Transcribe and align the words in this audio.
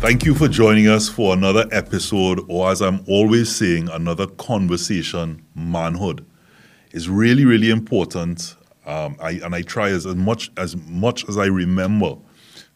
Thank 0.00 0.24
you 0.24 0.34
for 0.34 0.48
joining 0.48 0.88
us 0.88 1.10
for 1.10 1.34
another 1.34 1.66
episode, 1.72 2.40
or 2.48 2.70
as 2.70 2.80
I'm 2.80 3.04
always 3.06 3.54
saying, 3.54 3.90
another 3.90 4.26
conversation. 4.26 5.44
Manhood 5.54 6.24
is 6.92 7.10
really, 7.10 7.44
really 7.44 7.68
important. 7.68 8.56
Um, 8.86 9.16
I, 9.20 9.32
and 9.32 9.54
I 9.54 9.60
try 9.60 9.90
as, 9.90 10.06
as 10.06 10.16
much 10.16 10.50
as 10.56 10.74
much 10.74 11.28
as 11.28 11.36
I 11.36 11.44
remember 11.44 12.16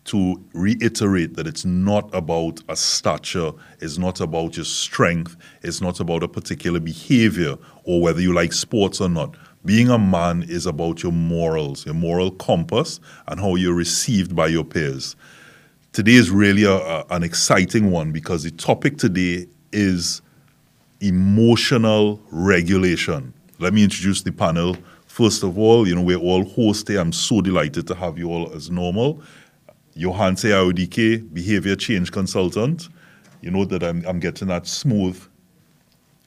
to 0.04 0.44
reiterate 0.52 1.34
that 1.36 1.46
it's 1.46 1.64
not 1.64 2.14
about 2.14 2.60
a 2.68 2.76
stature, 2.76 3.52
it's 3.80 3.96
not 3.96 4.20
about 4.20 4.56
your 4.56 4.66
strength, 4.66 5.34
it's 5.62 5.80
not 5.80 6.00
about 6.00 6.22
a 6.22 6.28
particular 6.28 6.78
behavior 6.78 7.56
or 7.84 8.02
whether 8.02 8.20
you 8.20 8.34
like 8.34 8.52
sports 8.52 9.00
or 9.00 9.08
not. 9.08 9.34
Being 9.64 9.88
a 9.88 9.98
man 9.98 10.42
is 10.42 10.66
about 10.66 11.02
your 11.02 11.12
morals, 11.12 11.86
your 11.86 11.94
moral 11.94 12.32
compass, 12.32 13.00
and 13.26 13.40
how 13.40 13.54
you're 13.54 13.72
received 13.72 14.36
by 14.36 14.48
your 14.48 14.64
peers. 14.64 15.16
Today 15.94 16.14
is 16.14 16.28
really 16.28 16.64
a, 16.64 16.74
a, 16.74 17.06
an 17.10 17.22
exciting 17.22 17.92
one 17.92 18.10
because 18.10 18.42
the 18.42 18.50
topic 18.50 18.98
today 18.98 19.46
is 19.70 20.22
emotional 21.00 22.20
regulation. 22.32 23.32
Let 23.60 23.74
me 23.74 23.84
introduce 23.84 24.20
the 24.22 24.32
panel. 24.32 24.76
First 25.06 25.44
of 25.44 25.56
all, 25.56 25.86
you 25.86 25.94
know, 25.94 26.02
we're 26.02 26.18
all 26.18 26.44
hosts 26.46 26.88
here. 26.88 26.98
I'm 26.98 27.12
so 27.12 27.40
delighted 27.40 27.86
to 27.86 27.94
have 27.94 28.18
you 28.18 28.28
all 28.28 28.52
as 28.52 28.72
normal. 28.72 29.22
Johanse 29.96 30.50
Audike, 30.50 31.32
behavior 31.32 31.76
change 31.76 32.10
consultant. 32.10 32.88
You 33.40 33.52
know 33.52 33.64
that 33.64 33.84
I'm, 33.84 34.04
I'm 34.04 34.18
getting 34.18 34.48
that 34.48 34.66
smooth, 34.66 35.22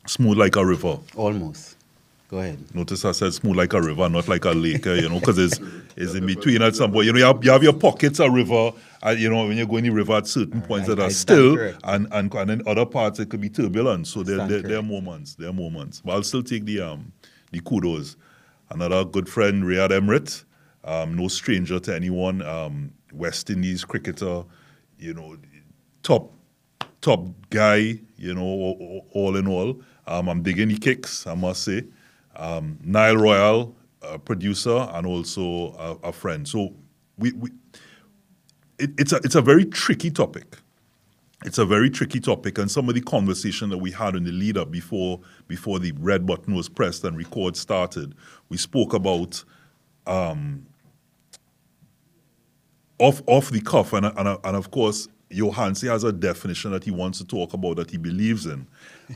smooth 0.06 0.38
like 0.38 0.56
a 0.56 0.66
river. 0.66 0.98
Almost. 1.18 1.77
Go 2.30 2.40
ahead. 2.40 2.76
Notice 2.76 3.06
I 3.06 3.14
said 3.14 3.34
smooth 3.34 3.56
like 3.56 3.72
a 3.72 3.82
river, 3.82 4.10
not 4.10 4.28
like 4.28 4.44
a 4.44 4.52
lake, 4.52 4.86
eh, 4.86 4.96
you 4.96 5.08
know, 5.08 5.20
because 5.20 5.38
it's, 5.38 5.62
it's 5.96 6.14
in 6.14 6.26
between 6.26 6.62
at 6.62 6.76
some 6.76 6.92
point. 6.92 7.06
You 7.06 7.14
know, 7.14 7.20
you 7.20 7.26
have, 7.26 7.44
you 7.44 7.52
have 7.52 7.64
your 7.64 7.74
pockets 7.74 8.20
of 8.20 8.34
river, 8.34 8.72
and, 9.02 9.18
you 9.18 9.30
know, 9.30 9.48
when 9.48 9.56
you're 9.56 9.66
going 9.66 9.86
in 9.86 9.92
the 9.92 9.96
river 9.96 10.14
at 10.14 10.28
certain 10.28 10.62
points 10.62 10.90
that 10.90 11.00
are 11.00 11.10
still, 11.10 11.58
and, 11.86 12.08
and, 12.12 12.34
and 12.34 12.52
in 12.52 12.68
other 12.68 12.86
parts 12.86 13.20
it 13.20 13.30
could 13.30 13.40
be 13.40 13.50
turbulent. 13.50 14.08
So 14.08 14.24
there, 14.24 14.46
there, 14.46 14.62
there, 14.62 14.80
are 14.80 14.84
moments, 14.84 15.36
there 15.36 15.50
are 15.50 15.54
moments. 15.54 16.02
But 16.04 16.14
I'll 16.14 16.24
still 16.24 16.44
take 16.44 16.66
the, 16.66 16.82
um, 16.82 17.14
the 17.52 17.62
kudos. 17.62 18.18
Another 18.72 19.06
good 19.06 19.30
friend, 19.30 19.64
Rayad 19.64 19.92
Emrit, 19.92 20.44
um, 20.84 21.16
no 21.16 21.30
stranger 21.30 21.80
to 21.80 21.96
anyone, 21.96 22.42
um, 22.42 22.92
West 23.14 23.50
Indies 23.50 23.86
cricketer, 23.86 24.44
you 25.00 25.14
know, 25.14 25.38
top 26.04 26.34
top 27.00 27.26
guy, 27.52 27.98
you 28.18 28.34
know, 28.34 28.42
all, 28.42 29.06
all 29.12 29.38
in 29.38 29.48
all. 29.48 29.80
Um, 30.08 30.28
I'm 30.28 30.44
digging 30.44 30.68
the 30.68 30.78
kicks, 30.78 31.26
I 31.26 31.34
must 31.34 31.64
say 31.64 31.84
um, 32.38 32.80
Nile 32.84 33.18
Royal, 33.18 33.76
a 34.02 34.18
producer 34.18 34.88
and 34.94 35.06
also 35.06 35.74
a, 35.78 36.10
a 36.10 36.14
friend. 36.14 36.48
So 36.48 36.74
we, 37.18 37.34
we 37.34 37.50
it, 38.80 38.92
it's 38.98 39.12
a 39.12 39.18
it's 39.18 39.36
a 39.36 39.42
very 39.42 39.66
tricky 39.66 40.12
topic. 40.12 40.58
It's 41.46 41.58
a 41.60 41.66
very 41.66 41.90
tricky 41.90 42.20
topic, 42.20 42.58
and 42.58 42.70
some 42.70 42.90
of 42.90 42.96
the 42.96 43.02
conversation 43.02 43.70
that 43.70 43.78
we 43.78 43.92
had 43.92 44.16
in 44.16 44.24
the 44.24 44.32
lead 44.32 44.58
up 44.58 44.72
before 44.72 45.20
before 45.48 45.80
the 45.80 45.92
red 46.00 46.26
button 46.26 46.56
was 46.56 46.70
pressed 46.70 47.04
and 47.04 47.18
record 47.18 47.56
started, 47.56 48.16
we 48.50 48.58
spoke 48.58 48.94
about 48.94 49.44
um, 50.08 50.66
off 52.98 53.22
off 53.28 53.50
the 53.50 53.62
cuff, 53.62 53.94
and 53.94 54.06
and, 54.06 54.28
and 54.28 54.56
of 54.56 54.72
course 54.72 55.08
Johanse 55.30 55.82
has 55.82 56.04
a 56.04 56.12
definition 56.12 56.72
that 56.72 56.84
he 56.84 56.92
wants 56.92 57.18
to 57.20 57.26
talk 57.26 57.54
about 57.54 57.76
that 57.78 57.92
he 57.92 57.98
believes 57.98 58.46
in. 58.46 58.68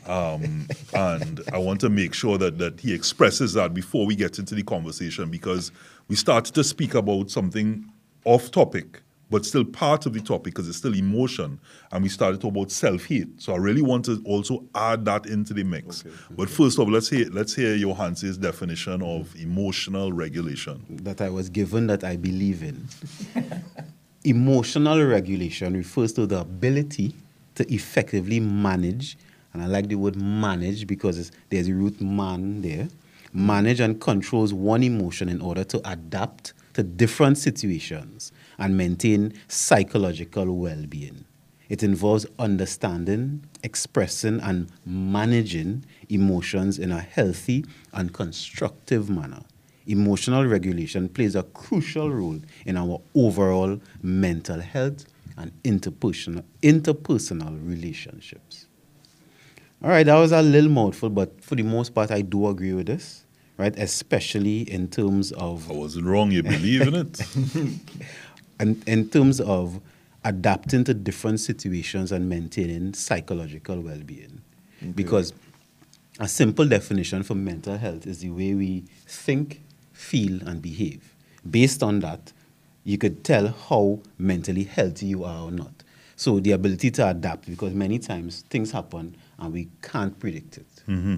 Um, 0.07 0.67
and 0.93 1.41
I 1.53 1.57
want 1.57 1.79
to 1.81 1.89
make 1.89 2.13
sure 2.13 2.37
that, 2.37 2.57
that 2.57 2.79
he 2.79 2.93
expresses 2.93 3.53
that 3.53 3.73
before 3.73 4.05
we 4.05 4.15
get 4.15 4.39
into 4.39 4.55
the 4.55 4.63
conversation 4.63 5.29
because 5.29 5.71
we 6.07 6.15
started 6.15 6.53
to 6.55 6.63
speak 6.63 6.95
about 6.95 7.31
something 7.31 7.89
off 8.25 8.51
topic, 8.51 9.01
but 9.29 9.45
still 9.45 9.63
part 9.63 10.05
of 10.05 10.13
the 10.13 10.19
topic 10.19 10.53
because 10.53 10.67
it's 10.67 10.77
still 10.77 10.93
emotion. 10.93 11.59
And 11.93 12.03
we 12.03 12.09
started 12.09 12.37
to 12.37 12.41
talk 12.41 12.51
about 12.51 12.71
self 12.71 13.05
hate. 13.05 13.41
So 13.41 13.53
I 13.53 13.57
really 13.57 13.81
want 13.81 14.03
to 14.05 14.21
also 14.25 14.65
add 14.75 15.05
that 15.05 15.27
into 15.27 15.53
the 15.53 15.63
mix. 15.63 16.05
Okay, 16.05 16.15
but 16.31 16.43
okay. 16.43 16.51
first 16.51 16.77
of 16.77 16.87
all, 16.87 16.91
let's 16.91 17.09
hear, 17.09 17.27
let's 17.31 17.55
hear 17.55 17.77
Johanse's 17.77 18.37
definition 18.37 19.01
of 19.01 19.33
emotional 19.37 20.11
regulation. 20.11 20.85
That 20.89 21.21
I 21.21 21.29
was 21.29 21.49
given 21.49 21.87
that 21.87 22.03
I 22.03 22.17
believe 22.17 22.63
in. 22.63 22.87
emotional 24.23 25.03
regulation 25.03 25.73
refers 25.73 26.13
to 26.13 26.25
the 26.25 26.39
ability 26.39 27.15
to 27.55 27.73
effectively 27.73 28.39
manage 28.39 29.17
and 29.53 29.61
I 29.61 29.65
like 29.65 29.87
the 29.87 29.95
word 29.95 30.15
manage 30.15 30.87
because 30.87 31.31
there's 31.49 31.67
a 31.67 31.73
root 31.73 31.99
man 31.99 32.61
there. 32.61 32.87
Manage 33.33 33.79
and 33.79 33.99
controls 33.99 34.53
one 34.53 34.83
emotion 34.83 35.29
in 35.29 35.41
order 35.41 35.63
to 35.65 35.81
adapt 35.89 36.53
to 36.73 36.83
different 36.83 37.37
situations 37.37 38.31
and 38.57 38.77
maintain 38.77 39.33
psychological 39.47 40.57
well 40.57 40.85
being. 40.87 41.25
It 41.69 41.83
involves 41.83 42.25
understanding, 42.37 43.45
expressing, 43.63 44.41
and 44.41 44.69
managing 44.85 45.85
emotions 46.09 46.77
in 46.77 46.91
a 46.91 46.99
healthy 46.99 47.65
and 47.93 48.13
constructive 48.13 49.09
manner. 49.09 49.43
Emotional 49.87 50.45
regulation 50.45 51.09
plays 51.09 51.35
a 51.35 51.43
crucial 51.43 52.11
role 52.11 52.39
in 52.65 52.77
our 52.77 53.01
overall 53.15 53.79
mental 54.01 54.59
health 54.59 55.05
and 55.37 55.51
interpersonal, 55.63 56.43
interpersonal 56.61 57.57
relationships. 57.67 58.67
All 59.83 59.89
right, 59.89 60.05
that 60.05 60.15
was 60.15 60.31
a 60.31 60.41
little 60.41 60.69
mouthful, 60.69 61.09
but 61.09 61.43
for 61.43 61.55
the 61.55 61.63
most 61.63 61.95
part, 61.95 62.11
I 62.11 62.21
do 62.21 62.47
agree 62.47 62.73
with 62.73 62.85
this, 62.85 63.25
right? 63.57 63.77
Especially 63.77 64.61
in 64.71 64.87
terms 64.87 65.31
of. 65.31 65.69
I 65.71 65.73
wasn't 65.73 66.05
wrong, 66.05 66.31
you 66.31 66.43
believe 66.43 66.81
in 66.81 66.95
it. 66.95 67.21
and 68.59 68.87
in 68.87 69.09
terms 69.09 69.41
of 69.41 69.81
adapting 70.23 70.83
to 70.83 70.93
different 70.93 71.39
situations 71.39 72.11
and 72.11 72.29
maintaining 72.29 72.93
psychological 72.93 73.81
well 73.81 74.01
being. 74.05 74.41
Okay. 74.81 74.91
Because 74.91 75.33
a 76.19 76.27
simple 76.27 76.67
definition 76.67 77.23
for 77.23 77.33
mental 77.33 77.77
health 77.77 78.05
is 78.05 78.19
the 78.19 78.29
way 78.29 78.53
we 78.53 78.83
think, 79.07 79.61
feel, 80.01 80.41
and 80.47 80.61
behave. 80.61 81.15
Based 81.49 81.83
on 81.83 81.99
that, 81.99 82.33
you 82.83 82.97
could 82.97 83.23
tell 83.23 83.47
how 83.69 83.99
mentally 84.17 84.63
healthy 84.63 85.07
you 85.07 85.23
are 85.23 85.43
or 85.43 85.51
not. 85.51 85.71
So 86.15 86.39
the 86.39 86.51
ability 86.51 86.91
to 86.91 87.07
adapt, 87.07 87.49
because 87.49 87.73
many 87.73 87.99
times 87.99 88.43
things 88.49 88.71
happen 88.71 89.15
and 89.39 89.53
we 89.53 89.69
can't 89.81 90.17
predict 90.19 90.57
it. 90.57 90.83
Mm-hmm. 90.87 91.15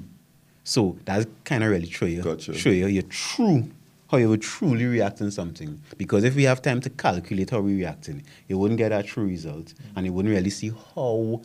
So 0.63 0.97
that's 1.05 1.25
kind 1.44 1.63
of 1.63 1.71
really 1.71 1.89
show 1.89 2.05
you, 2.05 2.21
gotcha. 2.21 2.53
show 2.53 2.69
you 2.69 2.88
your 2.88 3.03
true, 3.03 3.69
how 4.09 4.17
you 4.17 4.29
would 4.29 4.41
truly 4.41 4.85
react 4.85 5.21
in 5.21 5.31
something. 5.31 5.81
Because 5.97 6.23
if 6.23 6.35
we 6.35 6.44
have 6.44 6.61
time 6.61 6.79
to 6.81 6.89
calculate 6.89 7.50
how 7.50 7.59
we're 7.59 7.77
reacting, 7.77 8.23
you 8.47 8.57
wouldn't 8.57 8.77
get 8.77 8.91
a 8.91 9.03
true 9.03 9.25
result, 9.25 9.65
mm-hmm. 9.65 9.97
and 9.97 10.05
you 10.05 10.13
wouldn't 10.13 10.33
really 10.33 10.50
see 10.50 10.71
how 10.95 11.41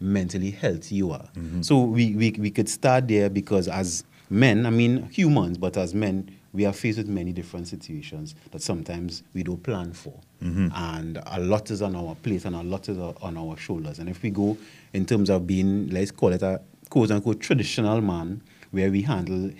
mentally 0.00 0.50
healthy 0.50 0.96
you 0.96 1.10
are. 1.12 1.28
Mm-hmm. 1.34 1.62
So 1.62 1.80
we, 1.80 2.14
we, 2.14 2.30
we 2.38 2.50
could 2.50 2.68
start 2.68 3.08
there 3.08 3.30
because 3.30 3.68
as 3.68 4.04
men, 4.30 4.66
I 4.66 4.70
mean 4.70 5.08
humans, 5.10 5.58
but 5.58 5.76
as 5.76 5.94
men, 5.94 6.30
we 6.52 6.64
are 6.64 6.72
faced 6.72 6.98
with 6.98 7.08
many 7.08 7.32
different 7.32 7.68
situations 7.68 8.34
that 8.50 8.62
sometimes 8.62 9.22
we 9.34 9.42
don't 9.42 9.62
plan 9.62 9.92
for. 9.92 10.14
Mm-hmm. 10.42 10.68
And 10.74 11.22
a 11.26 11.40
lot 11.40 11.70
is 11.70 11.82
on 11.82 11.94
our 11.94 12.14
plate 12.16 12.44
and 12.44 12.56
a 12.56 12.62
lot 12.62 12.88
is 12.88 12.98
on 12.98 13.36
our 13.36 13.56
shoulders. 13.56 13.98
And 13.98 14.08
if 14.08 14.22
we 14.22 14.30
go 14.30 14.56
in 14.92 15.04
terms 15.04 15.30
of 15.30 15.46
being, 15.46 15.90
let's 15.90 16.10
call 16.10 16.32
it 16.32 16.42
a 16.42 16.60
quote 16.88 17.10
unquote 17.10 17.40
traditional 17.40 18.00
man, 18.00 18.40
where 18.70 18.90
we 18.90 19.02
handle 19.02 19.50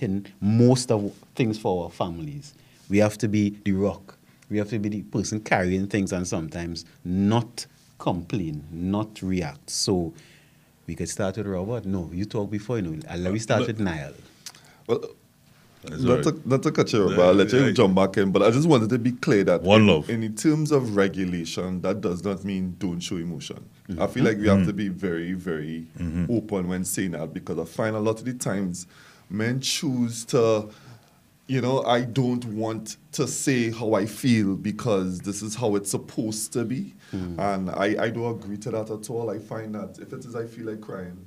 most 0.41 0.91
of 0.91 1.13
things 1.35 1.59
for 1.59 1.85
our 1.85 1.91
families, 1.91 2.55
we 2.89 2.99
have 2.99 3.19
to 3.19 3.29
be 3.29 3.51
the 3.65 3.73
rock. 3.73 4.17
We 4.51 4.57
have 4.59 4.71
to 4.71 4.79
be 4.79 4.89
the 4.89 5.03
person 5.03 5.41
carrying 5.41 5.89
things 5.89 6.13
and 6.13 6.27
sometimes 6.27 6.87
not 7.05 7.67
complain, 7.99 8.65
not 8.71 9.21
react. 9.21 9.69
So 9.69 10.15
we 10.87 10.95
could 10.95 11.09
start 11.09 11.37
with 11.37 11.47
Robert. 11.47 11.85
No, 11.85 12.11
you 12.13 12.25
talk 12.25 12.51
before, 12.51 12.79
you 12.79 12.83
know. 12.83 13.17
Let 13.17 13.33
me 13.33 13.39
start 13.39 13.67
with 13.67 13.79
Niall. 13.79 14.15
Well, 14.87 15.05
not 15.85 16.25
to, 16.25 16.41
not 16.45 16.63
to 16.63 16.73
cut 16.73 16.93
you 16.93 17.05
off, 17.05 17.19
I'll 17.19 17.35
let 17.35 17.53
you 17.53 17.73
jump 17.73 17.95
back 17.95 18.17
in, 18.17 18.33
but 18.33 18.43
I 18.43 18.51
just 18.51 18.69
wanted 18.69 18.91
to 18.91 18.99
be 18.99 19.13
clear 19.13 19.45
that 19.45 19.63
One 19.63 19.83
in, 19.83 19.87
love. 19.87 20.11
in 20.11 20.35
terms 20.35 20.73
of 20.73 20.97
regulation, 20.97 21.81
that 21.83 22.01
does 22.01 22.25
not 22.25 22.45
mean 22.45 22.77
don't 22.79 23.01
show 23.01 23.17
emotion. 23.17 23.65
Mm-hmm. 23.89 24.03
I 24.03 24.07
feel 24.07 24.25
like 24.25 24.39
we 24.39 24.49
have 24.49 24.67
to 24.67 24.73
be 24.73 24.89
very, 24.89 25.33
very 25.33 25.87
mm-hmm. 25.99 26.27
open 26.31 26.69
when 26.69 26.85
saying 26.85 27.13
that 27.13 27.33
because 27.33 27.59
I 27.59 27.65
find 27.65 27.97
a 27.97 28.01
lot 28.01 28.19
of 28.19 28.25
the 28.25 28.35
times 28.35 28.87
men 29.31 29.61
choose 29.61 30.25
to, 30.27 30.69
you 31.47 31.61
know, 31.61 31.83
I 31.85 32.03
don't 32.03 32.45
want 32.45 32.97
to 33.13 33.27
say 33.27 33.71
how 33.71 33.95
I 33.95 34.07
feel 34.07 34.57
because 34.57 35.21
this 35.21 35.43
is 35.43 35.55
how 35.55 35.77
it's 35.77 35.91
supposed 35.91 36.53
to 36.55 36.65
be. 36.65 36.95
Mm-hmm. 37.13 37.41
And 37.41 37.71
I, 37.71 38.05
I 38.05 38.11
don't 38.11 38.43
agree 38.43 38.59
to 38.59 38.71
that 38.73 38.91
at 38.91 39.11
all. 39.11 39.31
I 39.31 39.39
find 39.39 39.75
that 39.75 39.99
if 40.01 40.13
it 40.13 40.25
is 40.25 40.35
I 40.35 40.47
feel 40.47 40.67
like 40.67 40.81
crying 40.81 41.25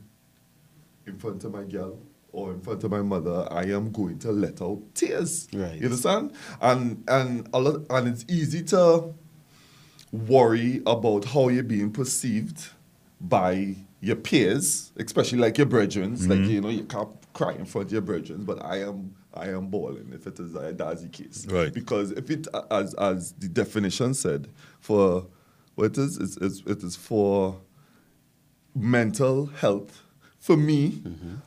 in 1.07 1.17
front 1.17 1.43
of 1.43 1.53
my 1.53 1.63
girl, 1.63 1.97
or 2.33 2.51
in 2.51 2.61
front 2.61 2.83
of 2.83 2.91
my 2.91 3.01
mother, 3.01 3.47
I 3.51 3.63
am 3.65 3.91
going 3.91 4.19
to 4.19 4.31
let 4.31 4.61
out 4.61 4.81
tears. 4.95 5.47
Right. 5.53 5.75
You 5.75 5.85
understand? 5.85 6.33
And 6.61 7.03
and 7.07 7.49
a 7.53 7.59
lot, 7.59 7.81
and 7.89 8.07
it's 8.07 8.25
easy 8.29 8.63
to 8.65 9.13
worry 10.11 10.81
about 10.85 11.25
how 11.25 11.49
you're 11.49 11.63
being 11.63 11.91
perceived 11.91 12.69
by 13.19 13.75
your 14.01 14.15
peers, 14.15 14.91
especially 14.97 15.39
like 15.39 15.57
your 15.57 15.67
brethren. 15.67 16.15
Mm-hmm. 16.15 16.31
Like 16.31 16.49
you 16.49 16.61
know, 16.61 16.69
you 16.69 16.83
can't 16.83 17.09
cry 17.33 17.53
in 17.53 17.65
front 17.65 17.87
of 17.87 17.93
your 17.93 18.01
brethren, 18.01 18.43
but 18.43 18.63
I 18.63 18.81
am 18.81 19.15
I 19.33 19.49
am 19.49 19.67
bawling 19.67 20.11
if 20.13 20.27
it 20.27 20.39
is 20.39 20.55
a 20.55 20.73
the 20.73 21.09
case. 21.11 21.45
Right. 21.47 21.73
Because 21.73 22.11
if 22.11 22.29
it 22.29 22.47
as 22.69 22.93
as 22.95 23.33
the 23.33 23.47
definition 23.47 24.13
said, 24.13 24.49
for 24.79 25.27
what 25.75 25.85
it 25.85 25.97
is, 25.97 26.17
it's, 26.17 26.37
it's, 26.37 26.61
it 26.65 26.83
is 26.83 26.95
for 26.95 27.61
mental 28.75 29.45
health, 29.47 30.03
for 30.41 30.57
me, 30.57 31.01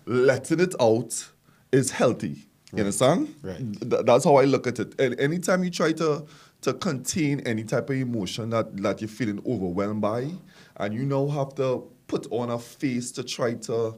letting 0.06 0.60
it 0.60 0.74
out 0.80 1.28
is 1.70 1.90
healthy. 1.90 2.46
You 2.72 2.80
understand? 2.80 3.34
Right. 3.42 3.58
Th- 3.80 4.04
that's 4.04 4.24
how 4.24 4.36
I 4.36 4.44
look 4.44 4.66
at 4.66 4.78
it. 4.78 4.98
And 4.98 5.18
anytime 5.20 5.62
you 5.62 5.70
try 5.70 5.92
to 5.92 6.24
to 6.62 6.72
contain 6.72 7.40
any 7.40 7.62
type 7.62 7.90
of 7.90 7.96
emotion 7.96 8.48
that, 8.50 8.74
that 8.78 9.02
you're 9.02 9.08
feeling 9.08 9.42
overwhelmed 9.46 10.00
by, 10.00 10.30
and 10.78 10.94
you 10.94 11.04
now 11.04 11.28
have 11.28 11.54
to 11.56 11.84
put 12.06 12.26
on 12.30 12.50
a 12.50 12.58
face 12.58 13.12
to 13.12 13.22
try 13.22 13.52
to, 13.52 13.94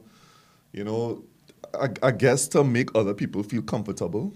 you 0.73 0.83
know, 0.83 1.23
I, 1.73 1.87
I 2.03 2.11
guess 2.11 2.45
to 2.49 2.65
make 2.65 2.93
other 2.93 3.13
people 3.13 3.41
feel 3.41 3.61
comfortable, 3.61 4.33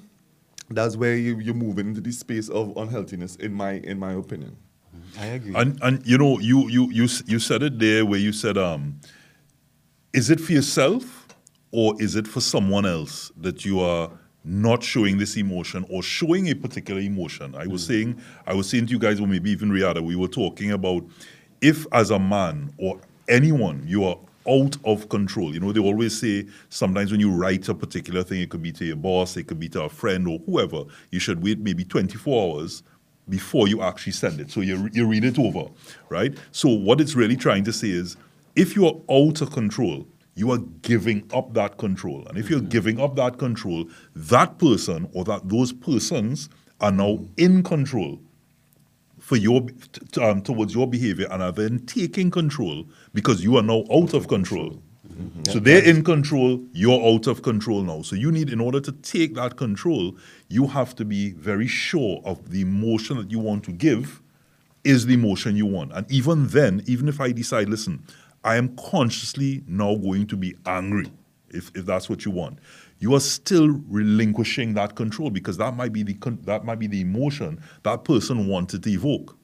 that's 0.69 0.95
where 0.95 1.17
you, 1.17 1.39
you're 1.39 1.53
moving 1.53 1.87
into 1.87 1.99
the 1.99 2.11
space 2.11 2.47
of 2.47 2.77
unhealthiness, 2.77 3.35
in 3.35 3.53
my 3.53 3.73
in 3.73 3.99
my 3.99 4.13
opinion. 4.13 4.55
I 5.19 5.25
agree. 5.25 5.53
And 5.55 5.77
and 5.81 6.05
you 6.05 6.17
know, 6.17 6.39
you 6.39 6.69
you 6.69 6.89
you 6.91 7.07
you 7.25 7.39
said 7.39 7.63
it 7.63 7.79
there 7.79 8.05
where 8.05 8.19
you 8.19 8.31
said, 8.31 8.57
um, 8.57 8.99
is 10.13 10.29
it 10.29 10.39
for 10.39 10.51
yourself 10.51 11.27
or 11.71 11.95
is 12.01 12.15
it 12.15 12.27
for 12.27 12.41
someone 12.41 12.85
else 12.85 13.31
that 13.37 13.63
you 13.63 13.79
are 13.79 14.11
not 14.43 14.83
showing 14.83 15.17
this 15.17 15.37
emotion 15.37 15.85
or 15.89 16.03
showing 16.03 16.49
a 16.49 16.55
particular 16.55 16.99
emotion? 16.99 17.55
I 17.55 17.67
was 17.67 17.83
mm. 17.83 17.87
saying, 17.87 18.21
I 18.45 18.53
was 18.53 18.69
saying 18.69 18.87
to 18.87 18.91
you 18.91 18.99
guys, 18.99 19.19
or 19.19 19.27
maybe 19.27 19.51
even 19.51 19.69
Riada, 19.69 20.01
we 20.01 20.15
were 20.15 20.27
talking 20.27 20.71
about 20.71 21.05
if 21.61 21.85
as 21.91 22.09
a 22.09 22.19
man 22.19 22.73
or 22.77 22.99
anyone 23.29 23.83
you 23.85 24.03
are 24.03 24.17
out 24.49 24.75
of 24.85 25.07
control. 25.09 25.53
You 25.53 25.59
know, 25.59 25.71
they 25.71 25.79
always 25.79 26.19
say 26.19 26.47
sometimes 26.69 27.11
when 27.11 27.19
you 27.19 27.31
write 27.31 27.69
a 27.69 27.75
particular 27.75 28.23
thing, 28.23 28.41
it 28.41 28.49
could 28.49 28.61
be 28.61 28.71
to 28.73 28.85
your 28.85 28.95
boss, 28.95 29.37
it 29.37 29.47
could 29.47 29.59
be 29.59 29.69
to 29.69 29.83
a 29.83 29.89
friend 29.89 30.27
or 30.27 30.39
whoever, 30.39 30.83
you 31.11 31.19
should 31.19 31.43
wait 31.43 31.59
maybe 31.59 31.85
24 31.85 32.55
hours 32.57 32.83
before 33.29 33.67
you 33.67 33.81
actually 33.81 34.13
send 34.13 34.41
it. 34.41 34.49
So 34.49 34.61
you, 34.61 34.89
you 34.91 35.07
read 35.07 35.23
it 35.23 35.37
over, 35.37 35.69
right? 36.09 36.35
So 36.51 36.69
what 36.69 36.99
it's 36.99 37.15
really 37.15 37.35
trying 37.35 37.63
to 37.65 37.71
say 37.71 37.89
is 37.89 38.17
if 38.55 38.75
you 38.75 38.85
are 38.87 38.95
out 39.09 39.41
of 39.41 39.51
control, 39.51 40.07
you 40.35 40.51
are 40.51 40.59
giving 40.81 41.29
up 41.33 41.53
that 41.53 41.77
control. 41.77 42.25
And 42.27 42.37
if 42.37 42.49
you're 42.49 42.61
giving 42.61 42.99
up 42.99 43.15
that 43.15 43.37
control, 43.37 43.85
that 44.15 44.57
person 44.57 45.09
or 45.13 45.23
that 45.25 45.49
those 45.49 45.73
persons 45.73 46.49
are 46.79 46.91
now 46.91 47.19
in 47.37 47.63
control 47.63 48.19
for 49.19 49.35
your 49.35 49.67
um, 50.19 50.41
towards 50.41 50.73
your 50.73 50.87
behavior 50.87 51.27
and 51.29 51.43
are 51.43 51.51
then 51.51 51.79
taking 51.85 52.31
control 52.31 52.85
because 53.13 53.43
you 53.43 53.55
are 53.57 53.61
now 53.61 53.83
out 53.91 54.13
of 54.13 54.27
control. 54.27 54.81
So 55.47 55.59
they're 55.59 55.83
in 55.83 56.03
control, 56.03 56.59
you're 56.73 57.01
out 57.03 57.27
of 57.27 57.41
control 57.43 57.83
now. 57.83 58.01
So 58.01 58.15
you 58.15 58.31
need, 58.31 58.49
in 58.49 58.59
order 58.59 58.79
to 58.79 58.91
take 58.91 59.35
that 59.35 59.55
control, 59.55 60.15
you 60.47 60.67
have 60.67 60.95
to 60.95 61.05
be 61.05 61.31
very 61.31 61.67
sure 61.67 62.21
of 62.25 62.49
the 62.49 62.61
emotion 62.61 63.17
that 63.17 63.29
you 63.29 63.39
want 63.39 63.63
to 63.65 63.71
give 63.71 64.21
is 64.83 65.05
the 65.05 65.13
emotion 65.13 65.55
you 65.55 65.65
want. 65.65 65.91
And 65.93 66.09
even 66.11 66.47
then, 66.47 66.83
even 66.87 67.07
if 67.07 67.21
I 67.21 67.31
decide, 67.31 67.69
listen, 67.69 68.03
I 68.43 68.55
am 68.55 68.75
consciously 68.75 69.63
now 69.67 69.95
going 69.95 70.27
to 70.27 70.37
be 70.37 70.55
angry, 70.65 71.11
if, 71.49 71.71
if 71.75 71.85
that's 71.85 72.09
what 72.09 72.25
you 72.25 72.31
want, 72.31 72.59
you 72.99 73.13
are 73.13 73.19
still 73.19 73.69
relinquishing 73.87 74.73
that 74.75 74.95
control 74.95 75.29
because 75.29 75.57
that 75.57 75.75
might 75.75 75.91
be 75.91 76.03
the 76.03 76.13
con- 76.15 76.39
that 76.43 76.65
might 76.65 76.79
be 76.79 76.87
the 76.87 77.01
emotion 77.01 77.61
that 77.83 78.03
person 78.03 78.47
wanted 78.47 78.83
to 78.83 78.89
evoke. 78.89 79.37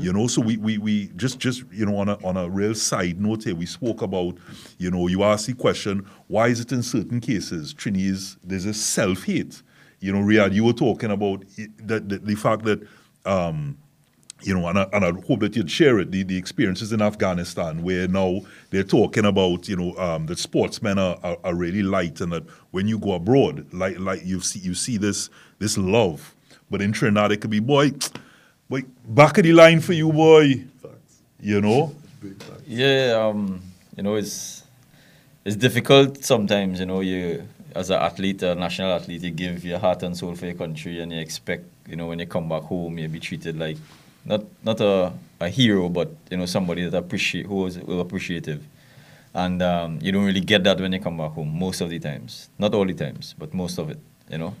You 0.00 0.12
know, 0.12 0.28
so 0.28 0.42
we, 0.42 0.56
we, 0.58 0.78
we 0.78 1.10
just 1.16 1.40
just 1.40 1.64
you 1.72 1.84
know 1.84 1.96
on 1.96 2.08
a 2.08 2.14
on 2.24 2.36
a 2.36 2.48
real 2.48 2.74
side 2.74 3.20
note 3.20 3.42
here, 3.42 3.56
we 3.56 3.66
spoke 3.66 4.00
about, 4.00 4.36
you 4.78 4.92
know, 4.92 5.08
you 5.08 5.24
asked 5.24 5.48
the 5.48 5.54
question, 5.54 6.06
why 6.28 6.48
is 6.48 6.60
it 6.60 6.70
in 6.70 6.84
certain 6.84 7.20
cases, 7.20 7.74
Trinis, 7.74 8.36
there's 8.44 8.64
a 8.64 8.74
self 8.74 9.24
hate. 9.24 9.60
You 9.98 10.12
know, 10.12 10.20
Rayad, 10.20 10.52
you 10.54 10.62
were 10.62 10.72
talking 10.72 11.10
about 11.10 11.42
the, 11.56 11.98
the, 11.98 12.18
the 12.18 12.34
fact 12.36 12.62
that 12.64 12.86
um, 13.24 13.76
you 14.42 14.54
know, 14.54 14.68
and 14.68 14.78
I, 14.78 14.86
and 14.92 15.04
I 15.04 15.10
hope 15.26 15.40
that 15.40 15.56
you'd 15.56 15.70
share 15.70 15.98
it, 15.98 16.12
the, 16.12 16.22
the 16.22 16.36
experiences 16.36 16.92
in 16.92 17.02
Afghanistan 17.02 17.82
where 17.82 18.06
now 18.06 18.40
they're 18.70 18.84
talking 18.84 19.24
about, 19.24 19.68
you 19.68 19.76
know, 19.76 19.96
um, 19.98 20.26
that 20.26 20.38
sportsmen 20.38 20.98
are, 20.98 21.18
are, 21.22 21.38
are 21.42 21.54
really 21.54 21.82
light 21.82 22.20
and 22.20 22.32
that 22.32 22.44
when 22.70 22.86
you 22.86 22.98
go 22.98 23.14
abroad, 23.14 23.66
like 23.72 23.98
like 23.98 24.24
you 24.24 24.40
see 24.40 24.60
you 24.60 24.74
see 24.74 24.96
this 24.96 25.28
this 25.58 25.76
love. 25.76 26.34
But 26.70 26.82
in 26.82 26.92
Trinidad 26.92 27.32
it 27.32 27.40
could 27.40 27.50
be, 27.50 27.60
boy, 27.60 27.92
boy, 28.68 28.84
back 29.08 29.38
of 29.38 29.44
the 29.44 29.52
line 29.52 29.80
for 29.80 29.92
you, 29.92 30.12
boy. 30.12 30.64
Facts. 30.82 31.22
You 31.40 31.60
know? 31.60 31.94
Yeah, 32.66 33.28
um, 33.28 33.60
you 33.96 34.02
know, 34.02 34.14
it's 34.14 34.62
it's 35.44 35.56
difficult 35.56 36.24
sometimes. 36.24 36.78
You 36.78 36.86
know, 36.86 37.00
you 37.00 37.46
as 37.74 37.90
an 37.90 38.00
athlete, 38.00 38.42
a 38.42 38.54
national 38.54 38.92
athlete, 38.92 39.22
you 39.22 39.30
give 39.30 39.64
your 39.64 39.78
heart 39.78 40.02
and 40.02 40.16
soul 40.16 40.34
for 40.34 40.46
your 40.46 40.54
country, 40.54 41.00
and 41.00 41.12
you 41.12 41.20
expect, 41.20 41.64
you 41.88 41.96
know, 41.96 42.06
when 42.06 42.18
you 42.18 42.26
come 42.26 42.48
back 42.48 42.62
home, 42.62 42.98
you 42.98 43.08
be 43.08 43.20
treated 43.20 43.58
like 43.58 43.76
not 44.28 44.44
not 44.62 44.80
a, 44.80 45.12
a 45.40 45.48
hero, 45.48 45.88
but 45.88 46.10
you 46.30 46.36
know, 46.36 46.46
somebody 46.46 46.84
that 46.88 46.96
appreciate 46.96 47.46
who 47.46 47.66
is 47.66 47.76
who 47.76 47.98
appreciative. 47.98 48.62
And 49.34 49.62
um, 49.62 49.98
you 50.02 50.12
don't 50.12 50.24
really 50.24 50.40
get 50.40 50.64
that 50.64 50.80
when 50.80 50.92
you 50.92 51.00
come 51.00 51.16
back 51.16 51.32
home 51.32 51.58
most 51.58 51.80
of 51.80 51.90
the 51.90 51.98
times. 51.98 52.48
Not 52.58 52.74
all 52.74 52.86
the 52.86 52.94
times, 52.94 53.34
but 53.38 53.54
most 53.54 53.78
of 53.78 53.90
it, 53.90 53.98
you 54.30 54.38
know. 54.38 54.54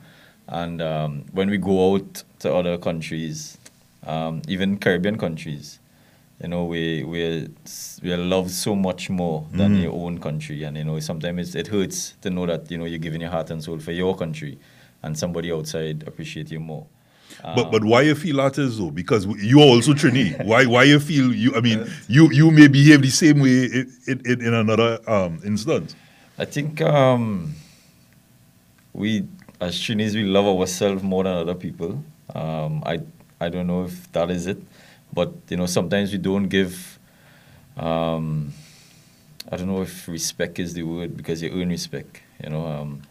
And 0.46 0.80
um, 0.80 1.24
when 1.32 1.50
we 1.50 1.58
go 1.58 1.94
out 1.94 2.22
to 2.40 2.54
other 2.54 2.78
countries, 2.78 3.58
um, 4.06 4.42
even 4.48 4.78
Caribbean 4.78 5.18
countries, 5.18 5.78
you 6.42 6.48
know, 6.48 6.64
we 6.64 7.02
we 7.04 7.48
we 8.02 8.12
are 8.12 8.16
loved 8.16 8.50
so 8.50 8.74
much 8.74 9.10
more 9.10 9.46
than 9.52 9.76
your 9.82 9.92
own 9.92 10.18
country, 10.18 10.62
and 10.62 10.76
you 10.76 10.84
know, 10.84 10.98
sometimes 11.00 11.54
it 11.54 11.66
hurts 11.66 12.14
to 12.22 12.30
know 12.30 12.46
that 12.46 12.70
you 12.70 12.78
know 12.78 12.84
you're 12.86 12.98
giving 12.98 13.20
your 13.20 13.30
heart 13.30 13.50
and 13.50 13.62
soul 13.62 13.78
for 13.78 13.92
your 13.92 14.16
country, 14.16 14.58
and 15.02 15.18
somebody 15.18 15.52
outside 15.52 16.06
appreciate 16.06 16.50
you 16.50 16.60
more. 16.60 16.86
But 17.42 17.70
but 17.70 17.84
why 17.84 18.02
you 18.02 18.14
feel 18.14 18.36
that 18.36 18.58
is 18.58 18.78
though? 18.78 18.90
Because 18.90 19.26
you're 19.26 19.60
also 19.60 19.92
Trini. 19.92 20.44
why 20.44 20.66
why 20.66 20.84
you 20.84 20.98
feel 21.00 21.32
you? 21.32 21.54
I 21.54 21.60
mean, 21.60 21.90
you 22.08 22.30
you 22.32 22.50
may 22.50 22.68
behave 22.68 23.02
the 23.02 23.10
same 23.10 23.40
way 23.40 23.64
in, 23.64 23.92
in, 24.06 24.42
in 24.42 24.54
another 24.54 24.98
um, 25.06 25.40
instance. 25.44 25.94
I 26.40 26.44
think 26.44 26.80
um, 26.82 27.54
we, 28.92 29.26
as 29.60 29.76
Trinis, 29.76 30.14
we 30.14 30.22
love 30.22 30.46
ourselves 30.46 31.02
more 31.02 31.24
than 31.24 31.34
other 31.34 31.54
people. 31.54 32.04
Um, 32.32 32.82
I, 32.86 33.00
I 33.40 33.48
don't 33.48 33.66
know 33.66 33.84
if 33.84 34.12
that 34.12 34.30
is 34.30 34.46
it, 34.46 34.62
but 35.12 35.32
you 35.48 35.56
know, 35.56 35.66
sometimes 35.66 36.12
we 36.12 36.18
don't 36.18 36.48
give. 36.48 36.98
Um, 37.76 38.52
I 39.50 39.56
don't 39.56 39.66
know 39.66 39.82
if 39.82 40.06
respect 40.06 40.58
is 40.60 40.74
the 40.74 40.84
word 40.84 41.16
because 41.16 41.42
you 41.42 41.50
earn 41.50 41.70
respect. 41.70 42.20
You 42.42 42.50
know, 42.50 42.66
um, 42.66 43.02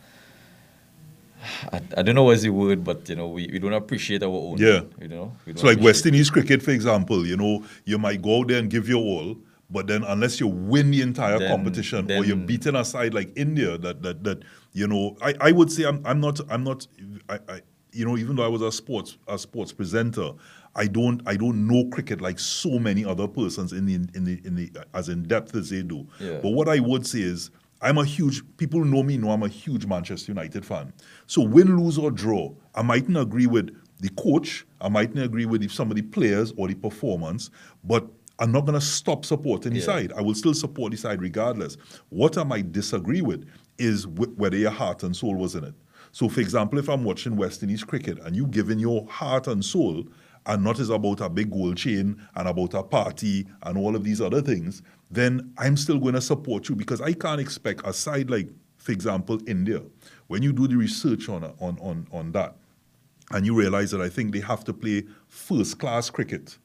I, 1.72 1.82
I 1.98 2.02
don't 2.02 2.16
know 2.16 2.24
what's 2.24 2.42
the 2.42 2.50
word, 2.50 2.84
but 2.84 3.08
you 3.10 3.16
know, 3.16 3.28
we, 3.28 3.48
we 3.52 3.60
don't 3.60 3.74
appreciate 3.74 4.24
our 4.24 4.30
own. 4.30 4.58
Yeah. 4.58 4.82
You 5.02 5.08
know, 5.08 5.34
we 5.46 5.54
don't 5.54 5.60
So 5.60 5.68
like 5.68 5.80
West 5.80 6.06
Indies 6.06 6.30
cricket, 6.30 6.62
for 6.62 6.72
example, 6.72 7.26
you 7.26 7.38
know, 7.38 7.64
you 7.86 7.98
might 7.98 8.22
go 8.22 8.40
out 8.40 8.48
there 8.50 8.60
and 8.60 8.70
give 8.70 8.88
your 8.90 9.02
all, 9.04 9.38
but 9.70 9.88
then 9.88 10.04
unless 10.04 10.40
you 10.40 10.48
win 10.48 10.92
the 10.92 11.02
entire 11.02 11.40
Then- 11.40 11.50
competition 11.52 12.06
or 12.12 12.26
you're 12.26 12.36
then- 12.38 12.46
beaten 12.46 12.76
aside 12.76 13.14
like 13.14 13.32
India, 13.36 13.78
that 13.78 14.02
that 14.04 14.24
that 14.24 14.44
you 14.74 14.88
know, 14.88 15.18
I, 15.22 15.34
I 15.42 15.52
would 15.52 15.72
say 15.72 15.86
I'm 15.86 16.02
I'm 16.06 16.20
not 16.20 16.40
I'm 16.50 16.64
not 16.64 16.88
I, 17.30 17.40
I 17.50 17.62
you 17.94 18.06
know 18.06 18.18
even 18.18 18.36
though 18.36 18.44
I 18.46 18.48
was 18.48 18.62
a 18.62 18.72
sports 18.72 19.18
a 19.28 19.38
sports 19.38 19.72
presenter, 19.74 20.32
I 20.76 20.88
don't 20.88 21.22
I 21.26 21.36
don't 21.36 21.68
know 21.68 21.86
cricket 21.92 22.22
like 22.22 22.40
so 22.40 22.78
many 22.80 23.04
other 23.04 23.28
persons 23.28 23.74
in 23.74 23.86
the 23.86 23.96
in 24.16 24.24
the 24.24 24.40
in 24.46 24.56
the 24.56 24.72
as 24.94 25.10
in 25.10 25.24
depth 25.24 25.56
as 25.56 25.70
they 25.70 25.82
do. 25.84 26.08
Yeah. 26.20 26.40
But 26.42 26.52
what 26.52 26.68
I 26.70 26.80
would 26.80 27.06
say 27.08 27.20
is. 27.22 27.50
I'm 27.82 27.98
a 27.98 28.06
huge 28.06 28.42
people 28.58 28.84
know 28.84 29.04
me 29.04 29.18
know 29.18 29.32
I'm 29.32 29.44
a 29.44 29.48
huge 29.48 29.86
Manchester 29.86 30.32
United 30.32 30.66
fan. 30.66 30.94
So 31.28 31.42
win, 31.42 31.78
lose 31.78 31.98
or 31.98 32.12
draw, 32.12 32.54
I 32.74 32.82
mightn't 32.82 33.18
agree 33.18 33.48
with 33.48 33.76
the 34.00 34.10
coach, 34.10 34.66
I 34.82 34.90
mightn't 34.90 35.20
agree 35.20 35.46
with 35.46 35.70
some 35.72 35.90
of 35.90 35.96
the 35.96 36.04
players 36.04 36.54
or 36.58 36.68
the 36.68 36.76
performance, 36.76 37.50
but 37.84 38.08
I'm 38.40 38.52
not 38.52 38.62
going 38.62 38.80
to 38.80 38.86
stop 38.86 39.26
supporting 39.26 39.74
the 39.74 39.82
side. 39.82 40.14
I 40.16 40.22
will 40.22 40.36
still 40.36 40.54
support 40.54 40.92
the 40.92 40.98
side 40.98 41.22
regardless. 41.22 41.76
What 42.10 42.38
I 42.38 42.44
might 42.44 42.72
disagree 42.72 43.22
with 43.22 43.48
is 43.80 44.04
wh- 44.04 44.38
whether 44.38 44.58
your 44.58 44.72
heart 44.72 45.02
and 45.02 45.16
soul 45.16 45.36
was 45.36 45.56
in 45.56 45.64
it. 45.64 45.74
So, 46.12 46.30
for 46.30 46.42
example, 46.42 46.78
if 46.78 46.88
I'm 46.88 47.04
watching 47.04 47.36
West 47.36 47.64
Indies 47.64 47.84
cricket 47.84 48.20
and 48.20 48.36
you 48.36 48.46
giving 48.48 48.78
your 48.80 49.08
heart 49.08 49.48
and 49.48 49.66
soul, 49.66 50.04
and 50.46 50.64
not 50.64 50.80
is 50.80 50.90
about 50.90 51.20
a 51.22 51.30
big 51.30 51.52
gold 51.52 51.78
chain 51.78 52.26
and 52.36 52.48
about 52.48 52.74
a 52.74 52.82
party 52.82 53.46
and 53.64 53.78
all 53.78 53.96
of 53.96 54.04
these 54.04 54.22
other 54.22 54.42
things, 54.42 54.82
then 55.10 55.54
I'm 55.58 55.78
still 55.78 56.00
going 56.00 56.16
to 56.16 56.22
support 56.22 56.70
you 56.70 56.76
because 56.76 57.02
I 57.02 57.14
can't 57.14 57.40
expect 57.40 57.82
a 57.86 57.94
side 57.94 58.30
like, 58.30 58.50
for 58.78 58.92
example, 58.92 59.40
India, 59.48 59.82
when 60.28 60.44
you 60.44 60.54
do 60.54 60.68
the 60.68 60.76
research 60.76 61.30
on, 61.30 61.44
on, 61.44 61.78
on, 61.82 62.08
on 62.12 62.32
that, 62.34 62.56
and 63.32 63.46
you 63.46 63.54
realize 63.54 63.92
that 63.92 64.02
I 64.02 64.10
think 64.10 64.34
they 64.34 64.40
have 64.40 64.64
to 64.66 64.74
play 64.74 65.04
first 65.28 65.80
class 65.80 66.10
cricket. 66.10 66.58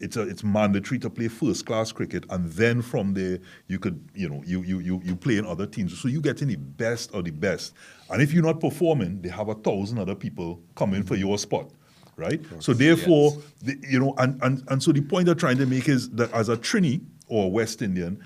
It's 0.00 0.16
a, 0.16 0.22
it's 0.22 0.44
mandatory 0.44 0.98
to 1.00 1.10
play 1.10 1.28
first 1.28 1.66
class 1.66 1.90
cricket, 1.90 2.24
and 2.30 2.50
then 2.52 2.82
from 2.82 3.14
there 3.14 3.38
you 3.66 3.80
could 3.80 4.08
you 4.14 4.28
know 4.28 4.42
you 4.46 4.62
you 4.62 4.78
you 4.78 5.00
you 5.04 5.16
play 5.16 5.38
in 5.38 5.46
other 5.46 5.66
teams. 5.66 5.98
So 5.98 6.06
you 6.06 6.20
get 6.20 6.40
in 6.40 6.48
the 6.48 6.56
best 6.56 7.12
of 7.14 7.24
the 7.24 7.32
best. 7.32 7.74
And 8.10 8.22
if 8.22 8.32
you're 8.32 8.44
not 8.44 8.60
performing, 8.60 9.20
they 9.22 9.28
have 9.28 9.48
a 9.48 9.54
thousand 9.54 9.98
other 9.98 10.14
people 10.14 10.60
coming 10.76 11.02
for 11.02 11.16
your 11.16 11.36
spot, 11.36 11.70
right? 12.16 12.40
So 12.60 12.72
therefore, 12.74 13.38
the, 13.60 13.76
you 13.88 13.98
know, 13.98 14.14
and, 14.18 14.40
and 14.42 14.62
and 14.68 14.82
so 14.82 14.92
the 14.92 15.00
point 15.00 15.26
they're 15.26 15.34
trying 15.34 15.58
to 15.58 15.66
make 15.66 15.88
is 15.88 16.10
that 16.10 16.32
as 16.32 16.48
a 16.48 16.56
Trini 16.56 17.00
or 17.28 17.50
West 17.50 17.82
Indian, 17.82 18.24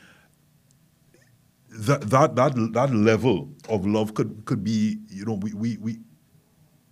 that 1.71 2.03
that 2.11 2.37
that 2.37 2.55
that 2.73 2.93
level 2.95 3.49
of 3.69 3.87
love 3.87 4.15
could 4.15 4.43
could 4.45 4.63
be 4.63 4.99
you 5.09 5.25
know 5.25 5.35
we 5.35 5.53
we 5.55 5.77
we 5.79 5.99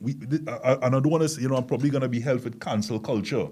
we 0.00 0.14
th- 0.14 0.42
I, 0.48 0.52
I- 0.52 0.86
and 0.86 0.96
I 0.96 1.00
don't 1.00 1.10
want 1.10 1.22
to 1.22 1.28
say, 1.28 1.42
you 1.42 1.48
know 1.48 1.56
I'm 1.56 1.66
probably 1.66 1.90
going 1.90 2.02
to 2.02 2.08
be 2.08 2.20
held 2.20 2.44
with 2.44 2.60
cancel 2.60 2.98
culture 2.98 3.48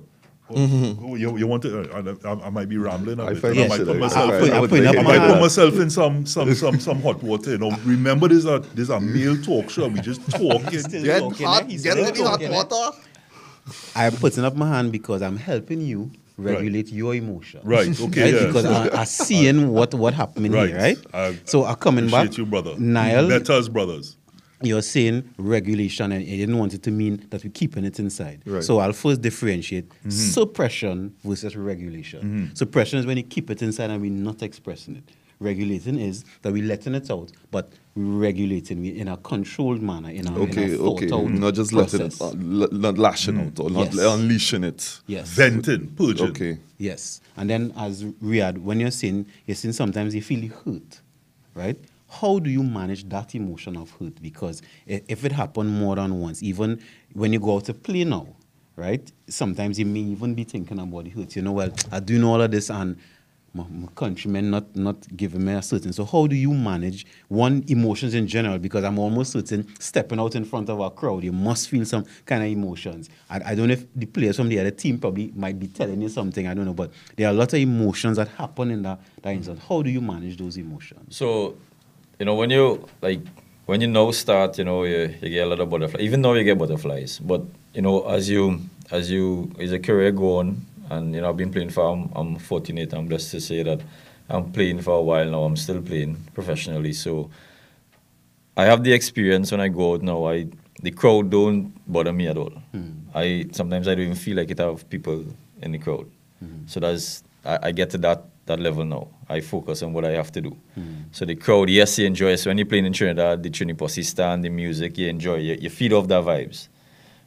Oh, 0.51 1.15
you, 1.15 1.37
you 1.37 1.47
want 1.47 1.63
to? 1.65 1.93
Uh, 1.95 2.15
I, 2.25 2.47
I 2.47 2.49
might 2.49 2.71
be 2.71 2.79
rambling. 2.79 3.21
a 3.21 3.25
I 3.27 3.35
bit, 3.35 3.45
I 3.45 3.69
might 3.69 3.85
put 3.85 3.99
myself. 3.99 4.31
find- 4.31 4.47
in- 4.47 4.53
I 4.55 4.61
would 4.61 4.71
putting 4.71 4.87
like 4.87 4.97
up 4.97 5.05
it. 5.05 5.07
I 5.07 5.19
might 5.19 5.29
put 5.35 5.41
myself 5.43 5.75
in 5.75 5.91
some 5.91 6.25
some 6.25 6.55
some 6.55 6.81
some 6.81 7.03
hot 7.03 7.23
water. 7.23 7.51
You 7.51 7.59
know, 7.59 7.71
remember 7.85 8.29
there's 8.29 8.47
a 8.47 8.61
there's 8.75 8.89
a 8.89 8.99
male 8.99 9.37
talk 9.43 9.69
show. 9.69 9.89
We 9.89 10.01
just 10.01 10.23
talk. 10.31 10.63
Still 10.73 11.03
Get 11.05 11.19
talking, 11.21 11.47
hot, 11.47 11.65
eh? 11.65 11.67
He's 11.67 11.83
get 11.85 11.99
still 12.15 12.27
hot 12.27 12.41
eh? 12.41 12.49
water. 12.49 12.97
I'm 13.95 14.13
putting 14.13 14.43
up 14.47 14.57
my 14.57 14.67
hand 14.71 14.91
because 14.91 15.21
I'm 15.21 15.37
helping 15.37 15.83
you 15.83 16.11
regulate 16.39 16.89
your 16.93 17.15
emotion. 17.15 17.61
Right. 17.65 17.89
Okay. 18.09 18.23
Right? 18.33 18.35
yeah. 18.41 18.47
Because 18.47 18.65
I, 18.65 19.01
I 19.01 19.05
seeing 19.05 19.69
what 19.71 19.93
what 19.95 20.15
happening 20.15 20.53
Right. 20.53 20.69
here, 20.69 20.79
right? 20.79 20.99
I- 21.13 21.39
so 21.45 21.65
I 21.65 21.75
coming 21.75 22.09
back. 22.09 22.37
You, 22.39 22.47
brother. 22.47 22.75
Niall, 22.79 23.29
better 23.29 23.53
as 23.55 23.69
brothers. 23.69 24.17
you're 24.63 24.83
saying 24.83 25.23
regulation, 25.39 26.11
and 26.13 26.25
you 26.25 26.37
didn't 26.37 26.59
want 26.59 26.75
it 26.75 26.83
to 26.85 26.91
mean 26.91 27.25
that 27.31 27.45
we're 27.45 27.51
keeping 27.53 27.85
it 27.85 27.99
inside. 27.99 28.43
Right. 28.47 28.63
So 28.65 28.79
I'll 28.79 28.93
first 28.93 29.21
differentiate 29.21 29.89
Mm-hmm. 29.89 30.11
suppression 30.11 31.15
versus 31.25 31.57
regulation. 31.57 32.51
Suppression 32.55 32.99
is 32.99 33.07
when 33.07 33.17
you 33.17 33.23
keep 33.25 33.51
it 33.51 33.63
inside 33.63 33.91
and 33.91 34.01
we're 34.01 34.11
not 34.11 34.43
expressing 34.43 34.97
it. 34.97 35.05
Regulating 35.41 36.01
is 36.01 36.25
that 36.43 36.53
we're 36.53 36.65
letting 36.65 36.95
it 36.97 37.11
out, 37.13 37.31
but 37.53 37.71
we're 37.95 38.19
regulating 38.19 38.81
we 38.81 38.89
in 38.99 39.07
a 39.07 39.17
controlled 39.19 39.81
manner, 39.81 40.11
in 40.11 40.27
a, 40.27 40.37
Okay, 40.37 40.75
in 40.75 40.81
a 40.81 40.83
okay. 40.83 41.07
Not 41.07 41.55
just 41.55 41.73
letting 41.73 42.01
it, 42.01 42.21
uh, 42.21 42.33
not 42.37 42.99
lashing 42.99 43.39
out 43.39 43.61
or 43.61 43.71
not 43.71 43.95
Yes. 43.95 44.05
unleashing 44.05 44.65
it. 44.65 45.01
Yes. 45.07 45.29
Venting, 45.29 45.89
purging. 45.97 46.29
Okay. 46.31 46.59
Yes. 46.79 47.21
And 47.37 47.49
then 47.49 47.73
as 47.77 48.03
Rayad, 48.05 48.59
when 48.59 48.81
you're 48.81 48.91
saying, 48.91 49.27
you're 49.47 49.55
saying 49.55 49.75
sometimes 49.75 50.13
you 50.13 50.23
feel 50.23 50.49
hurt, 50.65 51.01
right? 51.55 51.79
How 52.09 52.41
do 52.41 52.51
you 52.51 52.65
manage 52.65 53.09
that 53.09 53.35
emotion 53.37 53.77
of 53.77 53.91
hurt? 53.93 54.21
Because 54.21 54.61
if 54.87 55.25
it 55.25 55.31
happened 55.31 55.71
more 55.71 55.95
than 55.95 56.19
once, 56.19 56.43
even 56.43 56.81
when 57.13 57.33
you 57.33 57.39
go 57.39 57.57
out 57.57 57.67
to 57.67 57.75
play 57.75 58.03
now, 58.03 58.27
right? 58.75 59.13
Sometimes 59.29 59.79
you 59.79 59.87
may 59.87 60.01
even 60.01 60.35
be 60.35 60.43
thinking 60.45 60.79
about 60.81 61.05
the 61.05 61.11
hurt. 61.11 61.37
You 61.37 61.43
know, 61.43 61.53
well, 61.53 61.71
I 61.93 62.01
doing 62.01 62.25
all 62.25 62.41
of 62.41 62.51
this 62.51 62.71
and 62.71 62.97
my, 63.55 63.65
my 63.71 63.89
countrymen 63.95 64.51
not 64.51 64.77
not 64.77 64.97
giving 65.17 65.45
me 65.45 65.55
a 65.55 65.63
certain. 65.63 65.93
So 65.93 66.05
how 66.05 66.27
do 66.27 66.37
you 66.37 66.53
manage 66.53 67.07
one 67.29 67.65
emotions 67.69 68.15
in 68.15 68.27
general? 68.27 68.59
Because 68.59 68.85
I'm 68.85 68.99
almost 68.99 69.33
certain 69.33 69.67
stepping 69.79 70.21
out 70.21 70.35
in 70.35 70.45
front 70.45 70.69
of 70.69 70.81
a 70.81 70.91
crowd, 70.91 71.25
you 71.25 71.33
must 71.33 71.69
feel 71.69 71.85
some 71.85 72.05
kind 72.27 72.43
of 72.43 72.51
emotions. 72.51 73.09
I, 73.31 73.53
I 73.53 73.55
don't 73.55 73.69
know 73.69 73.75
if 73.75 73.87
the 73.95 74.07
players 74.07 74.37
from 74.37 74.49
the 74.49 74.59
other 74.61 74.71
team 74.71 74.99
probably 74.99 75.33
might 75.35 75.59
be 75.59 75.69
telling 75.69 76.01
you 76.01 76.09
something. 76.09 76.47
I 76.47 76.55
don't 76.55 76.65
know, 76.65 76.75
but 76.75 76.93
there 77.17 77.27
are 77.29 77.31
a 77.31 77.37
lot 77.37 77.53
of 77.53 77.59
emotions 77.59 78.17
that 78.17 78.29
happen 78.29 78.71
in 78.71 78.83
that 78.83 79.01
that 79.23 79.33
instance. 79.33 79.61
How 79.69 79.83
do 79.83 79.91
you 79.91 80.01
manage 80.01 80.37
those 80.37 80.57
emotions? 80.57 81.17
So, 81.17 81.57
you 82.19 82.27
know, 82.27 82.35
when 82.35 82.51
you 82.51 82.87
like 83.01 83.21
when 83.67 83.81
you 83.83 83.87
now 83.87 84.11
start, 84.13 84.57
you 84.57 84.65
know, 84.65 84.85
you, 84.85 85.15
you 85.21 85.29
get 85.29 85.47
a 85.47 85.51
lot 85.51 85.61
of 85.61 85.69
butterflies. 85.69 86.03
Even 86.03 86.23
though 86.23 86.33
you 86.35 86.45
get 86.45 86.57
butterflies, 86.57 87.19
but 87.19 87.43
you 87.75 87.83
know, 87.83 88.07
as 88.09 88.29
you 88.29 88.61
as 88.91 89.11
you 89.11 89.53
as 89.59 89.71
your 89.71 89.81
career 89.81 90.11
go 90.11 90.39
on, 90.39 90.65
and 90.91 91.15
you 91.15 91.21
know, 91.21 91.29
I've 91.29 91.37
been 91.37 91.53
playing 91.53 91.71
for. 91.71 91.93
I'm, 91.93 92.11
I'm 92.15 92.37
fortunate. 92.37 92.93
I'm 92.93 93.07
blessed 93.07 93.31
to 93.33 93.41
say 93.41 93.63
that 93.63 93.81
I'm 94.29 94.53
playing 94.53 94.83
for 94.83 94.99
a 94.99 95.03
while 95.03 95.31
now. 95.31 95.45
I'm 95.45 95.57
still 95.57 95.81
playing 95.81 96.17
professionally, 96.35 96.93
so 96.93 97.31
I 98.57 98.65
have 98.65 98.85
the 98.85 98.93
experience 98.93 99.51
when 99.53 99.61
I 99.61 99.69
go 99.69 99.95
out 99.95 100.03
now. 100.03 100.27
I 100.27 100.49
the 100.83 100.91
crowd 100.91 101.31
don't 101.31 101.73
bother 101.91 102.13
me 102.13 102.29
at 102.29 102.37
all. 102.37 102.53
Hmm. 102.73 102.91
I 103.15 103.47
sometimes 103.53 103.89
I 103.89 103.95
don't 103.95 104.05
even 104.05 104.15
feel 104.17 104.37
like 104.37 104.51
it 104.51 104.59
have 104.59 104.89
people 104.91 105.25
in 105.63 105.73
the 105.73 105.79
crowd. 105.79 106.11
Hmm. 106.41 106.67
So 106.67 106.81
that's 106.81 107.23
I, 107.45 107.59
I 107.65 107.73
get 107.73 107.91
to 107.91 107.99
that 107.99 108.25
that 108.47 108.61
level 108.61 108.85
now. 108.85 109.09
I 109.29 109.41
focus 109.41 109.83
on 109.83 109.93
what 109.93 110.05
I 110.05 110.13
have 110.13 110.33
to 110.33 110.41
do. 110.41 110.57
Hmm. 110.75 111.03
So 111.13 111.25
the 111.25 111.35
crowd, 111.35 111.69
yes, 111.69 111.99
you 111.99 112.07
enjoy. 112.07 112.37
So 112.37 112.51
when 112.51 112.59
you're 112.59 112.67
playing 112.67 112.87
in 112.87 112.93
Trinidad, 112.93 113.43
the 113.43 113.51
Trini 113.51 113.77
Posse 113.77 114.03
stand, 114.03 114.45
the 114.45 114.49
music, 114.49 114.99
you 114.99 115.09
enjoy. 115.09 115.37
You, 115.37 115.55
you 115.61 115.71
feed 115.71 115.93
off 115.93 116.09
their 116.09 116.23
vibes, 116.23 116.69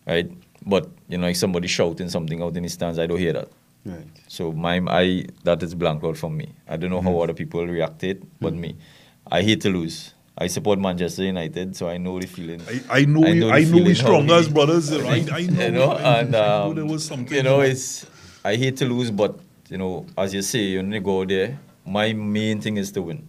right? 0.06 0.32
But 0.66 0.90
you 1.08 1.18
know, 1.18 1.28
like 1.28 1.36
somebody 1.36 1.68
shouting 1.68 2.10
something 2.10 2.42
out 2.42 2.56
in 2.56 2.64
the 2.64 2.70
stands, 2.70 3.00
I 3.00 3.08
don't 3.08 3.18
hear 3.18 3.34
that. 3.34 3.50
Right. 3.86 4.06
So 4.28 4.52
my 4.52 4.82
I 4.88 5.26
that 5.44 5.64
is 5.64 5.74
blank 5.74 6.04
out 6.04 6.18
for 6.18 6.30
me. 6.30 6.54
I 6.68 6.78
don't 6.78 6.92
know 6.92 7.02
how 7.02 7.20
other 7.20 7.34
people 7.34 7.66
react 7.66 8.04
it, 8.04 8.22
but 8.40 8.54
me, 8.54 8.76
I 9.32 9.42
hate 9.42 9.62
to 9.62 9.70
lose. 9.70 10.14
I 10.38 10.48
support 10.48 10.80
Manchester 10.80 11.24
United, 11.24 11.76
so 11.76 11.90
I 11.90 11.98
know 11.98 12.20
the 12.20 12.28
feeling. 12.28 12.62
I, 12.68 13.02
I 13.02 13.06
know, 13.06 13.26
I 13.26 13.34
know 13.34 13.48
the 13.48 13.54
I 13.54 13.60
know 13.64 13.70
feeling 13.70 13.86
we 13.86 13.94
how 13.96 14.02
stronger 14.02 14.34
as 14.36 14.50
brothers. 14.50 14.92
I, 14.94 14.98
I 14.98 15.46
know. 15.46 15.66
you 15.66 15.72
know, 15.72 15.92
I, 15.92 16.20
and 16.20 16.36
I 16.36 16.40
know 16.40 16.70
um, 16.70 16.76
there 16.76 16.86
was 16.86 17.06
something. 17.06 17.36
you 17.36 17.44
know, 17.44 17.62
it's 17.62 18.06
I 18.44 18.56
hate 18.56 18.78
to 18.78 18.86
lose, 18.86 19.12
but 19.12 19.40
you 19.70 19.78
know, 19.78 20.06
as 20.18 20.34
you 20.34 20.42
say, 20.42 20.60
you 20.60 20.80
only 20.80 21.00
go 21.00 21.26
there, 21.26 21.60
my 21.86 22.14
main 22.14 22.62
thing 22.62 22.78
is 22.78 22.92
to 22.94 23.02
win. 23.02 23.28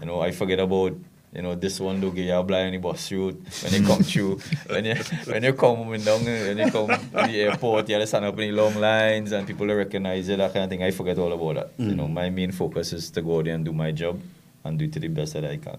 You 0.00 0.06
know, 0.06 0.20
I 0.20 0.32
forget 0.32 0.58
about 0.58 0.94
you 1.38 1.42
know 1.42 1.54
this 1.54 1.78
one 1.78 2.00
look 2.00 2.16
you 2.16 2.42
blind 2.42 2.74
in 2.74 2.82
the 2.82 2.88
bus 2.88 3.12
route 3.12 3.40
when 3.62 3.72
you 3.72 3.86
come 3.86 4.02
through 4.02 4.40
when 4.66 4.84
you 4.84 4.94
when 5.26 5.44
you 5.44 5.52
come 5.52 5.76
coming 5.84 6.02
down 6.02 6.24
when 6.24 6.58
you 6.58 6.68
come 6.68 6.88
to 6.88 6.98
the 7.12 7.40
airport 7.42 7.88
you 7.88 7.94
have 7.94 8.02
to 8.02 8.06
stand 8.08 8.24
up 8.24 8.36
in 8.40 8.50
the 8.50 8.60
long 8.60 8.74
lines 8.74 9.30
and 9.30 9.46
people 9.46 9.64
recognize 9.68 10.28
you 10.28 10.34
that 10.34 10.52
kind 10.52 10.64
of 10.64 10.70
thing. 10.70 10.82
I 10.82 10.90
forget 10.90 11.16
all 11.16 11.32
about 11.32 11.54
that. 11.54 11.84
You 11.84 11.92
mm. 11.92 11.96
know 11.96 12.08
my 12.08 12.28
main 12.28 12.50
focus 12.50 12.92
is 12.92 13.08
to 13.10 13.22
go 13.22 13.40
there 13.40 13.54
and 13.54 13.64
do 13.64 13.72
my 13.72 13.92
job 13.92 14.20
and 14.64 14.76
do 14.80 14.86
it 14.86 14.92
to 14.94 14.98
the 14.98 15.06
best 15.06 15.34
that 15.34 15.44
I 15.44 15.58
can. 15.58 15.78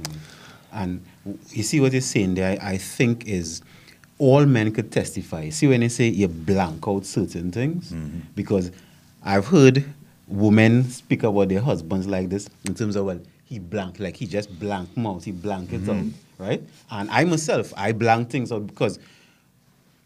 Mm. 0.00 0.16
And 0.72 1.04
you 1.50 1.64
see 1.64 1.80
what 1.80 1.90
you're 1.90 2.02
saying 2.02 2.34
there, 2.36 2.56
I, 2.62 2.74
I 2.74 2.76
think 2.76 3.26
is 3.26 3.62
all 4.18 4.46
men 4.46 4.70
could 4.70 4.92
testify. 4.92 5.48
See 5.48 5.66
when 5.66 5.80
they 5.80 5.88
say 5.88 6.06
you 6.06 6.28
blank 6.28 6.86
out 6.86 7.04
certain 7.04 7.50
things? 7.50 7.90
Mm-hmm. 7.90 8.20
Because 8.36 8.70
I've 9.24 9.48
heard 9.48 9.84
women 10.28 10.88
speak 10.88 11.24
about 11.24 11.48
their 11.48 11.62
husbands 11.62 12.06
like 12.06 12.28
this 12.28 12.48
in 12.64 12.76
terms 12.76 12.94
of, 12.94 13.06
well, 13.06 13.20
he 13.50 13.58
blank, 13.58 13.98
like 13.98 14.16
he 14.16 14.26
just 14.26 14.58
blank 14.60 14.96
mouth, 14.96 15.24
he 15.24 15.32
blank 15.32 15.72
it 15.72 15.86
out, 15.88 16.04
right? 16.38 16.62
And 16.88 17.10
I 17.10 17.24
myself, 17.24 17.74
I 17.76 17.90
blank 17.90 18.30
things 18.30 18.52
out 18.52 18.64
because 18.64 19.00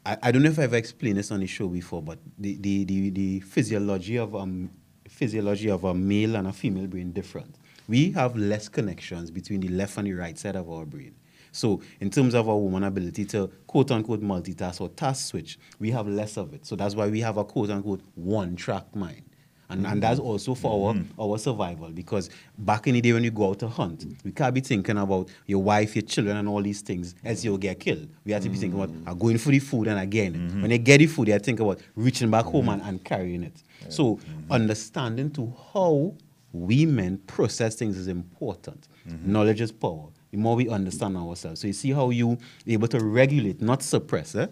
I, 0.06 0.16
I 0.22 0.32
don't 0.32 0.42
know 0.42 0.48
if 0.48 0.58
I've 0.58 0.72
explained 0.72 1.18
this 1.18 1.30
on 1.30 1.40
the 1.40 1.46
show 1.46 1.68
before, 1.68 2.02
but 2.02 2.18
the, 2.38 2.56
the, 2.56 2.84
the, 2.84 3.10
the 3.10 3.40
physiology 3.40 4.16
of 4.16 4.34
um 4.34 4.70
physiology 5.06 5.68
of 5.68 5.84
a 5.84 5.92
male 5.94 6.36
and 6.36 6.46
a 6.48 6.52
female 6.54 6.86
brain 6.86 7.12
different. 7.12 7.54
We 7.86 8.12
have 8.12 8.34
less 8.34 8.66
connections 8.70 9.30
between 9.30 9.60
the 9.60 9.68
left 9.68 9.98
and 9.98 10.06
the 10.06 10.14
right 10.14 10.38
side 10.38 10.56
of 10.56 10.70
our 10.70 10.86
brain. 10.86 11.14
So 11.52 11.82
in 12.00 12.08
terms 12.10 12.34
of 12.34 12.48
our 12.48 12.56
woman 12.56 12.82
ability 12.82 13.26
to 13.26 13.48
quote 13.66 13.90
unquote 13.90 14.22
multitask 14.22 14.80
or 14.80 14.88
task 14.88 15.26
switch, 15.26 15.58
we 15.78 15.90
have 15.90 16.08
less 16.08 16.38
of 16.38 16.54
it. 16.54 16.64
So 16.64 16.76
that's 16.76 16.94
why 16.94 17.08
we 17.08 17.20
have 17.20 17.36
a 17.36 17.44
quote 17.44 17.68
unquote 17.68 18.00
one 18.14 18.56
track 18.56 18.96
mind. 18.96 19.22
And, 19.70 19.86
and 19.86 20.02
that's 20.02 20.20
mm-hmm. 20.20 20.28
also 20.28 20.54
for 20.54 20.88
our, 20.88 20.94
mm-hmm. 20.94 21.20
our 21.20 21.38
survival 21.38 21.88
because 21.88 22.30
back 22.58 22.86
in 22.86 22.94
the 22.94 23.00
day 23.00 23.12
when 23.12 23.24
you 23.24 23.30
go 23.30 23.50
out 23.50 23.58
to 23.60 23.68
hunt, 23.68 24.04
we 24.24 24.30
can't 24.30 24.54
be 24.54 24.60
thinking 24.60 24.98
about 24.98 25.28
your 25.46 25.62
wife, 25.62 25.96
your 25.96 26.02
children, 26.02 26.36
and 26.36 26.48
all 26.48 26.62
these 26.62 26.80
things 26.80 27.14
as 27.24 27.44
you'll 27.44 27.58
get 27.58 27.80
killed. 27.80 28.08
We 28.24 28.32
have 28.32 28.42
to 28.42 28.48
be 28.48 28.56
thinking 28.56 28.80
about 28.80 28.94
uh, 29.06 29.14
going 29.14 29.38
for 29.38 29.50
the 29.50 29.58
food 29.58 29.88
and 29.88 29.98
again. 29.98 30.60
When 30.60 30.70
you 30.70 30.78
get 30.78 30.98
the 30.98 31.06
food, 31.06 31.28
you 31.28 31.34
to 31.34 31.40
think 31.40 31.60
about 31.60 31.80
reaching 31.96 32.30
back 32.30 32.44
home 32.44 32.68
and, 32.68 32.82
and 32.82 33.02
carrying 33.04 33.42
it. 33.42 33.62
So 33.88 34.18
understanding 34.50 35.30
to 35.32 35.52
how 35.72 36.14
women 36.52 37.18
process 37.26 37.74
things 37.74 37.96
is 37.98 38.08
important. 38.08 38.88
Knowledge 39.06 39.60
is 39.60 39.72
power. 39.72 40.08
The 40.30 40.38
more 40.38 40.56
we 40.56 40.68
understand 40.68 41.16
ourselves. 41.16 41.60
So 41.60 41.68
you 41.68 41.72
see 41.72 41.92
how 41.92 42.10
you 42.10 42.36
able 42.66 42.88
to 42.88 42.98
regulate, 42.98 43.60
not 43.62 43.82
suppress, 43.82 44.34
eh? 44.34 44.48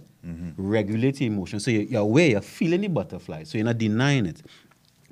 regulate 0.56 1.20
your 1.20 1.32
emotions. 1.32 1.64
So 1.64 1.70
you're, 1.72 1.82
you're 1.82 2.02
aware, 2.02 2.28
you're 2.28 2.40
feeling 2.40 2.82
the 2.82 2.88
butterfly. 2.88 3.42
So 3.44 3.58
you're 3.58 3.64
not 3.64 3.78
denying 3.78 4.26
it. 4.26 4.42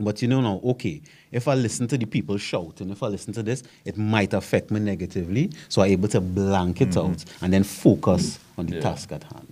But 0.00 0.23
you 0.23 0.28
know 0.28 0.40
now, 0.40 0.61
okay, 0.64 1.02
if 1.30 1.47
I 1.47 1.54
listen 1.54 1.87
to 1.88 1.99
the 1.99 2.07
people 2.07 2.38
shouting, 2.38 2.90
if 2.90 3.02
I 3.02 3.09
listen 3.09 3.33
to 3.35 3.42
this, 3.42 3.62
it 3.85 3.99
might 3.99 4.33
affect 4.33 4.71
me 4.71 4.80
negatively. 4.80 5.50
So 5.69 5.83
I'm 5.83 5.90
able 5.90 6.09
to 6.09 6.21
blank 6.21 6.80
it 6.80 6.97
out 6.97 7.25
and 7.42 7.52
then 7.52 7.62
focus 7.64 8.38
on 8.57 8.66
the 8.66 8.76
Yeah. 8.76 8.80
task 8.80 9.12
at 9.12 9.25
hand. 9.25 9.47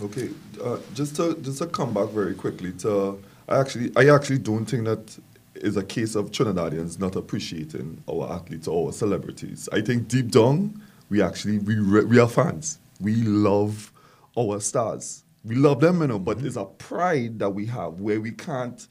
Okay, 0.00 0.28
uh, 0.62 0.76
just 0.94 1.16
to 1.16 1.34
just 1.42 1.58
to 1.58 1.66
come 1.66 1.92
back 1.92 2.10
very 2.10 2.34
quickly 2.34 2.72
to 2.72 3.18
I 3.48 3.58
actually 3.58 3.90
I 3.96 4.14
actually 4.14 4.38
don't 4.38 4.66
think 4.66 4.84
that 4.84 5.18
is 5.56 5.76
a 5.76 5.82
case 5.82 6.14
of 6.14 6.30
Trinidadians 6.30 7.00
not 7.00 7.16
appreciating 7.16 8.00
our 8.08 8.30
athletes 8.30 8.68
or 8.68 8.86
our 8.86 8.92
celebrities. 8.92 9.68
I 9.72 9.80
think 9.80 10.06
deep 10.06 10.30
down 10.30 10.80
we 11.10 11.20
actually 11.22 11.58
we 11.58 11.76
re- 11.76 12.04
we 12.04 12.18
are 12.20 12.28
fans. 12.28 12.78
We 13.00 13.14
love 13.16 13.90
our 14.36 14.60
stars. 14.60 15.24
We 15.44 15.54
love 15.56 15.80
them, 15.80 16.00
you 16.02 16.08
know. 16.08 16.18
But 16.18 16.42
there's 16.42 16.56
a 16.58 16.64
pride 16.66 17.38
that 17.38 17.50
we 17.50 17.64
have 17.66 18.00
where 18.00 18.20
we 18.20 18.32
can't. 18.32 18.86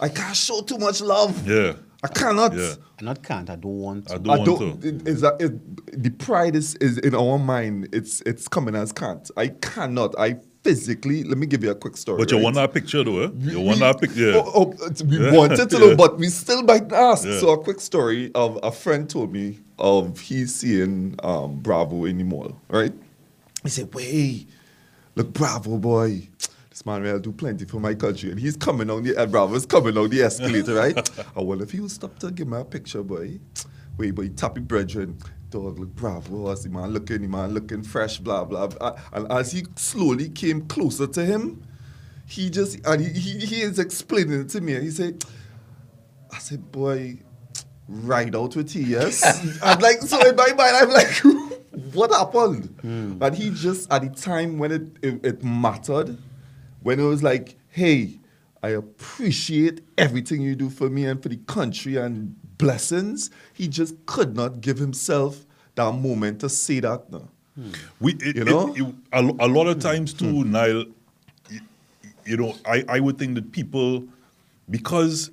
I 0.00 0.08
can't 0.08 0.36
show 0.36 0.62
too 0.62 0.78
much 0.78 1.00
love. 1.00 1.46
Yeah. 1.46 1.74
I 2.02 2.08
cannot. 2.08 2.54
Yeah. 2.56 2.74
I 3.00 3.04
not 3.04 3.22
can't, 3.22 3.48
I 3.50 3.56
don't 3.56 3.78
want 3.78 4.08
to. 4.08 4.14
I 4.14 4.18
don't 4.18 4.30
I 4.30 4.38
want 4.38 4.58
don't. 4.60 4.80
to. 4.82 4.88
It, 4.88 5.08
is 5.08 5.20
that 5.20 5.40
it, 5.40 6.02
the 6.02 6.10
pride 6.10 6.56
is, 6.56 6.74
is 6.76 6.96
in 6.98 7.14
our 7.14 7.38
mind. 7.38 7.88
It's 7.92 8.22
it's 8.22 8.48
coming 8.48 8.74
as 8.74 8.90
can't. 8.92 9.30
I 9.36 9.48
cannot. 9.48 10.14
I 10.18 10.36
physically. 10.64 11.24
Let 11.24 11.36
me 11.36 11.46
give 11.46 11.62
you 11.62 11.70
a 11.70 11.74
quick 11.74 11.98
story. 11.98 12.18
But 12.18 12.30
you 12.30 12.38
right? 12.38 12.44
want 12.44 12.56
that 12.56 12.72
picture 12.72 13.04
though, 13.04 13.20
eh? 13.24 13.28
You 13.38 13.60
We- 13.60 13.66
want 13.66 13.80
that 13.80 14.00
picture. 14.00 14.32
Oh, 14.34 14.50
oh, 14.80 14.90
we 15.04 15.18
Yeah. 15.18 15.32
wanted 15.36 15.68
to 15.70 15.78
know, 15.82 15.94
but 15.96 16.16
we 16.18 16.28
still 16.28 16.62
might 16.62 16.90
ask. 16.92 17.26
Yeah. 17.26 17.38
So 17.38 17.50
a 17.50 17.58
quick 17.62 17.80
story 17.80 18.30
of 18.34 18.58
a 18.62 18.72
friend 18.72 19.08
told 19.08 19.30
me 19.32 19.58
of 19.78 20.18
he's 20.20 20.54
seeing 20.54 21.16
um, 21.22 21.56
Bravo 21.60 22.06
in 22.06 22.16
the 22.18 22.24
mall, 22.24 22.58
right? 22.68 22.92
He 23.62 23.68
said, 23.68 23.94
"Wait, 23.94 24.48
look, 25.16 25.34
Bravo 25.34 25.76
boy." 25.76 26.28
This 26.80 26.86
man 26.86 27.02
will 27.02 27.18
do 27.18 27.32
plenty 27.32 27.66
for 27.66 27.78
my 27.78 27.92
country, 27.92 28.30
and 28.30 28.40
he's 28.40 28.56
coming 28.56 28.88
on 28.88 29.02
the 29.02 29.14
uh, 29.14 29.26
Bravo's 29.26 29.66
coming 29.66 29.98
on 29.98 30.08
the 30.08 30.22
escalator, 30.22 30.76
right? 30.76 31.10
I 31.36 31.42
wonder 31.42 31.64
if 31.64 31.72
he 31.72 31.80
will 31.80 31.90
stop 31.90 32.18
to 32.20 32.30
give 32.30 32.48
me 32.48 32.56
a 32.56 32.64
picture, 32.64 33.02
boy. 33.02 33.38
Wait, 33.98 34.12
boy, 34.12 34.28
tappy 34.30 34.62
brethren, 34.62 35.18
dog, 35.50 35.78
look, 35.78 35.94
Bravo, 35.94 36.50
as 36.50 36.62
the 36.64 36.70
man 36.70 36.94
looking, 36.94 37.20
the 37.20 37.28
man 37.28 37.52
looking 37.52 37.82
fresh, 37.82 38.16
blah 38.16 38.44
blah. 38.44 38.68
blah. 38.68 38.98
And 39.12 39.30
as 39.30 39.52
he 39.52 39.66
slowly 39.76 40.30
came 40.30 40.68
closer 40.68 41.06
to 41.06 41.22
him, 41.22 41.62
he 42.24 42.48
just 42.48 42.78
and 42.86 43.04
he, 43.04 43.10
he, 43.12 43.44
he 43.44 43.60
is 43.60 43.78
explaining 43.78 44.40
it 44.40 44.48
to 44.48 44.62
me. 44.62 44.72
And 44.72 44.82
he 44.82 44.90
said, 44.90 45.22
I 46.32 46.38
said, 46.38 46.72
boy, 46.72 47.18
ride 47.88 48.34
out 48.34 48.56
with 48.56 48.72
TS. 48.72 49.58
I'm 49.62 49.80
like, 49.80 49.98
so 50.00 50.18
in 50.26 50.34
my 50.34 50.46
mind, 50.54 50.76
I'm 50.76 50.88
like, 50.88 51.14
what 51.92 52.10
happened? 52.10 53.18
But 53.18 53.34
he 53.34 53.50
just 53.50 53.92
at 53.92 54.00
the 54.00 54.08
time 54.08 54.56
when 54.58 54.72
it, 54.72 54.82
it 55.02 55.26
it 55.26 55.44
mattered, 55.44 56.16
when 56.82 56.98
it 57.00 57.04
was 57.04 57.22
like, 57.22 57.56
hey, 57.68 58.18
I 58.62 58.70
appreciate 58.70 59.80
everything 59.96 60.42
you 60.42 60.54
do 60.54 60.68
for 60.70 60.90
me 60.90 61.04
and 61.06 61.22
for 61.22 61.28
the 61.28 61.36
country 61.38 61.96
and 61.96 62.34
blessings. 62.58 63.30
He 63.54 63.68
just 63.68 63.94
could 64.06 64.36
not 64.36 64.60
give 64.60 64.78
himself 64.78 65.46
that 65.76 65.92
moment 65.92 66.40
to 66.40 66.48
say 66.48 66.80
that. 66.80 67.10
No. 67.10 67.28
Hmm. 67.54 67.70
We, 68.00 68.14
it, 68.14 68.36
You 68.36 68.44
know? 68.44 68.74
it- 68.74 68.80
it- 68.82 68.94
a, 69.12 69.20
a 69.20 69.48
lot 69.48 69.66
of 69.66 69.74
hmm. 69.76 69.80
times 69.80 70.12
too, 70.12 70.42
hmm. 70.42 70.52
Niall. 70.52 70.84
y- 71.50 71.60
You 72.26 72.36
know, 72.36 72.54
I, 72.66 72.84
I 72.88 73.00
would 73.00 73.18
think 73.18 73.34
that 73.36 73.50
people, 73.52 74.04
because 74.68 75.30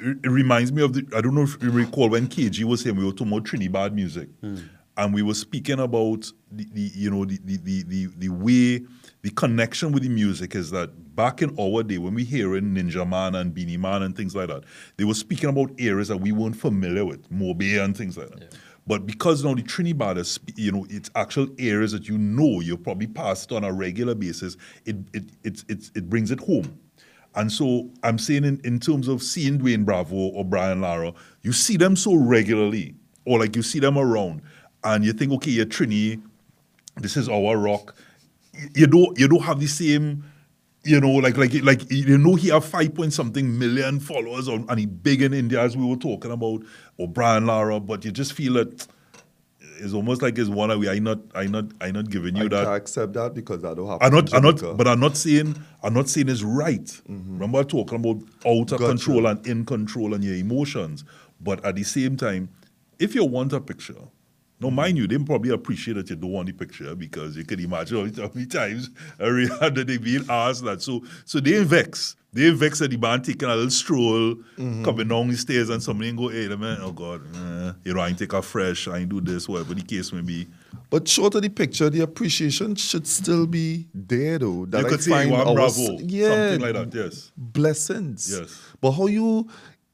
it, 0.00 0.18
it 0.24 0.28
reminds 0.30 0.72
me 0.72 0.82
of 0.82 0.92
the. 0.94 1.06
I 1.16 1.20
don't 1.20 1.34
know 1.34 1.42
if 1.42 1.60
you 1.62 1.70
recall 1.70 2.08
when 2.10 2.26
KG 2.28 2.64
was 2.64 2.82
here. 2.84 2.92
We 2.94 3.04
were 3.04 3.12
talking 3.12 3.32
about 3.32 3.44
Trinidad 3.46 3.94
music, 3.94 4.28
and 4.98 5.14
we 5.14 5.22
were 5.22 5.34
speaking 5.34 5.78
about 5.78 6.30
the, 6.50 6.66
the 6.72 6.90
you 6.94 7.10
know 7.10 7.24
the, 7.24 7.38
the 7.44 7.56
the 7.56 7.82
the 7.84 8.06
the 8.18 8.28
way 8.28 8.84
the 9.22 9.30
connection 9.30 9.92
with 9.92 10.02
the 10.02 10.08
music 10.08 10.54
is 10.54 10.70
that 10.70 11.16
back 11.16 11.40
in 11.40 11.58
our 11.58 11.82
day 11.82 11.98
when 11.98 12.14
we 12.14 12.24
hearing 12.24 12.74
Ninjaman 12.74 13.36
and 13.40 13.54
Beenie 13.54 13.76
Man 13.76 14.02
and 14.02 14.16
things 14.16 14.36
like 14.36 14.48
that, 14.48 14.64
they 14.96 15.04
were 15.04 15.14
speaking 15.14 15.48
about 15.48 15.70
areas 15.78 16.08
that 16.08 16.18
we 16.18 16.32
weren't 16.32 16.56
familiar 16.56 17.04
with, 17.04 17.28
Mobe 17.30 17.82
and 17.82 17.96
things 17.96 18.16
like 18.18 18.28
that. 18.30 18.54
But 18.86 19.06
because 19.06 19.44
now 19.44 19.54
the 19.54 19.62
Trinidad 19.62 20.18
is, 20.18 20.40
you 20.56 20.72
know, 20.72 20.86
it's 20.88 21.10
actual 21.14 21.48
areas 21.58 21.92
that 21.92 22.08
you 22.08 22.16
know 22.16 22.60
you 22.60 22.76
probably 22.76 23.06
passed 23.06 23.52
on 23.52 23.64
a 23.64 23.72
regular 23.72 24.14
basis, 24.14 24.56
it 24.84 24.96
it 25.12 25.24
it 25.44 25.64
it, 25.68 25.90
it 25.94 26.10
brings 26.10 26.30
it 26.30 26.40
home. 26.40 26.78
And 27.34 27.52
so 27.52 27.90
I'm 28.02 28.18
saying 28.18 28.44
in, 28.44 28.60
in 28.64 28.80
terms 28.80 29.06
of 29.06 29.22
seeing 29.22 29.58
Dwayne 29.58 29.84
Bravo 29.84 30.16
or 30.16 30.44
Brian 30.44 30.80
Lara, 30.80 31.12
you 31.42 31.52
see 31.52 31.76
them 31.76 31.94
so 31.94 32.14
regularly, 32.14 32.94
or 33.26 33.38
like 33.38 33.54
you 33.54 33.62
see 33.62 33.78
them 33.78 33.98
around, 33.98 34.42
and 34.84 35.04
you 35.04 35.12
think, 35.12 35.32
okay, 35.32 35.50
you're 35.50 35.66
Trini, 35.66 36.22
this 36.96 37.16
is 37.16 37.28
our 37.28 37.56
rock. 37.56 37.94
You 38.74 38.86
don't 38.86 39.18
you 39.18 39.28
don't 39.28 39.42
have 39.42 39.60
the 39.60 39.66
same, 39.66 40.24
you 40.84 41.00
know, 41.00 41.12
like 41.12 41.36
like 41.36 41.54
like 41.62 41.90
you 41.90 42.18
know 42.18 42.34
he 42.34 42.48
have 42.48 42.64
five 42.64 42.94
point 42.94 43.12
something 43.12 43.58
million 43.58 44.00
followers 44.00 44.48
on 44.48 44.66
and 44.68 44.80
he 44.80 44.86
big 44.86 45.22
in 45.22 45.32
India 45.32 45.60
as 45.62 45.76
we 45.76 45.84
were 45.84 45.96
talking 45.96 46.32
about, 46.32 46.62
or 46.96 47.08
Brian 47.08 47.46
Lara, 47.46 47.78
but 47.78 48.04
you 48.04 48.10
just 48.10 48.32
feel 48.32 48.54
that 48.54 48.86
it's 49.80 49.94
almost 49.94 50.22
like 50.22 50.36
it's 50.38 50.48
one 50.48 50.70
away. 50.70 50.88
I 50.88 50.98
not 50.98 51.20
I 51.34 51.46
not 51.46 51.66
I 51.80 51.90
not 51.90 52.10
giving 52.10 52.36
you 52.36 52.46
I 52.46 52.48
that. 52.48 52.64
can't 52.64 52.76
accept 52.76 53.12
that 53.12 53.34
because 53.34 53.64
I 53.64 53.74
don't 53.74 53.86
have. 53.86 53.98
I'm 54.00 54.12
not, 54.12 54.34
I'm 54.34 54.42
not, 54.42 54.76
but 54.76 54.88
I'm 54.88 55.00
not 55.00 55.16
saying, 55.16 55.56
I'm 55.82 55.94
not 55.94 56.08
saying 56.08 56.28
it's 56.28 56.42
right. 56.42 56.84
Mm-hmm. 56.84 57.32
Remember, 57.34 57.60
I'm 57.60 57.66
talking 57.66 57.98
about 58.00 58.22
out 58.46 58.72
of 58.72 58.78
Gotcha. 58.78 58.86
control 58.88 59.26
and 59.26 59.46
in 59.46 59.64
control 59.64 60.14
and 60.14 60.24
your 60.24 60.34
emotions. 60.34 61.04
But 61.40 61.64
at 61.64 61.76
the 61.76 61.84
same 61.84 62.16
time, 62.16 62.48
if 62.98 63.14
you 63.14 63.24
want 63.24 63.52
a 63.52 63.60
picture, 63.60 63.94
now 64.60 64.70
mind 64.70 64.96
you, 64.98 65.06
they 65.06 65.18
probably 65.18 65.50
appreciate 65.50 65.94
that 65.94 66.10
you 66.10 66.16
don't 66.16 66.32
want 66.32 66.46
the 66.46 66.52
picture 66.52 66.94
because 66.94 67.36
you 67.36 67.44
can 67.44 67.60
imagine 67.60 67.96
how 68.16 68.30
many- 68.34 68.46
times 68.46 68.90
that 69.18 69.84
they 69.86 69.96
being 69.98 70.24
asked 70.28 70.64
that. 70.64 70.82
So, 70.82 71.02
so 71.24 71.40
they 71.40 71.62
vex. 71.64 72.16
They 72.32 72.50
vex 72.50 72.82
at 72.82 72.90
the 72.90 72.96
band 72.96 73.24
taking 73.24 73.48
a 73.48 73.54
little 73.54 73.70
stroll, 73.70 74.36
coming 74.56 75.08
down 75.08 75.28
the 75.28 75.36
stairs, 75.36 75.70
and 75.70 75.82
somebody 75.82 76.12
go, 76.12 76.28
"Hey, 76.28 76.46
the 76.46 76.58
man, 76.58 76.78
oh 76.82 76.92
God, 76.92 77.22
eh, 77.34 77.72
you 77.84 77.94
know, 77.94 78.00
I 78.00 78.08
ain't 78.08 78.18
take 78.18 78.34
a 78.34 78.42
fresh, 78.42 78.86
I 78.86 78.98
ain't 78.98 79.08
do 79.08 79.20
this, 79.22 79.48
whatever 79.48 79.72
the 79.72 79.80
case 79.82 80.12
may 80.12 80.20
be." 80.20 80.46
But 80.90 81.08
short 81.08 81.34
of 81.36 81.42
the 81.42 81.48
picture, 81.48 81.88
the 81.88 82.00
appreciation 82.00 82.74
should 82.74 83.06
still 83.06 83.46
be 83.46 83.86
there, 83.94 84.38
though. 84.38 84.66
That 84.66 84.80
you 84.82 84.86
I 84.86 84.90
could 84.90 85.02
say 85.02 85.10
find 85.10 85.30
you 85.30 85.36
are 85.36 85.46
our- 85.46 85.54
bravo, 85.54 85.98
yeah, 86.00 86.28
something 86.50 86.60
like 86.74 86.90
that. 86.90 86.94
Yes. 86.94 87.32
blessings. 87.36 88.30
Yes. 88.38 88.60
But 88.82 88.92
how 88.92 89.06
you, 89.06 89.48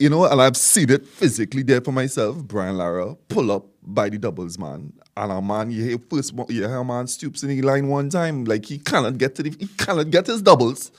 you 0.04 0.11
know, 0.11 0.26
and 0.26 0.40
I've 0.42 0.56
seen 0.56 0.90
it 0.90 1.06
physically 1.06 1.62
there 1.62 1.81
for 1.81 1.90
myself. 1.92 2.37
Brian 2.44 2.76
Lara 2.76 3.14
pull 3.29 3.50
up 3.50 3.64
by 3.83 4.11
the 4.11 4.18
doubles 4.18 4.59
man, 4.59 4.92
and 5.16 5.33
a 5.33 5.40
man, 5.40 5.70
you 5.70 5.83
hear 5.83 5.98
first, 6.11 6.35
you 6.50 6.61
hear 6.68 6.76
a 6.76 6.85
man 6.85 7.07
stoops 7.07 7.42
in 7.42 7.48
the 7.48 7.62
line 7.62 7.88
one 7.88 8.11
time, 8.11 8.44
like 8.44 8.66
he 8.66 8.76
cannot 8.79 9.16
get 9.16 9.35
to 9.37 9.42
the, 9.42 9.50
he 9.59 9.66
cannot 9.79 10.11
get 10.11 10.26
his 10.26 10.42
doubles 10.42 10.92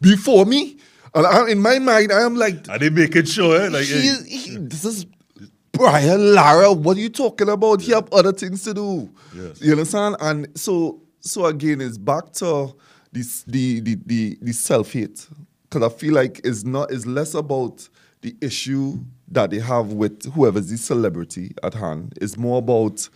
before 0.00 0.44
me. 0.46 0.76
And 1.14 1.26
I, 1.26 1.50
in 1.50 1.58
my 1.58 1.78
mind, 1.80 2.12
I 2.12 2.22
am 2.22 2.36
like, 2.36 2.68
And 2.68 2.80
they 2.80 2.88
make 2.88 3.16
it 3.16 3.26
sure, 3.28 3.60
eh? 3.60 3.68
Like, 3.68 3.84
he, 3.84 4.14
he- 4.28 4.56
this 4.58 4.84
is 4.84 5.06
Brian 5.72 6.34
Lara. 6.34 6.72
What 6.72 6.96
are 6.96 7.00
you 7.00 7.08
talking 7.10 7.48
about? 7.48 7.80
He 7.82 7.90
have 7.92 8.08
other 8.12 8.32
things 8.32 8.62
to 8.64 8.74
do. 8.74 9.10
Yes. 9.34 9.60
You 9.60 9.72
understand? 9.72 10.16
And 10.20 10.46
so, 10.56 11.02
so 11.20 11.46
again, 11.46 11.80
it's 11.80 11.98
back 11.98 12.32
to 12.34 12.74
this, 13.10 13.42
the 13.42 13.80
the 13.80 13.94
the, 14.06 14.38
the 14.40 14.52
self 14.52 14.92
hate 14.92 15.26
because 15.64 15.82
I 15.82 15.94
feel 15.98 16.14
like 16.14 16.40
it's 16.44 16.64
not 16.64 16.90
it's 16.92 17.06
less 17.06 17.34
about 17.34 17.88
the 18.22 18.34
issue 18.40 18.98
that 19.28 19.50
they 19.50 19.58
have 19.58 19.92
with 19.92 20.32
whoever's 20.32 20.70
the 20.70 20.76
celebrity 20.78 21.54
at 21.62 21.74
hand. 21.74 22.16
is 22.20 22.36
more 22.38 22.58
about 22.58 23.08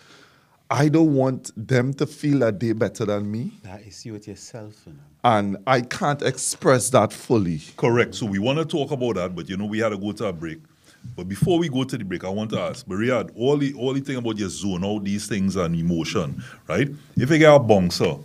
I 0.69 0.89
don't 0.89 1.15
want 1.15 1.53
them 1.57 1.95
to 1.95 2.07
feel 2.07 2.41
that 2.41 2.59
they're 2.59 2.75
better 2.75 3.05
than 3.05 3.31
me, 3.31 3.53
That 3.63 3.83
is 3.87 4.05
you 4.05 4.15
with 4.15 4.27
yourself, 4.27 4.75
you 4.85 4.93
know. 4.95 4.99
and 5.23 5.57
I 5.67 5.81
can't 5.83 6.23
express 6.23 6.91
that 6.91 7.13
fully. 7.13 7.61
correct. 7.77 8.17
So 8.17 8.27
we 8.27 8.41
want 8.41 8.59
to 8.59 8.65
talk 8.65 8.91
about 8.91 9.15
that, 9.15 9.37
but 9.37 9.49
you 9.49 9.57
know, 9.57 9.67
we 9.67 9.79
had 9.79 9.91
to 9.91 9.99
go 9.99 10.11
to 10.13 10.27
a 10.27 10.33
break. 10.33 10.59
But 11.15 11.29
before 11.29 11.61
we 11.61 11.69
go 11.69 11.85
to 11.85 11.97
the 11.97 12.05
break, 12.05 12.25
I 12.25 12.31
want 12.31 12.51
to 12.51 12.59
ask, 12.61 12.85
Mariad, 12.87 13.31
all 13.37 13.57
the 13.57 13.75
all 13.75 13.93
the 13.95 14.01
thing 14.01 14.17
about 14.17 14.39
your 14.39 14.49
zone, 14.49 14.83
all 14.83 14.99
these 14.99 15.29
things 15.29 15.55
and 15.55 15.77
emotion, 15.77 16.43
right? 16.67 16.89
If 17.17 17.31
you 17.31 17.39
get 17.39 17.55
a 17.55 17.61
bouncer 17.61 18.17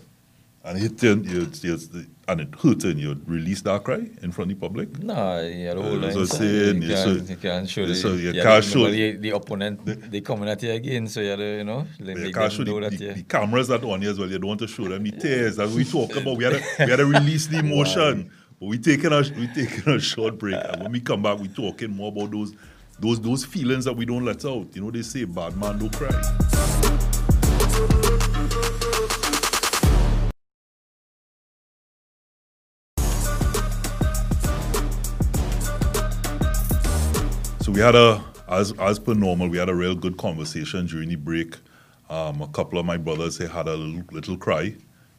and 0.64 0.78
hit 0.78 1.02
you, 1.02 1.16
you, 1.24 1.48
you 1.62 1.78
and 2.28 2.40
it 2.42 2.54
hurt 2.56 2.84
and 2.84 3.00
you 3.00 3.20
release 3.26 3.62
that 3.62 3.84
cry 3.84 4.08
in 4.22 4.32
front 4.32 4.52
of 4.52 4.60
the 4.60 4.68
public, 4.68 5.00
No, 5.00 5.42
yeah, 5.42 5.74
the 5.74 5.80
Uh, 5.80 5.84
whole 5.84 6.00
that's 6.00 6.16
line. 6.16 6.26
So 6.28 6.38
saying, 6.38 6.82
You 6.84 6.88
can't, 6.90 7.00
so- 7.28 7.34
you 7.34 7.38
can't 7.38 7.70
show 7.70 7.86
the, 7.88 7.96
so 7.96 8.14
you 8.14 8.32
can't 8.34 8.64
the, 8.64 8.70
show- 8.72 8.92
the, 8.92 9.12
the 9.18 9.30
opponent, 9.32 9.80
they 10.12 10.22
coming 10.22 10.48
at 10.48 10.62
you 10.64 10.72
again, 10.72 11.08
so 11.08 11.20
you 11.20 11.36
you 11.36 11.64
know, 11.64 11.88
let 12.00 12.18
you 12.20 12.32
can't 12.32 12.52
show 12.54 12.64
the, 12.64 12.80
that, 12.80 12.92
the, 12.98 13.14
the 13.14 13.24
cameras 13.24 13.68
that 13.70 13.84
on 13.84 14.02
here 14.02 14.12
as 14.12 14.20
well. 14.20 14.30
You 14.30 14.38
don't 14.40 14.50
want 14.50 14.60
to 14.62 14.68
show 14.68 14.88
them 14.88 15.04
the 15.04 15.12
tears 15.12 15.56
that 15.58 15.70
we 15.70 15.84
talk 15.84 16.16
about. 16.16 16.38
We 16.38 16.44
had 16.44 16.54
to, 16.54 16.64
we 16.86 16.90
had 16.92 16.98
to 16.98 17.06
release 17.20 17.48
the 17.48 17.60
emotion. 17.60 18.32
But 18.60 18.68
we 18.68 18.78
taking 18.78 19.12
a 19.12 19.22
we 19.40 19.48
taking 19.48 19.92
a 19.92 20.00
short 20.00 20.38
break, 20.38 20.54
and 20.64 20.84
when 20.84 20.92
we 20.92 21.00
come 21.00 21.24
back, 21.24 21.40
we 21.40 21.48
talking 21.48 21.90
more 21.96 22.10
about 22.10 22.30
those 22.30 22.54
those 23.00 23.20
those 23.20 23.44
feelings 23.44 23.86
that 23.86 23.94
we 23.98 24.06
don't 24.06 24.24
let 24.24 24.46
out. 24.46 24.68
You 24.76 24.82
know, 24.84 24.92
they 24.92 25.02
say 25.02 25.26
bad 25.26 25.58
man 25.58 25.80
don't 25.80 25.92
cry. 25.92 27.11
So 37.72 37.76
we 37.76 37.82
had 37.84 37.96
a, 37.96 38.22
as 38.50 38.74
as 38.80 39.00
per 39.00 39.14
normal, 39.14 39.48
we 39.48 39.58
had 39.58 39.70
a 39.70 39.74
real 39.74 39.96
good 39.96 40.18
conversation 40.18 40.88
during 40.88 41.08
the 41.08 41.16
break. 41.16 41.56
Um, 42.10 42.42
a 42.42 42.48
couple 42.50 42.78
of 42.78 42.86
my 42.86 42.98
brothers 42.98 43.38
they 43.38 43.48
had 43.48 43.70
a 43.70 43.78
little, 43.78 44.04
little 44.12 44.36
cry. 44.36 44.76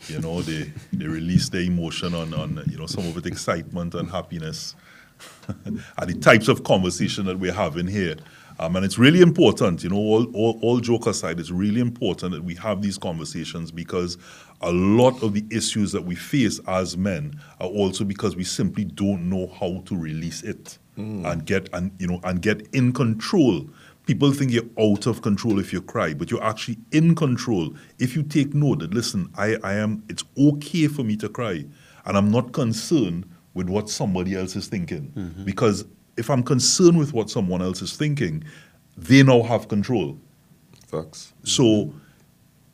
You 0.08 0.20
know, 0.20 0.42
they 0.42 0.70
they 0.92 1.06
released 1.06 1.52
their 1.52 1.62
emotion 1.62 2.14
on 2.14 2.34
on 2.34 2.62
you 2.70 2.76
know 2.76 2.84
some 2.84 3.06
of 3.06 3.16
it 3.16 3.24
excitement 3.24 3.94
and 3.94 4.10
happiness, 4.10 4.74
and 5.64 5.82
the 6.06 6.12
types 6.20 6.48
of 6.48 6.62
conversation 6.62 7.24
that 7.24 7.38
we're 7.38 7.54
having 7.54 7.86
here. 7.86 8.16
Um, 8.58 8.76
and 8.76 8.84
it's 8.84 8.98
really 8.98 9.22
important, 9.22 9.82
you 9.82 9.88
know, 9.88 9.96
all, 9.96 10.26
all, 10.36 10.58
all 10.60 10.78
joke 10.78 11.06
aside, 11.06 11.40
it's 11.40 11.50
really 11.50 11.80
important 11.80 12.32
that 12.32 12.44
we 12.44 12.54
have 12.56 12.82
these 12.82 12.98
conversations 12.98 13.70
because 13.70 14.18
a 14.60 14.70
lot 14.70 15.22
of 15.22 15.32
the 15.32 15.42
issues 15.50 15.90
that 15.92 16.04
we 16.04 16.14
face 16.14 16.60
as 16.68 16.98
men 16.98 17.40
are 17.60 17.68
also 17.68 18.04
because 18.04 18.36
we 18.36 18.44
simply 18.44 18.84
don't 18.84 19.30
know 19.30 19.46
how 19.58 19.82
to 19.86 19.96
release 19.96 20.42
it 20.42 20.78
Mm. 20.98 21.30
and 21.30 21.46
get 21.46 21.70
and 21.72 21.90
you 21.98 22.06
know 22.06 22.20
and 22.22 22.42
get 22.42 22.68
in 22.74 22.92
control. 22.92 23.66
People 24.04 24.32
think 24.32 24.50
you're 24.50 24.64
out 24.78 25.06
of 25.06 25.22
control 25.22 25.58
if 25.58 25.72
you 25.72 25.80
cry, 25.80 26.12
but 26.12 26.30
you're 26.30 26.42
actually 26.42 26.76
in 26.90 27.14
control 27.14 27.74
if 27.98 28.14
you 28.16 28.22
take 28.22 28.52
note 28.52 28.80
that 28.80 28.92
listen, 28.92 29.30
I, 29.36 29.56
I 29.62 29.74
am 29.74 30.02
it's 30.08 30.24
okay 30.36 30.88
for 30.88 31.02
me 31.02 31.16
to 31.16 31.28
cry, 31.28 31.64
and 32.04 32.16
I'm 32.16 32.30
not 32.30 32.52
concerned 32.52 33.24
with 33.54 33.68
what 33.68 33.88
somebody 33.88 34.34
else 34.34 34.56
is 34.56 34.66
thinking. 34.66 35.12
Mm-hmm. 35.16 35.44
Because 35.44 35.84
if 36.16 36.28
I'm 36.28 36.42
concerned 36.42 36.98
with 36.98 37.12
what 37.12 37.30
someone 37.30 37.62
else 37.62 37.80
is 37.80 37.96
thinking, 37.96 38.44
they 38.96 39.22
now 39.22 39.42
have 39.42 39.68
control. 39.68 40.18
Facts. 40.88 41.32
So 41.44 41.94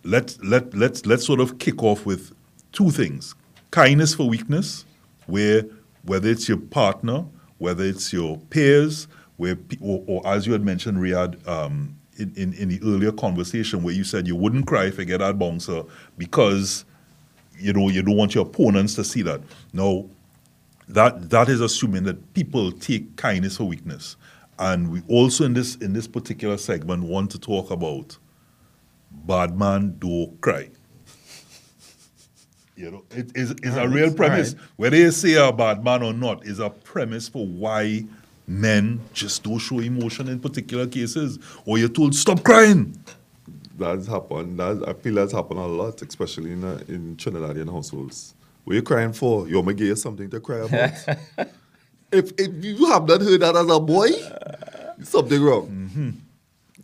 let 0.02 0.36
let 0.42 0.74
let's 0.74 1.06
let's 1.06 1.24
sort 1.24 1.40
of 1.40 1.58
kick 1.58 1.82
off 1.82 2.04
with 2.04 2.32
two 2.72 2.90
things: 2.90 3.34
kindness 3.70 4.14
for 4.14 4.28
weakness, 4.28 4.84
where 5.26 5.62
whether 6.04 6.28
it's 6.28 6.48
your 6.48 6.58
partner, 6.58 7.24
whether 7.58 7.84
it's 7.84 8.12
your 8.12 8.38
peers, 8.50 9.08
where 9.36 9.58
or, 9.80 10.02
or 10.06 10.26
as 10.26 10.46
you 10.46 10.52
had 10.52 10.64
mentioned, 10.64 10.98
Rayad, 10.98 11.46
um, 11.46 11.96
in, 12.18 12.32
in 12.36 12.52
in 12.54 12.68
the 12.68 12.80
earlier 12.84 13.12
conversation 13.12 13.82
where 13.82 13.94
you 13.94 14.04
said 14.04 14.26
you 14.26 14.36
wouldn't 14.36 14.66
cry 14.66 14.86
if 14.86 14.98
you 14.98 15.04
get 15.04 15.18
that 15.18 15.38
bouncer 15.38 15.82
because 16.16 16.84
you 17.58 17.72
know 17.72 17.88
you 17.88 18.02
don't 18.02 18.16
want 18.16 18.34
your 18.34 18.44
opponents 18.46 18.94
to 18.94 19.04
see 19.04 19.22
that. 19.22 19.40
Now 19.72 20.06
that 20.88 21.30
that 21.30 21.48
is 21.48 21.60
assuming 21.60 22.04
that 22.04 22.34
people 22.34 22.72
take 22.72 23.16
kindness 23.16 23.56
for 23.56 23.64
weakness. 23.64 24.16
And 24.58 24.90
we 24.90 25.02
also 25.08 25.44
in 25.44 25.54
this 25.54 25.76
in 25.76 25.92
this 25.92 26.08
particular 26.08 26.56
segment 26.56 27.04
want 27.04 27.30
to 27.32 27.38
talk 27.38 27.70
about 27.70 28.16
bad 29.10 29.56
man 29.56 29.96
don't 29.98 30.40
cry. 30.40 30.70
You 32.78 32.92
know, 32.92 33.04
it 33.10 33.32
is 33.34 33.50
is 33.64 33.76
a 33.76 33.88
real 33.88 34.14
premise. 34.14 34.54
alright. 34.54 34.70
Whether 34.76 34.96
you 34.98 35.10
say 35.10 35.34
a 35.34 35.50
bad 35.52 35.82
man 35.82 36.04
or 36.04 36.12
not 36.12 36.46
is 36.46 36.60
a 36.60 36.70
premise 36.70 37.28
for 37.28 37.44
why 37.44 38.04
men 38.46 39.00
just 39.12 39.42
don't 39.42 39.58
show 39.58 39.80
emotion 39.80 40.28
in 40.28 40.38
particular 40.38 40.86
cases. 40.86 41.40
Or 41.66 41.76
you're 41.76 41.88
told 41.88 42.14
stop 42.14 42.44
crying. 42.44 42.96
That's 43.76 44.06
happened. 44.06 44.60
That, 44.60 44.84
I 44.86 44.92
feel 44.92 45.14
that's 45.14 45.32
happened 45.32 45.58
a 45.58 45.66
lot, 45.66 46.00
especially 46.02 46.52
in, 46.52 46.62
uh, 46.62 46.80
in 46.86 47.16
Trinidadian 47.16 47.68
households. 47.68 48.34
What 48.62 48.74
you 48.74 48.82
crying 48.82 49.12
for? 49.12 49.48
You 49.48 49.56
want 49.56 49.68
me 49.68 49.74
to 49.74 49.78
give 49.78 49.86
you 49.88 49.96
something 49.96 50.30
to 50.30 50.38
cry 50.38 50.58
about? 50.58 50.90
if, 52.12 52.30
if 52.38 52.64
you 52.64 52.86
have 52.86 53.08
not 53.08 53.20
heard 53.22 53.40
that 53.40 53.56
as 53.56 53.68
a 53.68 53.80
boy, 53.80 54.10
something 55.02 55.42
wrong. 55.42 56.22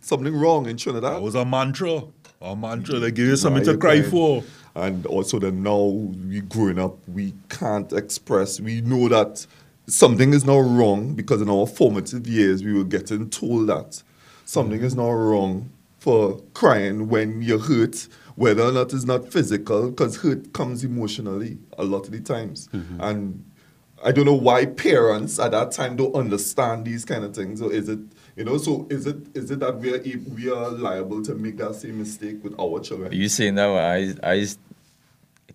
Something 0.01 0.35
wrong 0.35 0.67
in 0.67 0.75
Trinidad. 0.75 1.13
That 1.13 1.21
was 1.21 1.35
a 1.35 1.45
mantra. 1.45 2.03
A 2.41 2.53
mantra. 2.53 2.99
They 2.99 3.11
give 3.11 3.27
you 3.27 3.37
something 3.37 3.63
to 3.63 3.77
cry 3.77 3.99
crying? 3.99 4.11
for. 4.11 4.43
And 4.75 5.05
also 5.05 5.39
then 5.39 5.63
now 5.63 5.85
we 5.85 6.41
growing 6.41 6.79
up, 6.79 6.97
we 7.07 7.33
can't 7.49 7.91
express. 7.93 8.59
We 8.59 8.81
know 8.81 9.07
that 9.07 9.45
something 9.87 10.33
is 10.33 10.45
not 10.45 10.57
wrong 10.57 11.13
because 11.13 11.41
in 11.41 11.49
our 11.49 11.65
formative 11.65 12.27
years 12.27 12.63
we 12.63 12.73
were 12.73 12.83
getting 12.83 13.29
told 13.29 13.67
that 13.67 14.03
something 14.45 14.81
is 14.81 14.95
not 14.95 15.09
wrong 15.09 15.69
for 15.99 16.41
crying 16.53 17.07
when 17.07 17.41
you're 17.41 17.59
hurt, 17.59 18.07
whether 18.35 18.63
or 18.63 18.71
not 18.71 18.93
it's 18.93 19.05
not 19.05 19.31
physical, 19.31 19.89
because 19.89 20.17
hurt 20.17 20.53
comes 20.53 20.83
emotionally 20.83 21.57
a 21.77 21.83
lot 21.83 22.05
of 22.05 22.11
the 22.11 22.19
times. 22.19 22.67
Mm-hmm. 22.73 23.01
And 23.01 23.45
I 24.03 24.11
don't 24.11 24.25
know 24.25 24.33
why 24.33 24.65
parents 24.65 25.39
at 25.39 25.51
that 25.51 25.71
time 25.71 25.95
don't 25.95 26.13
understand 26.13 26.85
these 26.85 27.05
kind 27.05 27.23
of 27.23 27.35
things. 27.35 27.61
Or 27.61 27.71
is 27.71 27.89
it, 27.89 27.99
you 28.35 28.43
know, 28.43 28.57
so 28.57 28.87
is 28.89 29.05
it 29.07 29.17
is 29.35 29.51
it 29.51 29.59
that 29.59 29.77
we 29.77 29.93
are 29.93 30.01
we 30.35 30.49
are 30.49 30.69
liable 30.69 31.23
to 31.23 31.35
make 31.35 31.57
that 31.57 31.75
same 31.75 31.99
mistake 31.99 32.43
with 32.43 32.59
our 32.59 32.79
children? 32.79 33.11
You 33.11 33.29
saying 33.29 33.55
that? 33.55 33.69
I, 33.69 34.29
I, 34.29 34.33
used- 34.33 34.59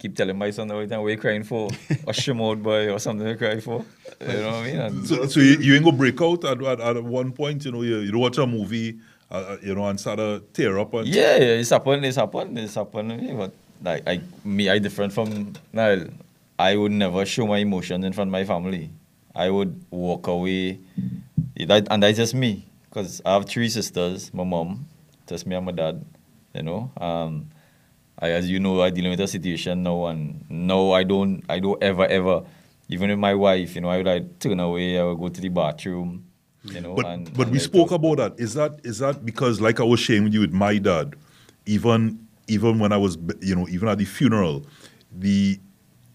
keep 0.00 0.16
telling 0.16 0.36
my 0.38 0.50
son 0.50 0.70
all 0.70 0.80
the 0.80 0.86
time, 0.86 1.02
what 1.02 1.08
you 1.08 1.18
crying 1.18 1.42
for? 1.42 1.66
a 1.90 2.12
shim 2.12 2.40
out 2.40 2.62
boy 2.62 2.90
or 2.90 2.98
something 2.98 3.26
to 3.26 3.36
cry 3.36 3.60
for. 3.60 3.84
You 4.20 4.26
know 4.28 4.46
what 4.46 4.54
I 4.54 4.64
mean? 4.64 4.80
And 4.80 5.06
So, 5.06 5.26
so 5.26 5.40
you, 5.40 5.58
you 5.58 5.74
ain't 5.74 5.84
go 5.84 5.92
break 5.92 6.20
out 6.22 6.44
at, 6.44 6.62
at, 6.62 6.80
at 6.80 7.04
one 7.04 7.32
point, 7.32 7.64
you 7.66 7.72
know, 7.72 7.82
you, 7.82 7.98
you 7.98 8.18
watch 8.18 8.38
a 8.38 8.46
movie, 8.46 8.98
uh, 9.30 9.34
uh, 9.34 9.56
you 9.62 9.74
know, 9.74 9.84
and 9.86 10.00
start 10.00 10.18
to 10.18 10.42
tear 10.54 10.78
up. 10.78 10.94
And, 10.94 11.06
yeah, 11.06 11.36
yeah, 11.36 11.60
it's 11.60 11.70
happened, 11.70 12.04
it's 12.06 12.16
happened, 12.16 12.58
it's 12.58 12.74
happened 12.74 13.10
to 13.10 13.16
me. 13.18 13.32
But 13.34 13.52
like 13.82 14.08
I 14.08 14.20
me 14.44 14.68
I 14.70 14.78
different 14.78 15.12
from 15.12 15.52
Nile. 15.72 16.06
I 16.58 16.76
would 16.76 16.92
never 16.92 17.24
show 17.24 17.46
my 17.46 17.58
emotions 17.58 18.04
in 18.04 18.12
front 18.12 18.28
of 18.28 18.32
my 18.32 18.44
family. 18.44 18.90
I 19.34 19.48
would 19.48 19.84
walk 19.90 20.26
away. 20.26 20.78
That, 21.56 21.88
and 21.90 22.02
that's 22.02 22.16
just 22.18 22.34
me. 22.34 22.66
Because 22.90 23.22
I 23.24 23.34
have 23.34 23.46
three 23.46 23.68
sisters, 23.68 24.34
my 24.34 24.44
mom, 24.44 24.86
just 25.26 25.46
me 25.46 25.56
and 25.56 25.64
my 25.64 25.72
dad, 25.72 26.04
you 26.54 26.62
know. 26.62 26.92
Um 26.96 27.50
I, 28.20 28.30
as 28.32 28.50
you 28.50 28.60
know, 28.60 28.82
I 28.82 28.90
dealing 28.90 29.12
with 29.12 29.20
a 29.20 29.28
situation 29.28 29.82
now, 29.82 30.06
and 30.06 30.44
no, 30.50 30.92
I 30.92 31.04
don't, 31.04 31.42
I 31.48 31.58
don't 31.58 31.82
ever, 31.82 32.04
ever, 32.04 32.42
even 32.90 33.08
with 33.08 33.18
my 33.18 33.34
wife, 33.34 33.74
you 33.74 33.80
know, 33.80 33.88
I 33.88 33.96
would 33.96 34.06
like 34.06 34.38
turn 34.38 34.60
away, 34.60 34.98
I 34.98 35.04
would 35.04 35.18
go 35.18 35.28
to 35.28 35.40
the 35.40 35.48
bathroom, 35.48 36.26
you 36.64 36.80
know. 36.80 36.94
But 36.94 37.06
and, 37.06 37.32
but 37.34 37.44
and 37.44 37.52
we 37.52 37.58
spoke 37.58 37.92
out. 37.92 37.96
about 37.96 38.16
that. 38.18 38.34
Is 38.38 38.54
that 38.54 38.80
is 38.84 38.98
that 38.98 39.24
because 39.24 39.60
like 39.60 39.80
I 39.80 39.84
was 39.84 40.00
sharing 40.00 40.24
with 40.24 40.34
you 40.34 40.40
with 40.40 40.52
my 40.52 40.76
dad, 40.76 41.14
even 41.66 42.26
even 42.48 42.78
when 42.78 42.92
I 42.92 42.98
was 42.98 43.16
you 43.40 43.54
know 43.56 43.66
even 43.68 43.88
at 43.88 43.98
the 43.98 44.04
funeral, 44.04 44.66
the 45.10 45.58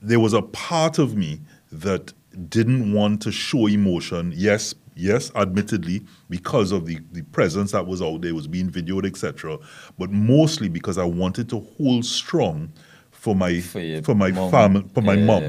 there 0.02 0.20
was 0.20 0.34
a 0.34 0.42
part 0.44 1.00
of 1.00 1.16
me 1.16 1.42
that 1.72 2.14
didn't 2.50 2.94
want 2.94 3.22
to 3.24 3.32
show 3.32 3.66
emotion. 3.66 4.32
Yes, 4.36 4.76
yes, 4.96 5.32
admittedly 5.36 6.04
because 6.30 6.72
of 6.72 6.86
the 6.86 7.00
the 7.12 7.22
presence 7.24 7.72
that 7.74 7.86
was 7.86 8.02
out 8.02 8.22
there 8.22 8.34
was 8.36 8.48
being 8.48 8.70
videoed, 8.70 9.06
etc. 9.06 9.58
But 9.98 10.12
mostly 10.12 10.70
because 10.70 10.98
I 10.98 11.04
wanted 11.06 11.50
to 11.50 11.60
hold 11.78 12.06
strong. 12.06 12.72
For 13.12 13.36
my 13.36 13.60
For 13.60 14.02
for 14.04 14.14
my 14.14 14.30
mom. 14.30 14.52
family 14.52 14.86
for 14.94 15.02
my 15.02 15.16
mom, 15.16 15.42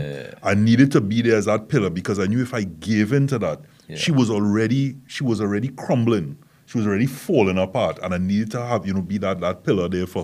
I 0.42 0.54
needed 0.54 0.90
to 0.92 1.00
be 1.02 1.20
there 1.20 1.36
as 1.36 1.44
that 1.44 1.68
pillar 1.68 1.90
because 1.90 2.18
I 2.18 2.24
knew 2.24 2.40
if 2.40 2.54
I 2.54 2.62
gave 2.64 3.12
in 3.12 3.26
to 3.26 3.38
that, 3.40 3.60
Yeah. 3.86 3.96
she 3.96 4.12
was 4.12 4.30
already 4.30 4.96
she 5.08 5.22
was 5.24 5.42
already 5.42 5.68
crumbling. 5.68 6.38
She 6.64 6.78
was 6.78 6.86
already 6.86 7.04
falling 7.04 7.58
apart, 7.58 7.98
and 8.02 8.14
I 8.14 8.18
needed 8.18 8.50
to 8.52 8.64
have 8.64 8.86
you 8.86 8.94
know 8.94 9.02
be 9.02 9.18
that 9.18 9.40
that 9.40 9.62
pillar 9.64 9.90
there 9.90 10.06
for 10.06 10.22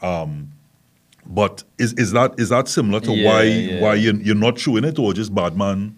her. 0.00 0.06
Um, 0.08 0.48
but 1.24 1.62
is 1.78 1.92
is 1.94 2.10
that 2.12 2.34
is 2.38 2.48
that 2.48 2.66
similar 2.66 2.98
to 3.00 3.12
Yeah, 3.12 3.28
why 3.30 3.42
yeah. 3.44 3.80
why 3.80 3.94
you're, 3.94 4.16
you're 4.16 4.34
not 4.34 4.58
showing 4.58 4.82
it 4.84 4.98
or 4.98 5.12
just 5.14 5.32
bad 5.32 5.56
man? 5.56 5.94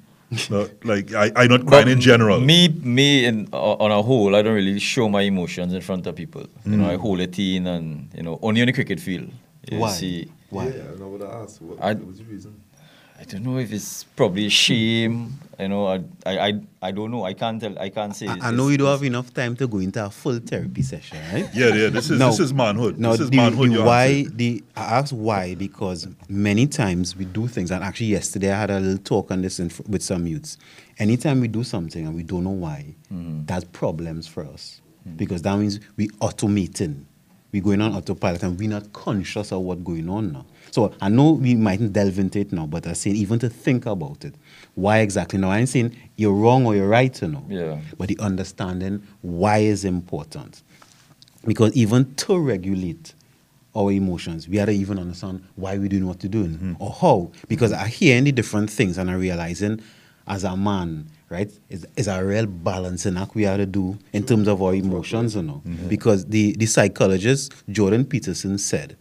Uh, 0.50 0.66
like 0.84 1.12
I 1.14 1.30
I 1.36 1.46
not 1.46 1.64
crying 1.66 1.88
in 1.88 2.00
general. 2.00 2.40
Me, 2.40 2.68
me, 2.68 3.24
in, 3.24 3.48
o- 3.52 3.76
on 3.84 3.90
a 3.92 4.02
whole, 4.02 4.34
I 4.34 4.42
don't 4.42 4.54
really 4.54 4.78
show 4.80 5.08
my 5.08 5.22
emotions 5.22 5.72
in 5.72 5.80
front 5.80 6.06
of 6.06 6.16
people. 6.16 6.42
You 6.64 6.72
Mm. 6.72 6.78
know, 6.78 6.90
I 6.90 6.96
hold 6.96 7.20
it 7.20 7.38
in, 7.38 7.66
and 7.66 8.08
you 8.16 8.22
know, 8.22 8.38
only 8.42 8.60
on 8.60 8.66
the 8.66 8.72
cricket 8.72 8.98
field. 9.00 9.30
You 9.70 9.78
Why? 9.78 9.90
See, 9.92 10.28
Why? 10.50 10.66
Yeah, 10.66 10.92
I 10.94 10.98
know 10.98 11.08
what 11.08 11.22
I 11.22 11.42
asked. 11.42 11.62
What, 11.62 11.78
I- 11.80 11.94
what 11.94 12.06
was 12.06 12.18
the 12.18 12.24
reason? 12.24 12.52
I 13.18 13.22
don't 13.24 13.44
know 13.44 13.58
if 13.58 13.72
it's 13.72 14.04
probably 14.04 14.48
shame. 14.48 15.38
You 15.58 15.68
know, 15.68 15.86
I, 15.86 16.02
I, 16.26 16.48
I, 16.48 16.60
I 16.82 16.90
don't 16.90 17.12
know. 17.12 17.24
I 17.24 17.32
can't 17.32 17.60
tell. 17.60 17.78
I 17.78 17.88
can't 17.88 18.14
say. 18.14 18.26
I, 18.26 18.48
I 18.48 18.50
know 18.50 18.68
you 18.68 18.76
don't 18.76 18.90
have 18.90 19.04
enough 19.04 19.32
time 19.32 19.54
to 19.56 19.68
go 19.68 19.78
into 19.78 20.04
a 20.04 20.10
full 20.10 20.40
therapy 20.40 20.82
session, 20.82 21.18
right? 21.32 21.48
yeah, 21.54 21.68
yeah. 21.68 21.88
This 21.90 22.10
is 22.10 22.18
Now- 22.18 22.30
this 22.30 22.40
is 22.40 22.52
manhood. 22.52 22.98
Now, 22.98 23.12
this 23.12 23.20
is 23.20 23.30
the, 23.30 23.36
manhood. 23.36 23.72
the 23.72 23.82
why 23.82 24.06
answered. 24.06 24.38
the 24.38 24.64
I 24.76 24.82
asked 24.98 25.12
why 25.12 25.54
because 25.54 26.08
many 26.28 26.66
times 26.66 27.16
we 27.16 27.24
do 27.24 27.46
things, 27.46 27.70
and 27.70 27.84
actually 27.84 28.08
yesterday 28.08 28.50
I 28.52 28.58
had 28.58 28.70
a 28.70 28.80
little 28.80 28.98
talk 28.98 29.30
on 29.30 29.42
this 29.42 29.60
in, 29.60 29.70
with 29.88 30.02
some 30.02 30.26
youths. 30.26 30.58
Anytime 30.98 31.40
we 31.40 31.48
do 31.48 31.62
something 31.62 32.04
and 32.06 32.16
we 32.16 32.24
don't 32.24 32.42
know 32.42 32.50
why, 32.50 32.94
mm-hmm. 33.12 33.44
that's 33.44 33.64
problems 33.64 34.26
for 34.26 34.44
us 34.44 34.80
mm-hmm. 35.06 35.16
because 35.16 35.42
that 35.42 35.56
means 35.56 35.78
we 35.96 36.08
automating, 36.20 37.04
we're 37.52 37.62
going 37.62 37.80
on 37.80 37.94
autopilot, 37.94 38.42
and 38.42 38.58
we're 38.58 38.68
not 38.68 38.92
conscious 38.92 39.52
of 39.52 39.60
what's 39.60 39.82
going 39.82 40.08
on 40.08 40.32
now. 40.32 40.46
So 40.74 40.92
I 41.00 41.08
know 41.08 41.30
we 41.30 41.54
mightn't 41.54 41.92
delve 41.92 42.18
into 42.18 42.40
it 42.40 42.52
now, 42.52 42.66
but 42.66 42.84
I'm 42.84 42.96
saying 42.96 43.14
even 43.14 43.38
to 43.38 43.48
think 43.48 43.86
about 43.86 44.24
it, 44.24 44.34
why 44.74 44.98
exactly? 44.98 45.38
Now 45.38 45.50
I 45.50 45.60
ain't 45.60 45.68
saying 45.68 45.96
you're 46.16 46.32
wrong 46.32 46.66
or 46.66 46.74
you're 46.74 46.88
right, 46.88 47.22
you 47.22 47.28
know. 47.28 47.44
Yeah. 47.48 47.78
But 47.96 48.08
the 48.08 48.18
understanding 48.18 49.06
why 49.22 49.58
is 49.58 49.84
important 49.84 50.64
because 51.46 51.72
even 51.74 52.12
to 52.16 52.36
regulate 52.36 53.14
our 53.76 53.92
emotions, 53.92 54.48
we 54.48 54.56
have 54.56 54.66
to 54.66 54.74
even 54.74 54.98
understand 54.98 55.44
why 55.54 55.78
we're 55.78 55.86
doing 55.86 56.08
what 56.08 56.20
we're 56.24 56.28
doing 56.28 56.76
or 56.80 56.90
how. 56.90 57.30
Because 57.46 57.72
I 57.72 57.86
hear 57.86 58.16
any 58.16 58.32
different 58.32 58.68
things 58.68 58.98
and 58.98 59.08
I'm 59.08 59.20
realizing 59.20 59.80
as 60.26 60.42
a 60.42 60.56
man, 60.56 61.06
right, 61.28 61.52
is, 61.68 61.86
is 61.96 62.08
a 62.08 62.24
real 62.24 62.46
balancing 62.46 63.16
act 63.16 63.36
we 63.36 63.44
have 63.44 63.58
to 63.58 63.66
do 63.66 63.96
in 64.12 64.26
terms 64.26 64.48
of 64.48 64.60
our 64.60 64.74
emotions, 64.74 65.36
you 65.36 65.42
know. 65.42 65.62
Because 65.86 66.26
the, 66.26 66.56
the 66.56 66.66
psychologist 66.66 67.52
Jordan 67.70 68.04
Peterson 68.04 68.58
said, 68.58 68.96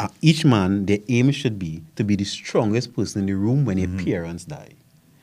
uh, 0.00 0.08
each 0.22 0.46
man, 0.46 0.86
their 0.86 0.98
aim 1.08 1.30
should 1.30 1.58
be 1.58 1.82
to 1.94 2.02
be 2.02 2.16
the 2.16 2.24
strongest 2.24 2.94
person 2.94 3.20
in 3.20 3.26
the 3.26 3.34
room 3.34 3.66
when 3.66 3.76
your 3.76 3.90
parents 4.02 4.44
die. 4.44 4.70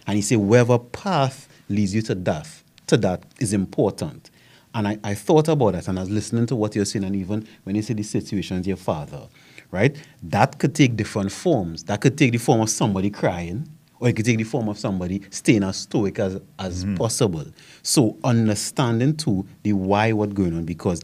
And 0.05 0.15
he 0.15 0.21
said, 0.21 0.37
wherever 0.37 0.77
path 0.77 1.49
leads 1.67 1.95
you 1.95 2.03
to 2.03 2.15
death, 2.15 2.63
to 2.85 2.95
that 2.97 3.23
is 3.39 3.53
important. 3.53 4.29
And 4.75 4.87
I, 4.87 4.99
I 5.03 5.15
thought 5.15 5.47
about 5.47 5.73
that 5.73 5.87
and 5.87 5.97
I 5.97 6.03
was 6.03 6.11
listening 6.11 6.45
to 6.45 6.55
what 6.55 6.75
you're 6.75 6.85
saying, 6.85 7.05
and 7.05 7.15
even 7.15 7.47
when 7.63 7.75
you 7.75 7.81
say 7.81 7.95
the 7.95 8.03
situation 8.03 8.63
your 8.65 8.77
father, 8.77 9.27
right? 9.71 9.95
That 10.21 10.59
could 10.59 10.75
take 10.75 10.95
different 10.95 11.31
forms. 11.31 11.83
That 11.85 11.99
could 11.99 12.15
take 12.15 12.31
the 12.31 12.37
form 12.37 12.61
of 12.61 12.69
somebody 12.69 13.09
crying, 13.09 13.67
or 13.99 14.09
it 14.09 14.15
could 14.15 14.25
take 14.25 14.37
the 14.37 14.43
form 14.43 14.69
of 14.69 14.77
somebody 14.77 15.23
staying 15.31 15.63
as 15.63 15.77
stoic 15.77 16.19
as, 16.19 16.39
as 16.59 16.85
possible. 16.95 17.45
So 17.81 18.15
understanding 18.23 19.17
too 19.17 19.47
the 19.63 19.73
why 19.73 20.11
what's 20.11 20.33
going 20.33 20.55
on, 20.55 20.65
because 20.65 21.01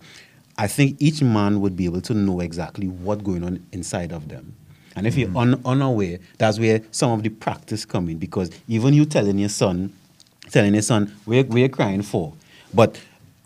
I 0.58 0.68
think 0.68 0.98
each 1.00 1.22
man 1.22 1.62
would 1.62 1.76
be 1.76 1.86
able 1.86 2.02
to 2.02 2.14
know 2.14 2.40
exactly 2.40 2.88
what's 2.88 3.24
going 3.24 3.44
on 3.44 3.66
inside 3.72 4.12
of 4.12 4.28
them. 4.28 4.56
And 4.96 5.08
if 5.08 5.18
you're 5.18 5.28
mm-hmm. 5.28 5.38
un- 5.38 5.62
unaware, 5.66 6.20
that's 6.38 6.60
where 6.60 6.82
some 6.92 7.12
of 7.12 7.24
the 7.24 7.30
practice 7.30 7.86
come 7.86 8.10
in. 8.10 8.18
Because 8.20 8.52
even 8.68 8.94
you 8.94 9.06
telling 9.06 9.40
your 9.40 9.50
son, 9.50 9.92
telling 10.52 10.74
your 10.74 10.84
son, 10.84 11.16
we're, 11.26 11.44
we're 11.46 11.70
crying 11.70 12.04
for. 12.04 12.34
But 12.74 13.00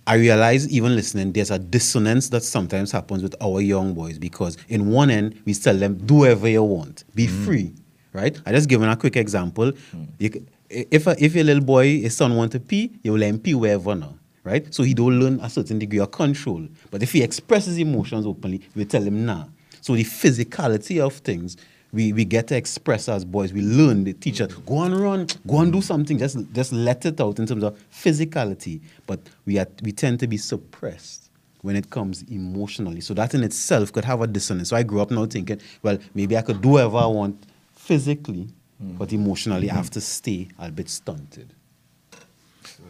I 0.05 0.15
realize, 0.15 0.69
even 0.69 0.95
listening, 0.95 1.31
there's 1.31 1.51
a 1.51 1.59
dissonance 1.59 2.29
that 2.29 2.43
sometimes 2.43 2.91
happens 2.91 3.23
with 3.23 3.35
our 3.41 3.61
young 3.61 3.93
boys. 3.93 4.17
Because 4.17 4.57
in 4.67 4.89
one 4.89 5.09
end, 5.09 5.41
we 5.45 5.53
tell 5.53 5.77
them, 5.77 5.97
do 6.05 6.15
whatever 6.15 6.49
you 6.49 6.63
want, 6.63 7.05
be 7.15 7.27
mm-hmm. 7.27 7.45
free, 7.45 7.73
right? 8.11 8.37
I 8.45 8.51
just 8.51 8.67
given 8.67 8.89
a 8.89 8.97
quick 8.97 9.15
example. 9.15 9.71
Mm. 9.71 10.07
You 10.19 10.45
if, 10.69 11.07
a, 11.07 11.23
if 11.23 11.33
your 11.33 11.45
little 11.45 11.63
boy, 11.63 12.01
his 12.01 12.17
son 12.17 12.35
want 12.35 12.51
to 12.51 12.59
pee, 12.59 12.91
you 13.01 13.13
will 13.13 13.19
let 13.19 13.29
him 13.29 13.39
pee 13.39 13.55
wherever 13.55 13.95
now. 13.95 14.15
Right? 14.47 14.73
So 14.73 14.83
he 14.83 14.93
don't 14.93 15.19
learn 15.19 15.39
a 15.41 15.49
certain 15.49 15.77
degree 15.77 15.99
of 15.99 16.11
control. 16.11 16.65
But 16.89 17.03
if 17.03 17.11
he 17.11 17.21
expresses 17.21 17.77
emotions 17.77 18.25
openly, 18.25 18.61
we 18.75 18.85
tell 18.85 19.03
him 19.03 19.25
nah. 19.25 19.45
So 19.81 19.93
the 19.93 20.05
physicality 20.05 21.01
of 21.05 21.13
things, 21.15 21.57
we, 21.91 22.13
we 22.13 22.23
get 22.23 22.47
to 22.47 22.55
express 22.55 23.09
as 23.09 23.25
boys. 23.25 23.51
We 23.51 23.61
learn 23.61 24.05
the 24.05 24.13
teacher, 24.13 24.47
go 24.65 24.83
and 24.83 24.97
run, 24.97 25.27
go 25.45 25.59
and 25.59 25.73
do 25.73 25.81
something. 25.81 26.17
Just 26.17 26.37
just 26.53 26.71
let 26.71 27.05
it 27.05 27.19
out 27.19 27.39
in 27.39 27.45
terms 27.45 27.63
of 27.63 27.77
physicality. 27.91 28.79
But 29.05 29.19
we 29.45 29.59
are, 29.59 29.67
we 29.83 29.91
tend 29.91 30.19
to 30.21 30.27
be 30.27 30.37
suppressed 30.37 31.29
when 31.61 31.75
it 31.75 31.89
comes 31.89 32.23
emotionally. 32.31 33.01
So 33.01 33.13
that 33.15 33.33
in 33.33 33.43
itself 33.43 33.91
could 33.91 34.05
have 34.05 34.21
a 34.21 34.27
dissonance. 34.27 34.69
So 34.69 34.77
I 34.77 34.83
grew 34.83 35.01
up 35.01 35.11
now 35.11 35.25
thinking, 35.25 35.59
well, 35.83 35.97
maybe 36.13 36.37
I 36.37 36.41
could 36.41 36.61
do 36.61 36.69
whatever 36.69 36.99
I 36.99 37.07
want 37.07 37.35
physically, 37.75 38.47
but 38.79 39.11
emotionally 39.11 39.69
I 39.69 39.75
have 39.75 39.89
to 39.91 40.01
stay 40.01 40.47
a 40.57 40.71
bit 40.71 40.89
stunted. 40.89 41.53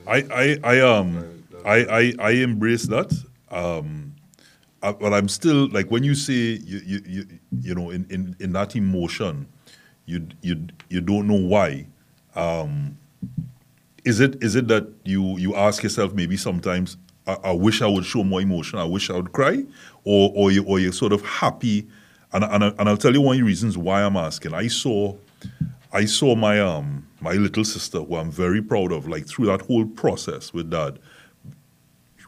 I, 0.05 0.17
I, 0.31 0.59
I 0.63 0.79
um 0.81 1.43
I, 1.65 1.75
I, 1.85 2.13
I 2.19 2.31
embrace 2.31 2.83
that. 2.87 3.13
Um, 3.49 4.15
uh, 4.83 4.93
but 4.93 5.13
I'm 5.13 5.27
still 5.27 5.67
like 5.69 5.89
when 5.89 6.03
you 6.03 6.13
say 6.13 6.33
you 6.33 6.81
you 6.85 7.01
you, 7.05 7.27
you 7.61 7.75
know 7.75 7.89
in, 7.89 8.05
in, 8.09 8.35
in 8.39 8.53
that 8.53 8.75
emotion, 8.75 9.47
you 10.05 10.27
you 10.41 10.67
you 10.89 11.01
don't 11.01 11.27
know 11.27 11.39
why. 11.39 11.87
Um, 12.35 12.97
is 14.05 14.19
it 14.19 14.41
is 14.43 14.55
it 14.55 14.67
that 14.67 14.87
you 15.03 15.37
you 15.37 15.55
ask 15.55 15.83
yourself 15.83 16.13
maybe 16.13 16.37
sometimes 16.37 16.97
I, 17.25 17.37
I 17.45 17.51
wish 17.51 17.81
I 17.81 17.87
would 17.87 18.05
show 18.05 18.23
more 18.23 18.41
emotion, 18.41 18.79
I 18.79 18.85
wish 18.85 19.09
I 19.09 19.15
would 19.15 19.33
cry, 19.33 19.63
or 20.03 20.31
or 20.35 20.51
you 20.51 20.63
or 20.63 20.79
you're 20.79 20.93
sort 20.93 21.11
of 21.11 21.23
happy, 21.25 21.87
and 22.31 22.43
and, 22.43 22.63
I, 22.63 22.67
and 22.79 22.87
I'll 22.87 22.97
tell 22.97 23.13
you 23.13 23.21
one 23.21 23.35
of 23.35 23.39
the 23.39 23.45
reasons 23.45 23.77
why 23.77 24.03
I'm 24.03 24.15
asking. 24.15 24.53
I 24.53 24.67
saw 24.67 25.15
I 25.91 26.05
saw 26.05 26.35
my 26.35 26.59
um 26.59 27.07
my 27.19 27.33
little 27.33 27.65
sister 27.65 27.99
who 27.99 28.15
I'm 28.15 28.31
very 28.31 28.61
proud 28.61 28.91
of, 28.91 29.07
like 29.07 29.27
through 29.27 29.47
that 29.47 29.61
whole 29.61 29.85
process 29.85 30.53
with 30.53 30.69
dad, 30.69 30.99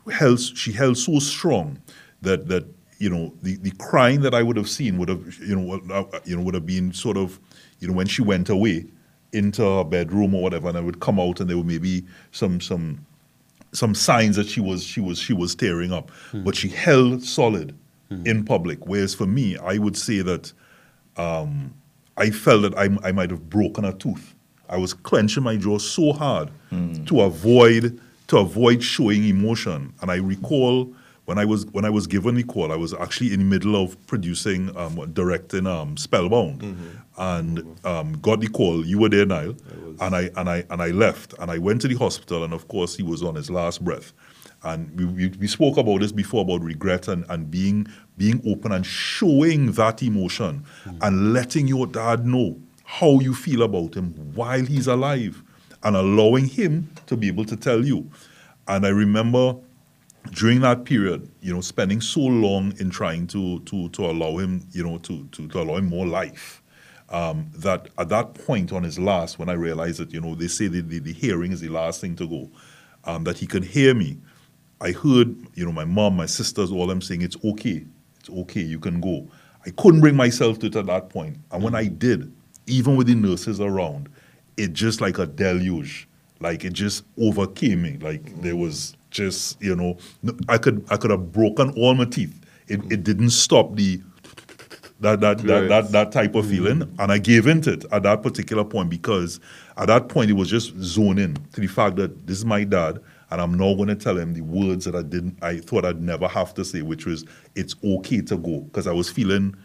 held 0.10 0.40
she 0.40 0.72
held 0.72 0.98
so 0.98 1.20
strong 1.20 1.80
that 2.22 2.48
that 2.48 2.66
you 2.98 3.10
know 3.10 3.34
the, 3.42 3.56
the 3.58 3.72
crying 3.72 4.22
that 4.22 4.34
I 4.34 4.44
would 4.44 4.58
have 4.58 4.70
seen 4.70 4.98
would 4.98 5.10
have 5.10 5.40
you 5.40 5.56
know 5.56 5.80
uh, 5.94 6.20
you 6.26 6.36
know 6.36 6.44
would 6.44 6.54
have 6.54 6.66
been 6.66 6.94
sort 6.94 7.18
of 7.18 7.40
you 7.80 7.88
know 7.88 7.94
when 7.94 8.08
she 8.08 8.22
went 8.22 8.50
away 8.50 8.86
into 9.32 9.62
her 9.62 9.84
bedroom 9.84 10.34
or 10.34 10.42
whatever, 10.42 10.70
and 10.70 10.78
I 10.78 10.82
would 10.82 11.00
come 11.00 11.20
out 11.20 11.40
and 11.40 11.50
there 11.50 11.58
would 11.58 11.68
maybe 11.68 12.04
some 12.32 12.60
some 12.60 13.06
some 13.72 13.94
signs 13.94 14.36
that 14.36 14.48
she 14.48 14.60
was 14.60 14.84
she 14.84 15.00
was 15.00 15.20
she 15.20 15.34
was 15.34 15.56
tearing 15.56 15.94
up, 15.94 16.12
but 16.44 16.56
she 16.56 16.68
held 16.70 17.24
solid 17.24 17.76
in 18.26 18.44
public. 18.44 18.88
Whereas 18.88 19.14
for 19.14 19.28
me, 19.28 19.56
I 19.58 19.78
would 19.78 19.96
say 19.96 20.22
that 20.22 20.52
um, 21.16 21.74
I 22.18 22.32
felt 22.32 22.64
that 22.64 22.76
I, 22.78 22.90
I 23.08 23.12
might 23.12 23.30
have 23.30 23.50
broken 23.50 23.86
a 23.86 23.94
tooth. 23.94 24.34
I 24.68 24.78
was 24.78 24.94
clenching 24.94 25.44
my 25.44 25.58
jaw 25.58 25.78
so 25.78 26.14
hard 26.14 26.50
to 27.06 27.22
avoid 27.22 28.00
to 28.30 28.38
avoid 28.38 28.82
showing 28.82 29.26
emotion. 29.26 29.94
And 30.02 30.10
I 30.10 30.16
recall 30.18 30.94
when 31.26 31.38
I 31.38 31.46
was 31.46 31.68
when 31.68 31.86
I 31.86 31.92
was 31.92 32.08
given 32.08 32.36
the 32.36 32.44
call, 32.44 32.72
I 32.72 32.76
was 32.76 32.94
actually 32.94 33.34
in 33.34 33.40
the 33.40 33.46
middle 33.46 33.76
of 33.76 33.96
producing, 34.08 34.76
um, 34.76 35.12
directing 35.14 35.68
um, 35.68 35.96
Spellbound, 35.96 36.64
and 37.18 37.86
um, 37.86 38.14
got 38.14 38.40
the 38.40 38.48
call. 38.48 38.84
You 38.84 38.98
were 38.98 39.10
there, 39.10 39.26
Niall, 39.26 39.56
and 40.00 40.16
I 40.16 40.32
and 40.38 40.50
I 40.50 40.64
and 40.72 40.82
I 40.82 40.88
left, 40.88 41.34
and 41.38 41.52
I 41.52 41.60
went 41.60 41.82
to 41.82 41.88
the 41.88 41.96
hospital, 41.96 42.44
and 42.44 42.54
of 42.54 42.68
course 42.68 42.96
he 42.96 43.04
was 43.04 43.22
on 43.22 43.36
his 43.36 43.52
last 43.52 43.84
breath. 43.84 44.14
And 44.64 45.00
we, 45.00 45.06
we, 45.06 45.28
we 45.40 45.48
spoke 45.48 45.78
about 45.78 46.02
this 46.02 46.12
before 46.12 46.42
about 46.42 46.62
regret 46.62 47.08
and, 47.08 47.26
and 47.30 47.50
being 47.50 47.88
being 48.18 48.42
open 48.46 48.72
and 48.72 48.86
showing 48.86 49.72
that 49.74 50.04
emotion 50.04 50.66
and 51.02 51.32
letting 51.32 51.68
your 51.68 51.88
dad 51.88 52.26
know 52.26 52.60
how 52.84 53.20
you 53.20 53.34
feel 53.34 53.62
about 53.62 53.96
him 53.96 54.14
while 54.34 54.66
he's 54.66 54.88
alive 54.88 55.44
and 55.84 55.96
allowing 55.96 56.46
him 56.46 56.90
to 57.08 57.16
be 57.18 57.28
able 57.28 57.46
to 57.46 57.56
tell 57.56 57.86
you. 57.86 58.10
And 58.68 58.86
I 58.86 58.90
remember 58.90 59.56
during 60.32 60.62
that 60.62 60.86
period, 60.86 61.30
you 61.42 61.54
know, 61.54 61.62
spending 61.62 62.02
so 62.02 62.22
long 62.22 62.74
in 62.80 62.90
trying 62.90 63.28
to 63.28 63.60
to 63.62 63.90
to 63.90 64.06
allow 64.06 64.38
him, 64.38 64.68
you 64.72 64.84
know, 64.84 64.98
to 65.00 65.26
to, 65.32 65.48
to 65.48 65.62
allow 65.62 65.78
him 65.78 65.86
more 65.86 66.06
life. 66.06 66.62
Um, 67.10 67.50
that 67.56 67.90
at 67.98 68.10
that 68.10 68.36
point 68.36 68.72
on 68.72 68.84
his 68.84 69.00
last, 69.00 69.40
when 69.40 69.50
I 69.50 69.54
realized 69.54 70.00
that, 70.00 70.14
you 70.14 70.22
know, 70.22 70.36
they 70.36 70.48
say 70.48 70.68
the, 70.68 70.82
the, 70.82 71.00
the 71.00 71.12
hearing 71.14 71.52
is 71.52 71.60
the 71.60 71.70
last 71.70 72.02
thing 72.02 72.16
to 72.18 72.28
go, 72.28 72.52
um, 73.06 73.24
that 73.24 73.40
he 73.40 73.48
could 73.48 73.64
hear 73.64 73.96
me. 73.96 74.18
I 74.80 74.92
heard, 74.92 75.36
you 75.56 75.66
know, 75.66 75.72
my 75.72 75.86
mom, 75.86 76.16
my 76.18 76.28
sisters, 76.28 76.72
all 76.72 76.84
of 76.84 76.90
them 76.90 77.02
saying, 77.02 77.24
it's 77.24 77.36
okay, 77.44 77.84
it's 78.20 78.30
okay, 78.30 78.62
you 78.62 78.80
can 78.80 79.02
go. 79.02 79.28
I 79.66 79.72
couldn't 79.72 80.02
bring 80.02 80.16
myself 80.16 80.60
to 80.60 80.68
it 80.68 80.76
at 80.76 80.86
that 80.86 81.10
point. 81.10 81.38
And 81.52 81.64
when 81.64 81.74
I 81.74 81.88
did, 81.88 82.32
even 82.68 82.96
with 82.96 83.08
the 83.08 83.16
nurses 83.16 83.60
around, 83.60 84.08
it 84.60 84.74
just 84.74 85.02
like 85.02 85.18
a 85.18 85.26
deluge. 85.26 86.08
Like 86.40 86.64
it 86.64 86.74
just 86.74 87.04
overcame 87.18 87.82
me. 87.82 87.98
Like 88.00 88.42
there 88.42 88.56
was 88.56 88.96
just, 89.10 89.62
you 89.62 89.76
know, 89.76 89.98
I 90.48 90.58
could 90.58 90.86
I 90.90 90.98
could 90.98 91.12
have 91.12 91.32
broken 91.32 91.72
all 91.72 91.96
my 91.96 92.06
teeth. 92.06 92.40
It, 92.68 92.80
it 92.92 93.04
didn't 93.04 93.32
stop 93.32 93.76
the 93.76 94.02
that 95.00 95.22
that, 95.22 95.40
that 95.40 95.70
that 95.70 95.92
that 95.92 96.12
type 96.12 96.36
of 96.36 96.46
hmm. 96.46 96.52
feeling, 96.52 96.96
and 97.00 97.12
I 97.12 97.18
gave 97.18 97.48
into 97.48 97.74
it 97.74 97.86
at 97.92 98.04
that 98.04 98.22
particular 98.22 98.66
point 98.66 98.90
because 98.90 99.40
at 99.78 99.88
that 99.88 100.10
point 100.10 100.30
it 100.30 100.34
was 100.34 100.50
just 100.50 100.76
zoned 100.78 101.20
in 101.20 101.36
to 101.54 101.62
the 101.62 101.68
fact 101.68 101.96
that 101.96 102.28
this 102.28 102.38
is 102.38 102.46
my 102.46 102.66
dad, 102.66 103.00
and 103.32 103.42
I'm 103.42 103.58
not 103.58 103.76
going 103.76 103.88
to 103.88 103.96
tell 103.96 104.18
him 104.18 104.34
the 104.34 104.42
words 104.42 104.86
that 104.86 104.96
I 104.96 105.04
didn't, 105.04 105.42
I 105.42 105.60
thought 105.60 105.86
I'd 105.86 106.02
never 106.02 106.28
have 106.28 106.54
to 106.56 106.66
say, 106.66 106.82
which 106.82 107.06
was 107.06 107.26
it's 107.56 107.76
okay 107.84 108.22
to 108.22 108.38
go 108.38 108.62
because 108.62 108.88
I 108.88 108.92
was 108.92 109.10
feeling 109.10 109.56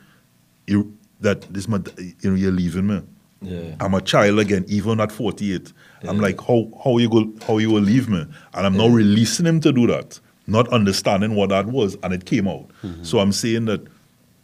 that 1.21 1.43
this 1.53 1.69
my, 1.69 1.81
you 1.99 2.31
know, 2.31 2.37
you're 2.37 2.53
leaving 2.53 2.87
me. 2.87 3.03
Yeah. 3.45 3.77
I'm 3.81 3.95
a 3.95 4.01
child 4.01 4.39
again, 4.39 4.65
even 4.69 5.01
at 5.01 5.13
48. 5.13 5.73
I'm 6.09 6.19
like, 6.19 6.41
how 6.41 6.69
how 6.83 6.99
you 6.99 7.09
go 7.09 7.33
how 7.47 7.59
you 7.59 7.71
will 7.71 7.83
leave 7.83 8.09
me? 8.09 8.27
And 8.55 8.67
I'm 8.67 8.77
now 8.77 8.89
releasing 8.89 9.47
him 9.47 9.61
to 9.61 9.73
do 9.73 9.87
that, 9.87 10.21
not 10.47 10.69
understanding 10.69 11.35
what 11.35 11.51
that 11.51 11.67
was, 11.67 11.97
and 12.03 12.13
it 12.13 12.27
came 12.27 12.49
out. 12.49 12.69
Mm-hmm. 12.83 13.05
So 13.05 13.19
I'm 13.19 13.33
saying 13.33 13.67
that 13.67 13.87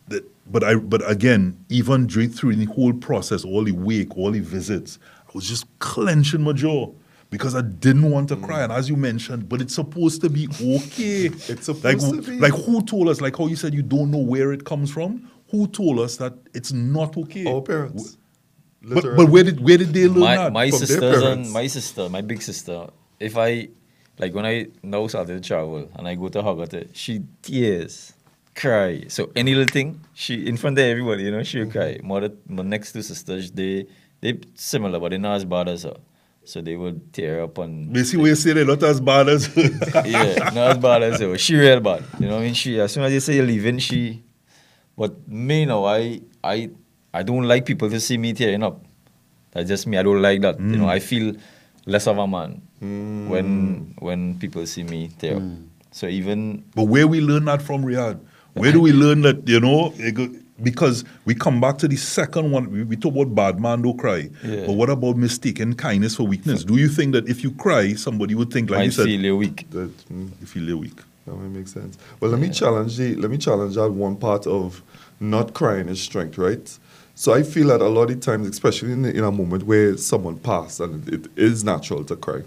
that 0.09 0.25
but 0.51 0.65
I 0.65 0.75
but 0.77 1.09
again, 1.11 1.63
even 1.69 2.07
during 2.07 2.31
through 2.31 2.57
the 2.57 2.67
whole 2.67 2.93
process, 2.93 3.45
all 3.45 3.65
the 3.65 3.73
wake, 3.73 4.17
all 4.17 4.31
the 4.31 4.41
visits, 4.41 4.99
I 5.29 5.31
was 5.35 5.49
just 5.49 5.67
clenching 5.79 6.43
my 6.43 6.53
jaw. 6.53 6.93
Because 7.31 7.55
I 7.55 7.61
didn't 7.61 8.11
want 8.11 8.29
to 8.31 8.37
cry, 8.37 8.59
mm. 8.59 8.65
and 8.65 8.73
as 8.73 8.89
you 8.89 8.97
mentioned, 8.97 9.49
but 9.49 9.61
it's 9.61 9.73
supposed 9.73 10.21
to 10.23 10.29
be 10.29 10.49
okay. 10.61 11.27
It's 11.49 11.67
supposed 11.67 11.85
like, 11.85 12.25
to 12.25 12.29
be. 12.29 12.41
Like 12.41 12.55
who 12.55 12.83
told 12.83 13.09
us? 13.09 13.21
Like 13.21 13.37
how 13.37 13.47
you 13.47 13.55
said 13.55 13.73
you 13.73 13.83
don't 13.83 14.11
know 14.11 14.19
where 14.19 14.53
it 14.53 14.65
comes 14.65 14.91
from. 14.91 15.31
Who 15.53 15.69
told 15.69 16.01
us 16.01 16.17
that 16.17 16.35
it's 16.55 16.73
not 16.73 17.17
okay? 17.17 17.47
Our 17.47 17.63
parents. 17.63 18.19
But, 18.83 19.05
but 19.17 19.29
where 19.29 19.45
did 19.45 19.61
where 19.61 19.77
did 19.77 19.93
they 19.93 20.09
learn 20.09 20.21
my, 20.21 20.37
that? 20.37 20.53
my 20.53 20.71
from 20.71 20.79
their 20.79 20.87
sisters 20.87 21.23
and 21.23 21.53
my 21.53 21.67
sister, 21.67 22.09
my 22.09 22.23
big 22.23 22.41
sister, 22.41 22.87
if 23.19 23.37
I 23.37 23.69
like 24.19 24.35
when 24.35 24.47
I 24.47 24.69
now 24.83 25.07
started 25.07 25.43
to 25.43 25.47
travel 25.47 25.89
and 25.95 26.09
I 26.09 26.15
go 26.15 26.29
to 26.29 26.43
Hagata, 26.43 26.89
she 26.93 27.23
tears, 27.43 28.15
cry. 28.55 29.05
So 29.09 29.33
any 29.37 29.55
little 29.55 29.73
thing, 29.73 30.01
she 30.15 30.47
in 30.47 30.57
front 30.57 30.79
of 30.79 30.85
everybody, 30.85 31.25
you 31.25 31.31
know, 31.31 31.43
she'll 31.43 31.71
cry. 31.71 31.99
My, 32.03 32.31
my 32.49 32.63
next 32.63 32.93
two 32.93 33.03
sisters, 33.03 33.51
they 33.51 33.87
they 34.21 34.41
similar, 34.55 34.99
but 34.99 35.11
they're 35.11 35.19
not 35.19 35.37
as 35.37 35.45
bad 35.45 35.69
as 35.69 35.83
her. 35.83 35.97
So 36.45 36.61
they 36.61 36.75
would 36.75 37.13
tear 37.13 37.43
up 37.43 37.59
and 37.59 37.93
Basically, 37.93 38.31
we 38.31 38.35
say 38.35 38.55
they're 38.55 38.65
not 38.65 38.83
as 38.83 39.01
bad 39.01 39.29
as. 39.29 39.55
yeah, 40.05 40.51
not 40.55 40.71
as 40.73 40.79
bad 40.79 41.03
as 41.03 41.21
her. 41.21 41.37
She 41.37 41.55
real 41.55 41.81
bad. 41.81 42.03
You 42.19 42.27
know, 42.29 42.37
what 42.37 42.41
I 42.41 42.45
mean, 42.45 42.55
she 42.55 42.81
as 42.81 42.93
soon 42.93 43.05
as 43.05 43.13
they 43.13 43.21
say 43.21 43.37
you're 43.37 43.47
leaving, 43.47 43.79
she. 43.79 44.25
But 44.97 45.29
me 45.29 45.67
now, 45.67 45.85
I 45.85 46.23
I 46.43 46.71
I 47.13 47.23
don't 47.23 47.45
like 47.45 47.67
people 47.67 47.91
to 47.91 48.01
see 48.01 48.19
me 48.19 48.33
tearing 48.33 48.63
up. 48.63 48.85
That's 49.53 49.69
just 49.69 49.87
me. 49.87 49.99
I 49.99 50.03
don't 50.03 50.23
like 50.23 50.41
that. 50.43 50.61
You 50.61 50.77
know, 50.77 50.87
mm. 50.87 50.91
I 50.91 51.01
feel 51.01 51.35
less 51.87 52.07
of 52.07 52.19
a 52.19 52.27
man 52.27 52.63
mm. 52.83 53.29
when 53.29 53.95
when 53.99 54.39
people 54.39 54.65
see 54.67 54.85
me 54.85 55.09
tear 55.19 55.37
up. 55.37 55.43
Mm. 55.43 55.67
So 55.91 56.07
even 56.07 56.65
but 56.75 56.85
where 56.85 57.09
we 57.09 57.21
learn 57.21 57.47
that 57.47 57.63
from, 57.63 57.83
Rayad? 57.85 58.21
Where 58.55 58.73
do 58.73 58.81
we 58.81 58.93
learn 58.93 59.23
that? 59.23 59.47
You 59.49 59.61
know, 59.61 59.93
because 60.63 61.05
we 61.25 61.35
come 61.35 61.61
back 61.61 61.79
to 61.79 61.89
the 61.89 61.97
second 61.97 62.51
one. 62.51 62.71
We, 62.71 62.85
we 62.85 62.97
talk 62.97 63.15
about 63.15 63.35
bad 63.35 63.61
man 63.61 63.83
don't 63.83 63.97
cry, 63.97 64.29
Yeah. 64.45 64.67
but 64.67 64.73
what 64.73 64.91
about 64.91 65.17
mistaken 65.17 65.75
kindness 65.75 66.17
for 66.17 66.25
weakness? 66.25 66.65
Do 66.65 66.77
you 66.77 66.89
think 66.89 67.13
that 67.13 67.29
if 67.29 67.43
you 67.43 67.53
cry, 67.53 67.95
somebody 67.95 68.35
would 68.35 68.53
think, 68.53 68.71
like 68.71 68.81
I 68.81 68.85
you 68.85 68.91
said, 68.91 69.07
feel 69.07 69.37
weak. 69.37 69.71
That, 69.71 69.97
mm, 70.09 70.31
you 70.41 70.47
feel 70.47 70.63
you're 70.65 70.77
weak? 70.77 71.01
that 71.27 71.35
might 71.35 71.51
make 71.51 71.69
sense. 71.69 71.97
Well, 72.19 72.31
let 72.31 72.41
me 72.41 72.51
challenge 72.51 72.97
the, 72.97 73.15
let 73.17 73.31
me 73.31 73.39
challenge 73.39 73.77
that 73.77 73.91
one 73.91 74.17
part 74.17 74.47
of 74.47 74.83
not 75.21 75.55
crying 75.55 75.89
is 75.89 76.01
strength, 76.01 76.39
right? 76.39 76.79
So 77.21 77.35
I 77.35 77.43
feel 77.43 77.67
that 77.67 77.83
a 77.83 77.89
lot 77.91 78.11
of 78.11 78.21
times, 78.21 78.49
especially 78.49 78.93
in, 78.93 79.05
in 79.05 79.23
a 79.23 79.31
moment 79.31 79.65
where 79.65 79.95
someone 79.99 80.39
passed, 80.39 80.81
and 80.81 81.07
it, 81.07 81.27
it 81.27 81.31
is 81.37 81.63
natural 81.63 82.03
to 82.05 82.17
cry. 82.17 82.45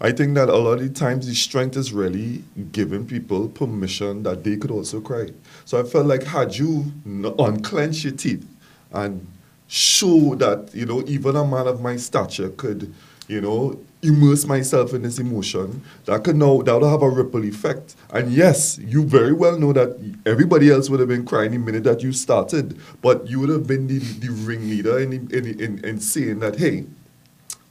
I 0.00 0.10
think 0.10 0.34
that 0.34 0.48
a 0.48 0.56
lot 0.56 0.80
of 0.80 0.92
times 0.94 1.28
the 1.28 1.36
strength 1.36 1.76
is 1.76 1.92
really 1.92 2.42
giving 2.72 3.06
people 3.06 3.48
permission 3.48 4.24
that 4.24 4.42
they 4.42 4.56
could 4.56 4.72
also 4.72 5.00
cry. 5.00 5.28
So 5.64 5.78
I 5.78 5.84
felt 5.84 6.06
like 6.06 6.24
had 6.24 6.56
you 6.56 6.92
n- 7.06 7.32
unclench 7.38 8.02
your 8.02 8.14
teeth 8.14 8.44
and 8.90 9.24
show 9.68 10.34
that 10.34 10.74
you 10.74 10.84
know 10.84 11.04
even 11.06 11.36
a 11.36 11.44
man 11.44 11.68
of 11.68 11.80
my 11.80 11.94
stature 11.94 12.48
could 12.48 12.92
you 13.28 13.40
know 13.40 13.78
immerse 14.02 14.44
myself 14.46 14.92
in 14.92 15.02
this 15.02 15.18
emotion 15.18 15.82
that 16.04 16.22
could 16.22 16.36
now 16.36 16.60
that 16.62 16.74
would 16.78 16.88
have 16.88 17.02
a 17.02 17.08
ripple 17.08 17.44
effect 17.44 17.96
and 18.12 18.30
yes 18.32 18.78
you 18.78 19.02
very 19.04 19.32
well 19.32 19.58
know 19.58 19.72
that 19.72 19.98
everybody 20.26 20.70
else 20.70 20.88
would 20.88 21.00
have 21.00 21.08
been 21.08 21.24
crying 21.24 21.50
the 21.50 21.58
minute 21.58 21.82
that 21.82 22.02
you 22.02 22.12
started 22.12 22.78
but 23.02 23.26
you 23.28 23.40
would 23.40 23.48
have 23.48 23.66
been 23.66 23.86
the, 23.88 23.98
the 23.98 24.28
ringleader 24.28 25.00
in, 25.00 25.12
in, 25.12 25.60
in, 25.60 25.84
in 25.84 25.98
saying 25.98 26.38
that 26.38 26.56
hey 26.56 26.84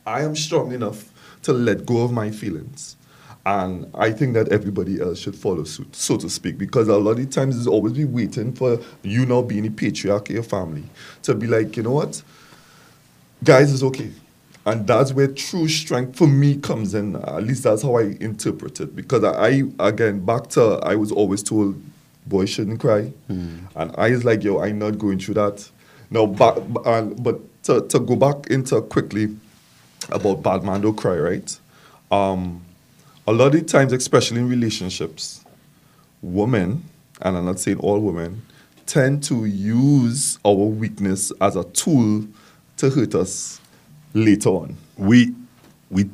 I 0.06 0.22
am 0.22 0.36
strong 0.36 0.72
enough 0.72 1.12
to 1.44 1.54
let 1.54 1.86
go 1.86 2.04
of 2.04 2.12
my 2.12 2.30
feelings. 2.32 2.96
And 3.46 3.90
I 3.94 4.12
think 4.12 4.34
that 4.34 4.50
everybody 4.52 5.00
else 5.00 5.20
should 5.20 5.36
follow 5.36 5.64
suit, 5.64 5.96
so 5.96 6.18
to 6.18 6.30
speak, 6.30 6.58
because 6.58 6.88
a 6.88 6.98
lot 6.98 7.20
of 7.20 7.30
times 7.30 7.58
it's 7.58 7.68
always 7.68 7.94
be 7.94 8.06
waiting 8.06 8.54
for 8.54 8.80
you 9.04 9.26
now 9.26 9.44
being 9.44 9.64
the 9.64 9.70
patriarch 9.70 10.30
of 10.30 10.36
your 10.36 10.44
family 10.44 10.84
to 11.24 11.36
be 11.36 11.46
like, 11.46 11.78
you 11.78 11.84
know 11.84 11.92
what, 11.92 12.24
guys, 13.44 13.72
it's 13.72 13.84
okay. 13.84 14.12
And 14.66 14.88
that's 14.88 15.14
where 15.14 15.28
true 15.28 15.68
strength 15.68 16.18
for 16.18 16.28
me 16.28 16.58
comes 16.58 16.96
in. 16.96 17.16
At 17.16 17.44
least 17.44 17.64
that's 17.64 17.84
how 17.84 17.98
I 17.98 18.18
interpret 18.20 18.80
it. 18.80 18.96
Because 18.96 19.24
I, 19.24 19.64
I 19.80 19.88
again, 19.88 20.26
back 20.26 20.48
to, 20.52 20.80
I 20.84 20.96
was 20.96 21.12
always 21.12 21.44
told, 21.44 21.80
boy 22.26 22.46
shouldn't 22.46 22.80
cry. 22.80 23.12
And 23.76 23.96
I 23.98 24.10
was 24.12 24.26
like, 24.26 24.44
yo, 24.44 24.60
I'm 24.60 24.80
not 24.80 24.98
going 24.98 25.20
through 25.20 25.36
that. 25.36 25.70
Now, 26.10 26.26
back, 26.26 26.58
and, 26.86 27.22
but 27.24 27.40
to, 27.64 27.82
to 27.88 28.00
go 28.00 28.16
back 28.16 28.48
into 28.48 28.82
quickly 28.82 29.36
about 30.10 30.42
bad 30.42 30.64
man 30.64 30.82
don't 30.82 30.96
cry, 30.96 31.18
right? 31.18 31.60
Um, 32.12 32.64
a 33.28 33.34
lot 33.34 33.54
of 33.56 33.66
times, 33.66 33.94
especially 33.94 34.40
in 34.40 34.50
relationships, 34.50 35.44
women 36.22 36.84
and 37.22 37.38
I'm 37.38 37.46
not 37.46 37.60
saying 37.60 37.80
all 37.80 38.00
women, 38.00 38.42
tend 38.86 39.24
to 39.24 39.46
use 39.46 40.38
our 40.46 40.54
weakness 40.54 41.32
as 41.42 41.56
a 41.56 41.64
tool 41.64 42.28
to 42.78 42.90
hurt 42.90 43.16
us 43.16 43.60
later 44.16 44.50
on. 44.50 44.76
we 44.98 45.34
we 45.92 46.10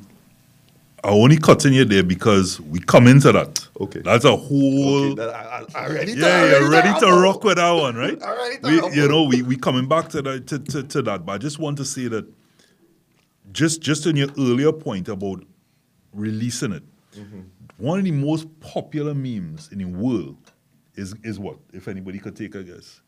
are 1.03 1.11
only 1.13 1.37
cutting 1.37 1.73
you 1.73 1.85
there 1.85 2.03
because 2.03 2.59
we 2.61 2.79
come 2.79 3.07
into 3.07 3.31
that. 3.31 3.67
Okay. 3.79 4.01
That's 4.01 4.25
a 4.25 4.35
whole 4.35 5.05
Okay, 5.11 5.15
that- 5.15 5.33
I, 5.33 5.65
I, 5.75 5.83
I 5.85 5.87
ready 5.89 6.13
to, 6.13 6.19
yeah, 6.19 6.27
I 6.27 6.59
you're 6.59 6.69
ready 6.69 6.99
to 6.99 7.07
rock 7.13 7.43
with 7.43 7.55
that 7.57 7.71
one, 7.71 7.95
right? 7.95 8.21
I'm 8.23 8.37
ready 8.37 8.57
to 8.59 8.87
we, 8.89 8.95
you 9.01 9.07
know, 9.07 9.23
we 9.23 9.41
we 9.43 9.55
coming 9.55 9.87
back 9.87 10.09
to 10.09 10.21
that 10.21 10.47
to, 10.47 10.59
to, 10.59 10.83
to 10.83 11.01
that, 11.03 11.25
but 11.25 11.31
I 11.33 11.37
just 11.39 11.57
want 11.59 11.77
to 11.77 11.85
say 11.85 12.07
that 12.09 12.25
just 13.51 13.81
just 13.81 14.05
on 14.07 14.15
your 14.15 14.29
earlier 14.37 14.71
point 14.73 15.07
about 15.07 15.43
releasing 16.13 16.73
it, 16.73 16.83
Mm-hmm. 17.17 17.41
one 17.77 17.99
of 17.99 18.05
the 18.05 18.11
most 18.11 18.47
popular 18.61 19.13
memes 19.13 19.67
in 19.73 19.79
the 19.79 19.85
world 19.85 20.37
is 20.95 21.13
is 21.23 21.39
what? 21.39 21.57
If 21.73 21.87
anybody 21.89 22.19
could 22.19 22.35
take 22.37 22.55
a 22.55 22.63
guess. 22.63 23.00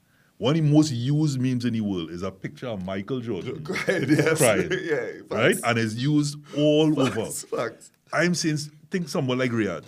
One 0.43 0.57
of 0.57 0.61
the 0.61 0.69
most 0.69 0.91
used 0.91 1.39
memes 1.39 1.63
in 1.63 1.71
the 1.71 1.79
world 1.79 2.11
is 2.11 2.21
a 2.21 2.29
picture 2.29 2.67
of 2.67 2.85
Michael 2.85 3.21
Jordan 3.21 3.63
Crying, 3.63 4.09
yes. 4.09 4.39
crying, 4.39 4.69
yeah, 4.83 5.21
right? 5.29 5.55
And 5.63 5.79
it's 5.79 5.95
used 5.95 6.37
all 6.57 6.99
over. 6.99 7.23
Facts, 7.23 7.43
facts. 7.45 7.91
I'm 8.11 8.35
saying, 8.35 8.57
think 8.91 9.07
someone 9.07 9.37
like 9.37 9.51
Rayad. 9.51 9.85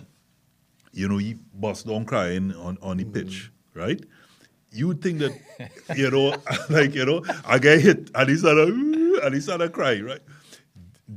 You 0.93 1.09
know, 1.09 1.17
he 1.17 1.35
bust 1.53 1.87
down 1.87 2.05
crying 2.05 2.53
on, 2.53 2.77
on 2.81 2.95
the 2.95 3.03
pitch, 3.03 3.51
mm-hmm. 3.51 3.79
right? 3.79 4.01
You 4.71 4.87
would 4.87 5.01
think 5.01 5.19
that, 5.19 5.37
you 5.97 6.09
know, 6.09 6.37
like, 6.69 6.95
you 6.95 7.05
know, 7.05 7.21
I 7.45 7.59
get 7.59 7.81
hit 7.81 8.11
and 8.15 8.29
he 8.29 8.37
started, 8.37 8.69
and 8.69 9.35
he 9.35 9.41
started 9.41 9.73
crying, 9.73 10.05
right? 10.05 10.21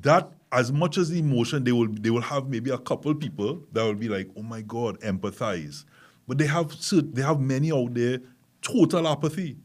That, 0.01 0.33
as 0.51 0.72
much 0.72 0.98
as 0.98 1.11
the 1.11 1.20
emotion, 1.20 1.62
they 1.62 1.70
will, 1.70 1.87
they 1.88 2.11
will 2.11 2.22
have 2.22 2.48
maybe 2.48 2.70
a 2.70 2.79
couple 2.79 3.14
people 3.14 3.62
that 3.70 3.85
will 3.85 3.94
be 3.94 4.09
like, 4.09 4.31
oh 4.37 4.42
my 4.42 4.62
God, 4.62 4.98
empathize. 5.03 5.85
But 6.27 6.38
they 6.38 6.46
have, 6.46 6.74
they 7.14 7.22
have 7.22 7.38
many 7.38 7.70
out 7.70 7.94
there, 7.94 8.18
total 8.71 9.09
apathy, 9.09 9.57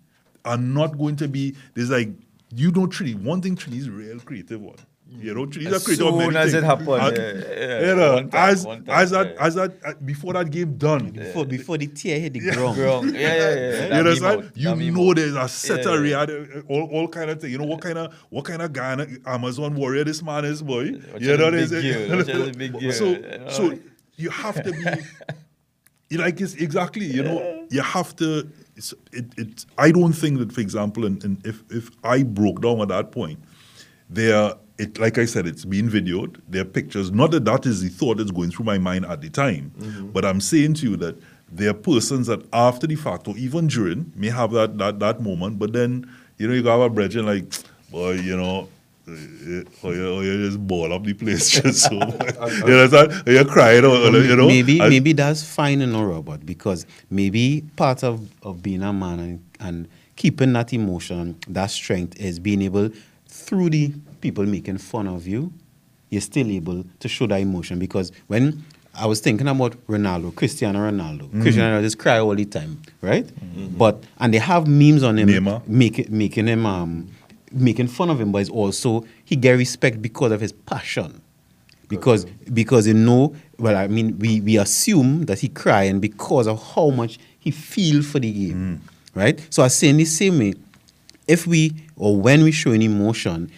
are 0.46 0.58
not 0.58 0.98
going 0.98 1.16
to 1.18 1.28
be, 1.28 1.56
there's 1.74 1.90
like, 1.90 2.10
you 2.56 2.72
don't 2.72 2.90
treat, 2.90 3.18
one 3.18 3.42
thing 3.42 3.56
Trinity 3.56 3.82
is 3.82 3.90
real 3.90 4.20
creative 4.20 4.62
one. 4.62 4.76
You 5.10 5.34
know, 5.36 5.46
Trinity 5.46 5.68
is 5.70 5.76
As 5.76 5.82
a 5.84 5.86
creative 5.86 6.08
of 6.08 6.14
soon 6.14 6.34
many 6.34 6.38
as 6.38 6.54
it 6.54 6.62
things. 6.62 6.66
happened, 6.66 6.90
And- 6.90 7.18
yeah, 7.18 7.60
yeah, 7.60 7.80
you 7.90 7.96
know, 7.96 8.16
time, 8.22 8.30
as 8.34 8.66
time, 8.66 8.84
as 8.88 9.12
that 9.12 9.28
yeah. 9.36 9.46
as 9.46 9.56
that 9.56 9.72
uh, 9.86 9.94
before 10.04 10.34
that 10.34 10.50
game 10.50 10.76
done, 10.76 11.12
Before, 11.12 11.46
before 11.46 11.78
the 11.78 11.88
tear 11.88 12.20
hit 12.20 12.34
the 12.34 12.40
ground. 12.40 12.78
Wrong. 12.78 13.06
Yeah, 13.14 13.20
yeah, 13.20 13.36
yeah. 13.36 13.54
you 13.72 13.72
That 13.72 13.90
meme 13.90 13.98
understand? 14.08 14.52
You 14.56 14.92
know 14.92 15.14
there's 15.14 15.36
a 15.36 15.48
set 15.48 15.86
Yeah, 15.86 15.92
of 15.92 15.96
yeah. 15.98 16.02
reality, 16.02 16.62
all, 16.68 16.90
all 16.92 17.08
kind 17.08 17.30
of 17.30 17.40
thing. 17.40 17.52
You 17.52 17.60
know 17.60 17.66
what 17.66 17.82
kind 17.82 17.98
of 18.00 18.12
what 18.32 18.46
kind 18.46 18.62
of 18.64 18.74
guy, 18.74 19.06
Amazon 19.28 19.76
warrior 19.76 20.04
this 20.04 20.24
man 20.24 20.46
is, 20.46 20.64
boy. 20.64 20.94
Watch 21.12 21.22
you 21.22 21.38
know 21.38 21.52
the 21.52 21.58
there's 21.58 21.72
big 21.72 21.82
gear, 21.84 22.18
watch 22.18 22.30
out 22.30 22.46
the 22.52 22.58
big 22.58 22.72
gear, 22.80 22.92
So 22.92 23.06
you 23.10 23.24
so 23.50 23.80
you 24.16 24.30
have 24.32 24.64
to 24.64 24.72
be. 24.72 24.84
Like 26.18 26.40
it's 26.42 26.54
exactly, 26.56 27.06
you 27.08 27.24
know, 27.24 27.40
you 27.70 27.82
have 27.82 28.16
to. 28.18 28.50
It's, 28.76 28.94
it, 29.12 29.26
it. 29.38 29.66
I 29.78 29.92
don't 29.92 30.14
think 30.14 30.40
that, 30.40 30.52
for 30.52 30.62
example, 30.62 31.06
and, 31.06 31.24
and 31.24 31.46
if 31.46 31.64
if 31.70 31.90
I 32.04 32.24
broke 32.24 32.62
down 32.62 32.82
at 32.82 32.88
that 32.90 33.12
point, 33.12 33.40
there, 34.10 34.54
it 34.78 35.00
like 35.00 35.18
I 35.18 35.26
said, 35.26 35.48
it's 35.48 35.66
being 35.66 35.90
videoed. 35.90 36.40
There 36.48 36.62
are 36.62 36.66
pictures. 36.66 37.12
Not 37.12 37.32
that 37.32 37.46
that 37.46 37.66
is 37.66 37.82
the 37.82 37.90
thought 37.90 38.18
that's 38.18 38.32
going 38.32 38.52
through 38.52 38.66
my 38.66 38.78
mind 38.78 39.06
at 39.06 39.22
the 39.22 39.30
time, 39.30 39.72
mm-hmm. 39.78 40.08
but 40.08 40.26
I'm 40.26 40.42
saying 40.42 40.76
to 40.76 40.92
you 40.92 40.98
that 40.98 41.16
there 41.52 41.70
are 41.70 41.76
persons 41.76 42.28
that 42.28 42.44
after 42.52 42.88
the 42.88 42.96
fact 42.96 43.28
or 43.28 43.38
even 43.38 43.68
during 43.68 44.12
may 44.16 44.30
have 44.30 44.52
that 44.52 44.78
that 44.78 45.00
that 45.00 45.22
moment, 45.22 45.60
but 45.60 45.74
then 45.74 46.10
you 46.38 46.48
know 46.48 46.54
you 46.54 46.64
got 46.64 46.82
a 46.82 46.90
brethren 46.90 47.26
like, 47.26 47.46
boy, 47.92 48.14
you 48.14 48.36
know. 48.36 48.70
Or 49.06 49.94
you, 49.94 50.08
or 50.14 50.24
you 50.24 50.46
just 50.48 50.66
ball 50.66 50.94
up 50.94 51.04
the 51.04 51.14
place 51.14 51.50
just 51.62 51.82
so 51.82 51.92
you 51.94 52.02
understand? 52.02 53.28
Or 53.28 53.32
you're 53.34 53.46
crying 53.46 53.84
or, 53.84 53.90
or, 53.96 54.18
you 54.18 54.36
know 54.36 54.48
maybe 54.48 54.80
and- 54.80 54.90
maybe 54.90 55.14
that's 55.14 55.44
fine 55.44 55.82
in 55.82 55.94
a 55.94 56.06
robot 56.06 56.46
because 56.46 56.86
maybe 57.10 57.64
part 57.76 58.04
of, 58.04 58.30
of 58.44 58.64
being 58.64 58.82
a 58.82 58.94
man 58.94 59.20
and, 59.20 59.44
and 59.60 59.88
keeping 60.16 60.54
that 60.54 60.72
emotion, 60.74 61.38
that 61.48 61.70
strength 61.72 62.20
is 62.20 62.40
being 62.40 62.62
able 62.62 62.90
through 63.28 63.70
the 63.72 63.94
people 64.22 64.46
making 64.46 64.78
fun 64.78 65.08
of 65.08 65.28
you, 65.28 65.52
you're 66.10 66.22
still 66.22 66.50
able 66.50 66.86
to 67.00 67.10
show 67.10 67.28
that 67.28 67.42
emotion 67.42 67.80
because 67.80 68.12
when 68.28 68.64
I 68.96 69.08
was 69.08 69.20
thinking 69.20 69.48
about 69.48 69.74
Ronaldo, 69.88 70.36
Cristiano 70.36 70.80
Ronaldo. 70.80 71.28
Mm. 71.30 71.42
Cristiano 71.42 71.80
Ronaldo 71.80 71.82
just 71.84 71.98
cry 71.98 72.20
all 72.20 72.36
the 72.36 72.46
time, 72.46 72.80
right? 73.02 73.28
But 73.78 74.04
and 74.20 74.32
they 74.34 74.38
have 74.38 74.68
memes 74.68 75.02
on 75.04 75.18
him 75.18 75.28
Neymar. 75.30 75.68
make, 75.68 76.10
making 76.12 76.46
him 76.48 76.66
um 76.68 77.10
making 77.54 77.88
fun 77.88 78.10
of 78.10 78.20
him, 78.20 78.32
but 78.32 78.40
it's 78.40 78.50
also 78.50 79.06
he 79.26 79.36
get 79.36 79.54
respect 79.54 80.02
because 80.02 80.32
of 80.32 80.42
his 80.42 80.52
passion. 80.52 81.22
Because 81.88 82.26
because 82.54 82.88
you 82.88 82.96
know 82.96 83.36
well 83.60 83.76
i 83.76 83.88
mean 83.88 84.18
we 84.18 84.42
we 84.42 84.58
assume 84.58 85.26
that 85.26 85.40
he 85.40 85.48
crying 85.48 86.00
because 86.00 86.48
of 86.48 86.74
how 86.74 86.90
much 86.90 87.20
he 87.38 87.52
feel 87.52 88.02
for 88.02 88.20
the 88.20 88.32
game 88.32 88.80
mm. 88.82 88.90
right? 89.14 89.46
So 89.52 89.62
i 89.62 89.68
say 89.68 89.90
in 89.90 89.98
the 89.98 90.06
same 90.06 90.40
way 90.40 90.56
if 91.28 91.46
we 91.46 91.76
or 91.96 92.16
when 92.16 92.42
we 92.42 92.52
show 92.52 92.72
an 92.72 92.82
emotion 92.82 93.52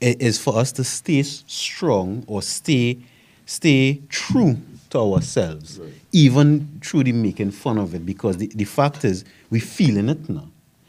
it 0.00 0.22
is 0.22 0.38
for 0.38 0.56
us 0.56 0.72
to 0.72 0.84
stay 0.84 1.22
strong 1.22 2.24
or 2.26 2.40
stay 2.40 2.98
stay 3.44 4.00
true 4.08 4.56
to 4.90 4.98
ourselves 4.98 5.78
even 6.12 6.80
through 6.82 7.04
the 7.04 7.12
making 7.12 7.50
fun 7.50 7.78
of 7.78 7.94
it. 7.94 8.04
Because 8.04 8.36
the, 8.38 8.46
the 8.48 8.64
fact 8.64 9.04
is 9.04 9.24
we 9.50 9.60
feeling 9.60 10.08
it 10.08 10.28
now. 10.28 10.48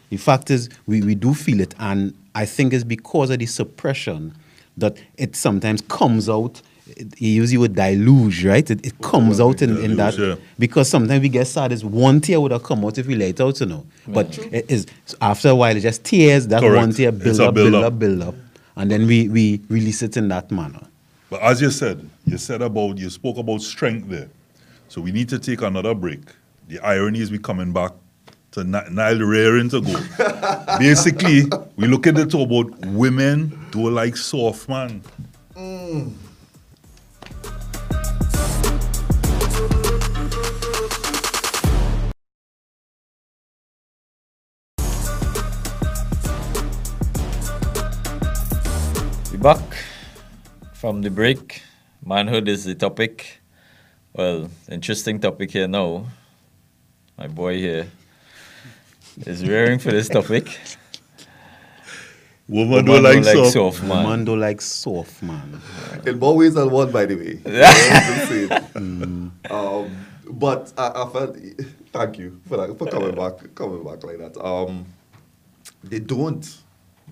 The 0.09 0.17
fact 0.17 0.49
is 0.49 0.69
we, 0.87 1.01
we 1.01 1.15
do 1.15 1.33
feel 1.33 1.59
it. 1.59 1.75
And 1.79 2.13
i 2.41 2.45
think 2.45 2.73
it's 2.73 2.83
because 2.83 3.29
of 3.29 3.39
the 3.39 3.45
suppression 3.45 4.33
that 4.77 4.97
it 5.17 5.35
sometimes 5.35 5.81
comes 5.81 6.29
out 6.29 6.61
it, 7.01 7.13
he 7.15 7.35
use 7.35 7.51
the 7.51 7.57
word 7.57 7.75
deluge 7.75 8.45
right 8.45 8.69
it, 8.71 8.85
it 8.85 8.97
comes 9.01 9.39
out 9.39 9.61
in, 9.61 9.77
in 9.77 9.95
that 9.95 10.17
yeah. 10.17 10.35
because 10.57 10.89
sometimes 10.89 11.21
we 11.21 11.29
get 11.29 11.45
sad 11.45 11.71
as 11.71 11.83
one 11.85 12.19
tear 12.19 12.39
would 12.41 12.51
have 12.51 12.63
come 12.63 12.83
out 12.85 12.97
if 12.97 13.05
we 13.05 13.15
let 13.15 13.29
it 13.29 13.41
out 13.41 13.59
you 13.59 13.65
know 13.65 13.85
but 14.07 14.37
it 14.59 14.65
is 14.69 14.87
after 15.21 15.49
a 15.49 15.55
while 15.55 15.75
it 15.75 15.81
just 15.81 16.03
tears 16.03 16.47
that 16.47 16.61
Correct. 16.61 16.75
one 16.75 16.91
tear 16.91 17.11
build 17.11 17.39
up 17.39 17.53
build 17.53 17.71
build-up. 17.71 17.93
up 17.93 17.99
build 17.99 18.21
up 18.21 18.35
and 18.75 18.89
then 18.89 19.05
we, 19.07 19.27
we 19.27 19.61
release 19.67 20.01
it 20.01 20.15
in 20.15 20.29
that 20.29 20.49
manner 20.51 20.89
But 21.29 21.41
as 21.41 21.61
you 21.61 21.69
said, 21.69 22.09
you 22.25 22.37
said 22.37 22.61
about 22.61 22.97
you 22.97 23.09
spoke 23.09 23.37
about 23.37 23.61
strength 23.61 24.09
there. 24.09 24.29
So 24.87 25.01
we 25.01 25.11
need 25.11 25.29
to 25.29 25.37
take 25.37 25.61
another 25.61 25.93
break. 25.93 26.21
The 26.67 26.79
irony 26.79 27.19
is 27.21 27.29
we 27.29 27.37
coming 27.37 27.71
back 27.71 27.91
to 28.51 28.63
Ni- 28.63 28.89
Niall 28.91 29.19
rearing 29.19 29.69
to 29.69 29.81
go. 29.81 30.77
Basically, 30.79 31.43
we 31.75 31.87
looking 31.87 32.15
to 32.15 32.25
talk 32.25 32.49
about 32.49 32.85
women 32.87 33.57
do 33.71 33.89
like 33.89 34.17
soft 34.17 34.67
man. 34.67 35.01
We 49.31 49.37
back 49.37 49.61
from 50.73 51.01
the 51.01 51.09
break. 51.09 51.61
Manhood 52.03 52.47
is 52.47 52.63
the 52.63 52.73
topic. 52.73 53.41
Well, 54.13 54.49
interesting 54.71 55.19
topic 55.19 55.51
here 55.51 55.67
now. 55.67 56.07
My 57.17 57.27
boy 57.27 57.57
here 57.57 57.91
is 59.25 59.47
rearing 59.47 59.79
for 59.79 59.91
this 59.91 60.09
topic. 60.09 60.59
Women 62.47 62.85
do 62.85 62.91
Woman 62.93 63.03
like, 63.03 63.23
don't 63.23 63.51
soft. 63.51 63.53
soft 63.53 63.83
man. 63.83 64.03
man 64.03 64.25
do 64.25 64.35
like 64.35 64.59
soft 64.59 65.21
man 65.21 65.61
In 66.07 66.17
more 66.17 66.35
ways 66.35 66.55
than 66.55 66.71
one, 66.71 66.91
by 66.91 67.05
the 67.05 67.15
way. 67.15 67.39
Just 67.45 68.71
um, 69.51 70.05
but 70.31 70.73
I, 70.75 70.87
I 70.87 71.09
felt, 71.09 71.37
thank 71.93 72.17
you 72.17 72.39
for 72.47 72.57
that, 72.57 72.75
for 72.77 72.87
coming 72.87 73.13
back, 73.13 73.53
coming 73.53 73.83
back 73.83 74.03
like 74.03 74.17
that. 74.17 74.43
Um, 74.43 74.85
they 75.83 75.99
don't. 75.99 76.57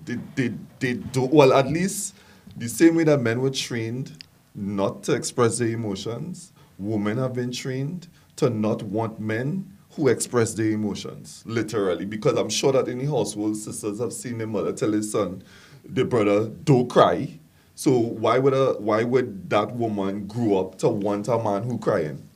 They, 0.04 0.18
they, 0.34 0.54
they 0.80 0.94
don't. 0.94 1.32
Well, 1.32 1.52
at 1.52 1.68
least 1.68 2.16
the 2.56 2.68
same 2.68 2.96
way 2.96 3.04
that 3.04 3.20
men 3.20 3.40
were 3.40 3.50
trained 3.50 4.24
not 4.56 5.04
to 5.04 5.14
express 5.14 5.58
their 5.58 5.68
emotions, 5.68 6.52
women 6.78 7.16
have 7.18 7.34
been 7.34 7.52
trained 7.52 8.08
to 8.36 8.50
not 8.50 8.82
want 8.82 9.20
men 9.20 9.77
who 9.98 10.08
express 10.08 10.54
their 10.54 10.70
emotions, 10.70 11.42
literally. 11.44 12.06
Because 12.06 12.38
I'm 12.38 12.48
sure 12.48 12.72
that 12.72 12.88
in 12.88 12.98
the 12.98 13.06
household, 13.06 13.56
sisters 13.56 13.98
have 13.98 14.12
seen 14.12 14.38
their 14.38 14.46
mother 14.46 14.72
tell 14.72 14.92
his 14.92 15.12
son, 15.12 15.42
the 15.84 16.04
brother, 16.04 16.46
don't 16.48 16.88
cry. 16.88 17.38
So 17.74 17.90
why 17.98 18.38
would 18.38 18.54
a 18.54 18.74
why 18.74 19.04
would 19.04 19.50
that 19.50 19.72
woman 19.74 20.26
grow 20.26 20.60
up 20.60 20.78
to 20.78 20.88
want 20.88 21.28
a 21.28 21.38
man 21.38 21.64
who 21.64 21.78
crying? 21.78 22.28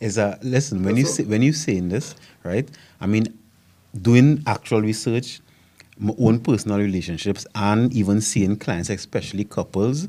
is 0.00 0.18
a 0.18 0.38
listen 0.42 0.82
when 0.82 0.96
you 0.96 1.04
That's 1.04 1.16
say, 1.16 1.24
when 1.24 1.40
you 1.40 1.52
saying 1.52 1.88
this 1.88 2.14
right 2.42 2.68
i 3.00 3.06
mean 3.06 3.26
doing 4.02 4.42
actual 4.46 4.82
research 4.82 5.40
my 5.96 6.12
own 6.18 6.40
personal 6.40 6.78
relationships 6.78 7.46
and 7.54 7.92
even 7.92 8.20
seeing 8.20 8.56
clients 8.56 8.90
especially 8.90 9.44
couples 9.44 10.08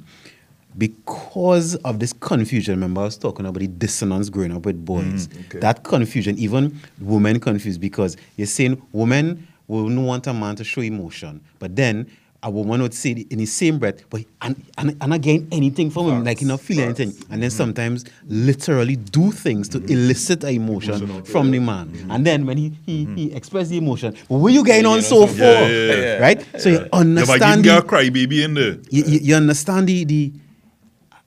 because 0.77 1.75
of 1.77 1.99
this 1.99 2.13
confusion 2.13 2.75
remember 2.75 3.01
i 3.01 3.05
was 3.05 3.17
talking 3.17 3.45
about 3.45 3.59
the 3.59 3.67
dissonance 3.67 4.29
growing 4.29 4.51
up 4.51 4.65
with 4.65 4.83
boys 4.85 5.27
mm, 5.27 5.45
okay. 5.45 5.59
that 5.59 5.83
confusion 5.83 6.37
even 6.37 6.77
women 6.99 7.39
confused 7.39 7.79
because 7.79 8.17
you're 8.35 8.47
saying 8.47 8.81
women 8.91 9.47
will 9.67 9.89
not 9.89 10.01
want 10.03 10.27
a 10.27 10.33
man 10.33 10.55
to 10.55 10.63
show 10.63 10.81
emotion 10.81 11.41
but 11.59 11.75
then 11.75 12.09
a 12.45 12.49
woman 12.49 12.79
would 12.83 12.93
say 12.93 13.11
in 13.11 13.39
the 13.39 13.45
same 13.47 13.79
breath, 13.79 14.07
but 14.09 14.23
and, 14.43 14.63
and, 14.77 14.95
and 15.01 15.13
again 15.13 15.47
anything 15.51 15.89
from 15.89 16.09
him, 16.09 16.23
like 16.23 16.41
you 16.41 16.47
not 16.47 16.61
feel 16.61 16.79
anything. 16.79 17.09
And 17.31 17.41
then 17.41 17.49
mm-hmm. 17.49 17.57
sometimes 17.57 18.05
literally 18.27 18.95
do 18.95 19.31
things 19.31 19.67
to 19.69 19.79
mm-hmm. 19.79 19.91
elicit 19.91 20.43
a 20.43 20.49
emotion 20.51 20.93
Emotion 21.01 21.23
from 21.23 21.49
the 21.49 21.59
man. 21.59 21.87
Mm-hmm. 21.87 22.11
And 22.11 22.25
then 22.25 22.45
when 22.45 22.57
he 22.57 22.71
he, 22.85 23.05
he 23.15 23.33
express 23.33 23.69
the 23.69 23.79
emotion, 23.79 24.15
but 24.29 24.37
where 24.37 24.53
you 24.53 24.63
getting 24.63 24.85
on 24.85 24.97
Yeah, 24.97 25.01
so 25.01 25.21
yeah, 25.21 25.27
for? 25.27 25.41
yeah, 25.41 25.95
yeah. 25.95 26.17
Right? 26.19 26.45
So 26.59 26.69
you 26.69 26.75
Yeah, 26.75 26.87
but 26.91 26.93
you 26.93 26.99
understand 26.99 27.63
the, 27.63 27.69
get 27.69 27.79
a 27.79 27.81
crybaby 27.81 28.43
in 28.43 28.53
there. 28.53 28.77
you, 28.91 29.03
you, 29.05 29.19
you 29.23 29.35
understand 29.35 29.87
the 29.87 30.05
the 30.05 30.31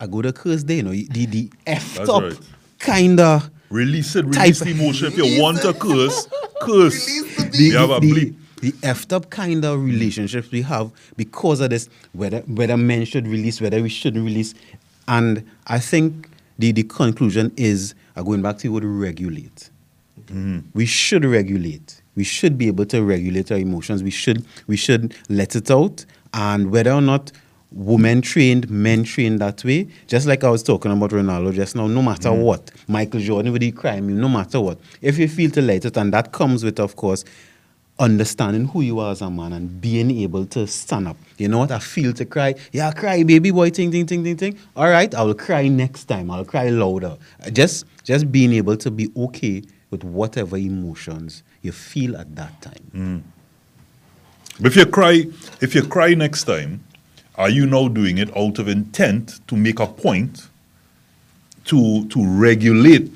I 0.01 0.07
go 0.07 0.23
to 0.23 0.33
curse 0.33 0.63
day, 0.63 0.77
you 0.77 0.83
know, 0.85 0.91
the 0.93 1.27
the 1.27 1.49
effed 1.67 1.97
That's 1.97 2.09
up 2.09 2.23
right. 2.23 2.39
kinda 2.79 3.51
Release 3.71 4.17
it, 4.17 4.25
release 4.25 4.59
Type- 4.61 4.69
the 4.69 4.71
emotion. 4.83 5.07
If 5.09 5.19
you 5.19 5.43
want 5.43 5.61
to 5.61 5.75
curse, 5.75 6.27
curse. 6.63 7.05
the, 7.05 7.51
You 7.65 7.77
have 7.77 7.91
a 7.91 8.01
the, 8.01 8.11
bleep. 8.13 8.35
the 8.63 8.73
effed 8.81 9.13
up 9.13 9.29
kind 9.29 9.63
of 9.63 9.83
relationships 9.85 10.51
we 10.51 10.63
have 10.63 10.91
because 11.19 11.61
of 11.61 11.69
this, 11.71 11.89
whether 12.13 12.41
whether 12.43 12.77
men 12.79 13.05
should 13.05 13.27
release, 13.29 13.61
whether 13.61 13.83
we 13.83 13.91
shouldn't 13.91 14.25
release. 14.25 14.55
And 15.07 15.45
I 15.67 15.79
think 15.81 16.31
the, 16.59 16.73
the 16.73 16.83
conclusion 16.85 17.53
is 17.59 17.95
uh, 18.17 18.23
going 18.23 18.41
back 18.41 18.57
to 18.59 18.69
what 18.71 18.85
regulate. 18.85 19.69
We 20.75 20.85
should 20.87 21.25
regulate. 21.25 22.03
We 22.15 22.25
should 22.25 22.59
be 22.59 22.67
able 22.69 22.85
to 22.87 23.03
regulate 23.03 23.51
our 23.53 23.59
emotions. 23.59 24.03
We 24.03 24.11
should 24.11 24.45
we 24.67 24.77
should 24.77 25.15
let 25.29 25.57
it 25.57 25.71
out. 25.71 26.05
And 26.35 26.71
whether 26.71 26.93
or 26.93 27.01
not 27.01 27.33
women 27.71 28.23
trained, 28.23 28.71
men 28.71 29.05
trained 29.05 29.41
that 29.41 29.63
way, 29.65 29.89
just 30.07 30.27
like 30.27 30.45
I 30.45 30.51
was 30.51 30.63
talking 30.63 30.91
about 30.91 31.11
Ronaldo 31.11 31.53
just 31.53 31.77
now, 31.77 31.87
no 31.87 32.03
matter 32.03 32.31
mm. 32.31 32.43
what, 32.43 32.71
Michael 32.87 33.21
Jordan 33.21 33.53
with 33.53 33.61
the 33.61 33.73
crime, 33.73 34.19
no 34.19 34.29
matter 34.29 34.61
what, 34.61 34.79
if 35.03 35.19
you 35.19 35.29
feel 35.29 35.51
to 35.51 35.63
let 35.63 35.85
it, 35.85 35.97
and 35.97 36.13
that 36.13 36.33
comes 36.33 36.65
with, 36.65 36.81
of 36.81 36.97
course, 36.97 37.25
understanding 37.99 38.67
who 38.69 38.81
you 38.81 39.01
are 39.01 39.11
as 39.11 39.21
a 39.21 39.31
man 39.31 39.53
and 39.53 39.81
being 39.81 40.11
able 40.11 40.47
to 40.47 40.67
stand 40.67 41.09
up. 41.09 41.17
You 41.37 41.49
know 41.49 41.59
what? 41.59 41.73
I 41.73 41.81
feel 41.81 42.13
to 42.13 42.25
cry. 42.25 42.55
Yeah, 42.73 42.89
I 42.89 42.93
cry, 42.93 43.23
baby 43.25 43.51
boy, 43.51 43.71
ting, 43.71 43.91
ting, 43.91 44.07
ting, 44.07 44.23
ting, 44.23 44.37
ting. 44.37 44.59
All 44.77 44.89
right, 44.89 45.13
I 45.15 45.23
will 45.23 45.35
cry 45.35 45.67
next 45.69 46.05
time. 46.05 46.31
I'll 46.31 46.45
cry 46.45 46.69
louder. 46.69 47.17
Just, 47.53 47.87
just 48.05 48.31
being 48.31 48.53
able 48.53 48.77
to 48.77 48.91
be 48.91 49.11
okay 49.17 49.63
with 49.91 50.05
whatever 50.05 50.57
emotions 50.57 51.43
you 51.63 51.73
feel 51.73 52.17
at 52.17 52.35
that 52.37 52.61
time. 52.63 52.91
Mm. 52.95 53.23
But 54.61 54.67
if 54.73 54.77
you 54.77 54.87
cry, 54.87 55.25
if 55.61 55.75
you 55.75 55.83
cry 55.83 56.15
next 56.15 56.45
time, 56.45 56.85
are 57.39 57.49
you 57.49 57.67
now 57.67 57.89
doing 57.89 58.19
it 58.19 58.37
out 58.37 58.59
of 58.59 58.69
intent 58.69 59.41
to 59.47 59.57
make 59.57 59.81
a 59.81 59.87
point 59.87 60.49
to 61.65 62.07
to 62.09 62.27
regulate 62.27 63.11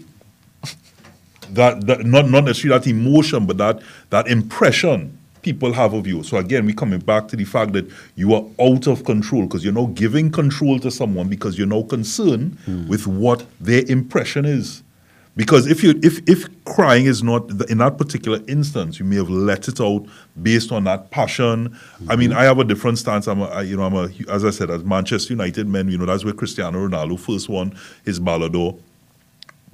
that, 1.51 1.87
that 1.87 2.07
not 2.07 2.31
not 2.31 2.45
necessarily 2.45 2.79
that 2.79 2.87
emotion, 2.89 3.45
but 3.45 3.59
that 3.59 3.83
that 4.11 4.29
impression 4.29 5.19
people 5.43 5.73
have 5.73 5.93
of 5.93 6.07
you. 6.07 6.23
So 6.23 6.37
again, 6.37 6.65
we're 6.65 6.75
coming 6.75 7.01
back 7.01 7.29
to 7.29 7.37
the 7.37 7.45
fact 7.45 7.73
that 7.73 7.91
you 8.15 8.33
are 8.35 8.45
out 8.61 8.87
of 8.87 9.05
control 9.05 9.43
because 9.43 9.65
you're 9.65 9.75
now 9.75 9.87
giving 9.87 10.31
control 10.31 10.79
to 10.79 10.91
someone 10.91 11.29
because 11.29 11.59
you're 11.59 11.67
now 11.67 11.83
concerned 11.83 12.57
hmm. 12.65 12.87
with 12.87 13.07
what 13.07 13.45
their 13.61 13.83
impression 13.89 14.45
is. 14.45 14.83
Because 15.35 15.67
if 15.67 15.83
you 15.83 15.99
if 16.03 16.19
if 16.29 16.47
crying 16.65 17.07
is 17.07 17.23
not 17.23 17.51
in 17.71 17.79
that 17.79 17.97
particular 17.97 18.41
instance, 18.49 18.99
you 18.99 19.07
may 19.07 19.17
have 19.17 19.31
let 19.31 19.67
it 19.67 19.81
out 19.81 20.05
based 20.43 20.73
on 20.73 20.85
that 20.85 21.11
passion. 21.11 21.75
I 22.09 22.17
mean, 22.17 22.31
mm-hmm. 22.31 22.39
I 22.39 22.45
have 22.45 22.59
a 22.59 22.65
different 22.65 22.99
stance. 22.99 23.27
I'm 23.27 23.41
a, 23.41 23.47
I, 23.47 23.63
you 23.63 23.77
know 23.77 23.85
I'm 23.85 23.95
a 23.95 24.11
as 24.31 24.45
I 24.45 24.51
said 24.51 24.71
as 24.71 24.85
Manchester 24.85 25.33
United 25.33 25.67
men. 25.69 25.89
You 25.89 25.97
know 25.97 26.05
that's 26.05 26.25
where 26.25 26.35
Cristiano 26.35 26.87
Ronaldo 26.87 27.19
first 27.19 27.49
won 27.49 27.75
his 28.05 28.21
Ballon 28.21 28.53
d'Or. 28.53 28.77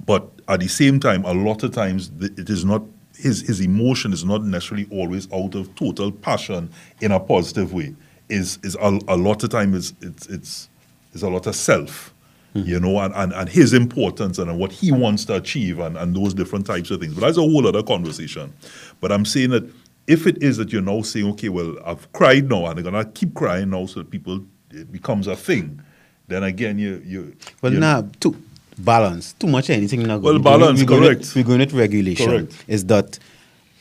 But 0.05 0.29
at 0.47 0.61
the 0.61 0.69
same 0.69 0.99
time, 0.99 1.25
a 1.25 1.33
lot 1.33 1.61
of 1.63 1.73
times 1.73 2.09
it 2.21 2.49
is 2.49 2.63
not 2.63 2.81
his 3.17 3.41
his 3.41 3.59
emotion 3.59 4.13
is 4.13 4.23
not 4.23 4.43
necessarily 4.43 4.87
always 4.91 5.31
out 5.33 5.55
of 5.55 5.75
total 5.75 6.11
passion 6.11 6.69
in 7.01 7.11
a 7.11 7.19
positive 7.19 7.73
way. 7.73 7.95
Is 8.29 8.59
is 8.63 8.75
a, 8.75 8.99
a 9.09 9.17
lot 9.17 9.43
of 9.43 9.49
time 9.49 9.73
is 9.73 9.93
it's 10.01 10.25
it's 10.27 10.69
is 11.13 11.21
a 11.21 11.29
lot 11.29 11.47
of 11.47 11.55
self, 11.55 12.13
Mm-hmm. 12.55 12.67
you 12.67 12.79
know, 12.79 12.99
and, 12.99 13.13
and, 13.13 13.31
and 13.33 13.47
his 13.47 13.73
importance 13.73 14.39
and 14.39 14.57
what 14.57 14.71
he 14.71 14.91
wants 14.91 15.23
to 15.25 15.35
achieve 15.35 15.77
and, 15.77 15.95
and 15.95 16.15
those 16.15 16.33
different 16.33 16.65
types 16.65 16.89
of 16.89 16.99
things. 16.99 17.13
But 17.13 17.21
that's 17.21 17.37
a 17.37 17.41
whole 17.41 17.67
other 17.67 17.83
conversation. 17.83 18.51
But 18.99 19.11
I'm 19.11 19.23
saying 19.23 19.51
that 19.51 19.71
if 20.07 20.25
it 20.25 20.41
is 20.41 20.57
that 20.57 20.73
you're 20.73 20.81
now 20.81 21.03
saying, 21.03 21.29
okay, 21.33 21.49
well, 21.49 21.77
I've 21.85 22.11
cried 22.11 22.49
now 22.49 22.65
and 22.65 22.79
I'm 22.79 22.83
gonna 22.83 23.05
keep 23.05 23.35
crying 23.35 23.69
now 23.69 23.85
so 23.85 23.99
that 23.99 24.09
people 24.09 24.43
it 24.71 24.91
becomes 24.91 25.27
a 25.27 25.35
thing, 25.35 25.79
then 26.27 26.43
again 26.43 26.79
you 26.79 27.03
you 27.05 27.35
Well, 27.61 27.71
you 27.73 27.79
now, 27.79 28.09
too, 28.19 28.35
balance. 28.79 29.33
Too 29.33 29.47
much 29.47 29.69
anything 29.69 30.01
not 30.01 30.21
Well. 30.21 30.33
We're 30.33 30.39
going- 30.39 30.59
balance, 30.59 30.79
we're 30.79 30.85
going 30.87 31.03
correct. 31.03 31.19
With, 31.19 31.35
we're 31.35 31.57
going 31.57 31.69
regulation. 31.77 32.25
Correct. 32.25 32.65
Is 32.67 32.85
that 32.85 33.19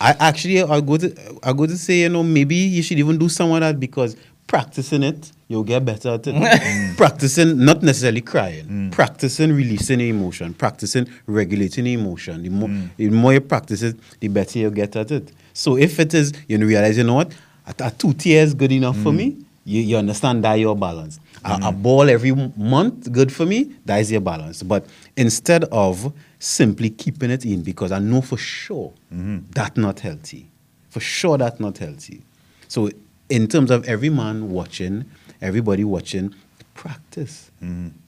I 0.01 0.14
actually 0.21 0.62
I 0.62 0.81
go 0.81 0.99
to 0.99 1.39
I 1.43 1.55
go 1.55 1.66
to 1.66 1.77
say 1.79 2.01
you 2.01 2.11
know 2.11 2.23
maybe 2.23 2.55
you 2.55 2.83
should 2.83 2.99
even 2.99 3.16
do 3.16 3.31
some 3.31 3.51
of 3.51 3.61
that 3.61 3.81
because 3.81 4.14
practicing 4.47 5.03
it 5.03 5.33
you'll 5.49 5.64
get 5.64 5.84
better 5.84 6.11
at 6.11 6.26
it. 6.26 6.34
Mm. 6.68 6.96
practicing 6.96 7.64
not 7.64 7.82
necessarily 7.82 8.20
crying, 8.20 8.66
mm. 8.66 8.92
practicing 8.92 9.53
releasing 9.53 10.01
emotion, 10.01 10.53
practicing 10.55 11.09
regulating 11.26 11.86
emotion. 11.86 12.42
The 12.42 12.49
more 12.51 12.68
mm. 12.68 12.88
the 12.96 13.09
more 13.11 13.32
you 13.32 13.40
practice 13.40 13.82
it, 13.82 13.96
the 14.20 14.28
better 14.28 14.59
you 14.59 14.70
get 14.70 14.96
at 14.96 15.11
it. 15.11 15.32
So 15.53 15.76
if 15.76 15.99
it 15.99 16.14
is 16.14 16.32
you 16.49 16.59
know 16.59 16.66
realize 16.66 16.99
you 16.99 17.05
know 17.05 17.14
what 17.14 17.32
at, 17.66 17.80
at 17.80 17.99
two 17.99 18.12
tears 18.12 18.55
good 18.55 18.72
enough 18.72 18.96
for 18.99 19.12
me, 19.12 19.36
you, 19.64 19.82
you 19.82 19.96
understand 19.96 20.42
that 20.44 20.55
your 20.55 20.74
balance. 20.74 21.20
A, 21.44 21.59
a 21.64 21.72
ball 21.72 22.09
every 22.09 22.32
month, 22.32 23.12
good 23.12 23.32
for 23.32 23.46
me, 23.46 23.74
that 23.84 23.99
is 23.99 24.11
your 24.11 24.20
balance. 24.20 24.62
But 24.62 24.86
instead 25.16 25.64
of 25.64 26.12
simply 26.38 26.90
keeping 26.90 27.30
it 27.30 27.44
in, 27.44 27.62
because 27.62 27.92
I 27.92 27.99
know 27.99 28.20
for 28.22 28.38
sure 28.38 28.92
mm-hmm. 29.12 29.51
that 29.51 29.76
not 29.76 30.01
healthy. 30.01 30.51
For 30.90 31.01
sure 31.01 31.38
that 31.38 31.61
not 31.61 31.78
healthy. 31.78 32.22
So 32.66 32.90
in 33.28 33.46
terms 33.46 33.70
of 33.70 33.86
every 33.86 34.09
man 34.09 34.51
watching, 34.51 35.05
everybody 35.41 35.84
watching, 35.84 36.34
practice. 36.74 37.51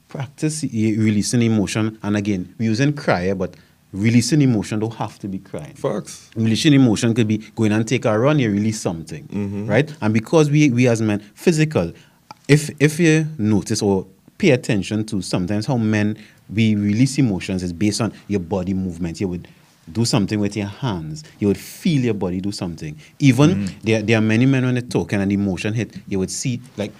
Practice 0.07 0.63
releasing 0.63 1.41
emotion. 1.41 1.97
And 2.03 2.17
again, 2.17 2.53
we're 2.59 2.65
using 2.69 2.93
cry, 2.93 3.33
but 3.33 3.55
releasing 3.93 4.41
emotion 4.41 4.79
don't 4.79 4.93
have 4.95 5.17
to 5.19 5.27
be 5.27 5.39
crying. 5.39 5.73
Facts. 5.73 6.29
Releasing 6.35 6.73
emotion 6.73 7.13
could 7.13 7.27
be 7.27 7.37
going 7.55 7.71
and 7.71 7.87
take 7.87 8.05
a 8.05 8.17
run, 8.17 8.39
you 8.39 8.49
release 8.51 8.79
something, 8.81 9.23
Mm-hmm. 9.27 9.67
right? 9.67 9.93
And 10.01 10.13
because 10.13 10.49
we, 10.49 10.69
we 10.69 10.87
as 10.87 11.01
men, 11.01 11.19
physical, 11.33 11.93
if 12.47 12.69
if 12.81 12.99
you 12.99 13.25
notice 13.37 13.81
or 13.81 14.05
pay 14.37 14.51
attention 14.51 15.05
to 15.05 15.21
sometimes 15.21 15.65
how 15.67 15.77
men 15.77 16.17
we 16.53 16.75
release 16.75 17.17
emotions 17.17 17.63
is 17.63 17.71
based 17.71 18.01
on 18.01 18.11
your 18.27 18.39
body 18.41 18.73
movement. 18.73 19.21
You 19.21 19.29
would 19.29 19.47
do 19.91 20.03
something 20.03 20.39
with 20.39 20.57
your 20.57 20.67
hands. 20.67 21.23
You 21.39 21.47
would 21.47 21.57
feel 21.57 22.01
your 22.01 22.13
body 22.13 22.41
do 22.41 22.51
something. 22.51 22.97
Even 23.19 23.49
Mm-hmm. 23.51 23.79
there, 23.83 24.01
there 24.01 24.17
are 24.17 24.21
many 24.21 24.45
men 24.45 24.65
when 24.65 24.75
they 24.75 24.81
talk 24.81 25.13
and 25.13 25.21
an 25.21 25.31
emotion 25.31 25.73
hit, 25.73 25.95
you 26.09 26.19
would 26.19 26.31
see 26.31 26.59
like 26.75 26.91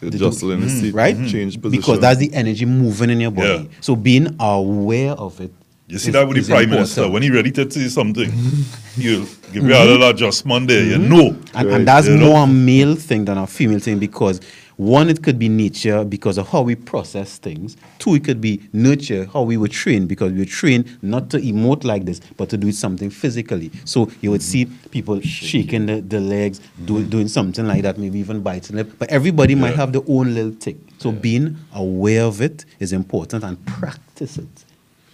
Mm-hmm. 0.00 0.10
The- 0.10 0.18
jostle 0.18 0.56
the 0.56 0.68
seat, 0.68 0.94
right? 0.94 1.14
change 1.28 1.60
position. 1.60 1.80
Because 1.80 2.00
that's 2.00 2.18
the 2.18 2.32
energy 2.32 2.64
moving 2.64 3.10
in 3.10 3.20
your 3.20 3.30
body. 3.30 3.68
Yeah. 3.70 3.78
So 3.80 3.96
being 3.96 4.34
aware 4.40 5.12
of 5.12 5.40
it. 5.40 5.52
You 5.88 5.98
see 5.98 6.08
is- 6.08 6.12
that 6.14 6.26
with 6.26 6.36
the 6.38 6.42
prime 6.44 6.62
important. 6.64 6.80
minister 6.80 7.10
when 7.10 7.22
he 7.22 7.30
ready 7.30 7.50
to 7.52 7.70
say 7.70 7.88
something, 7.88 8.30
you 8.96 9.26
give 9.52 9.64
you 9.64 9.70
a 9.70 9.74
mm-hmm. 9.74 9.88
little 9.88 10.08
adjustment 10.08 10.68
there. 10.68 10.84
You 10.84 10.96
mm-hmm. 10.96 11.08
know, 11.08 11.26
And, 11.54 11.68
Right. 11.68 11.76
and 11.76 11.88
that's 11.88 12.08
You 12.08 12.16
know? 12.16 12.26
more 12.26 12.44
a 12.44 12.46
male 12.46 12.94
thing 12.94 13.24
than 13.26 13.36
a 13.38 13.46
female 13.46 13.80
thing 13.80 13.98
because 13.98 14.40
one, 14.80 15.10
it 15.10 15.22
could 15.22 15.38
be 15.38 15.50
nature 15.50 16.04
because 16.04 16.38
of 16.38 16.48
how 16.48 16.62
we 16.62 16.74
process 16.74 17.36
things. 17.36 17.76
Two, 17.98 18.14
it 18.14 18.24
could 18.24 18.40
be 18.40 18.62
nurture, 18.72 19.26
how 19.26 19.42
we 19.42 19.58
were 19.58 19.68
trained 19.68 20.08
because 20.08 20.32
we 20.32 20.38
were 20.38 20.46
trained 20.46 20.98
not 21.02 21.28
to 21.30 21.36
emote 21.36 21.84
like 21.84 22.06
this, 22.06 22.18
but 22.38 22.48
to 22.48 22.56
do 22.56 22.72
something 22.72 23.10
physically. 23.10 23.70
So 23.84 24.10
you 24.22 24.30
would 24.30 24.40
see 24.40 24.64
people 24.90 25.20
shaking 25.20 25.84
the, 25.84 26.00
the 26.00 26.18
legs, 26.18 26.62
do, 26.86 27.04
doing 27.04 27.28
something 27.28 27.66
like 27.66 27.82
that, 27.82 27.98
maybe 27.98 28.18
even 28.20 28.40
biting 28.40 28.78
it. 28.78 28.98
But 28.98 29.10
everybody 29.10 29.54
might 29.54 29.74
have 29.76 29.92
their 29.92 30.00
own 30.08 30.34
little 30.34 30.54
tick. 30.54 30.78
So 30.96 31.12
being 31.12 31.58
aware 31.74 32.22
of 32.22 32.40
it 32.40 32.64
is 32.78 32.94
important 32.94 33.44
and 33.44 33.62
practice 33.66 34.38
it. 34.38 34.64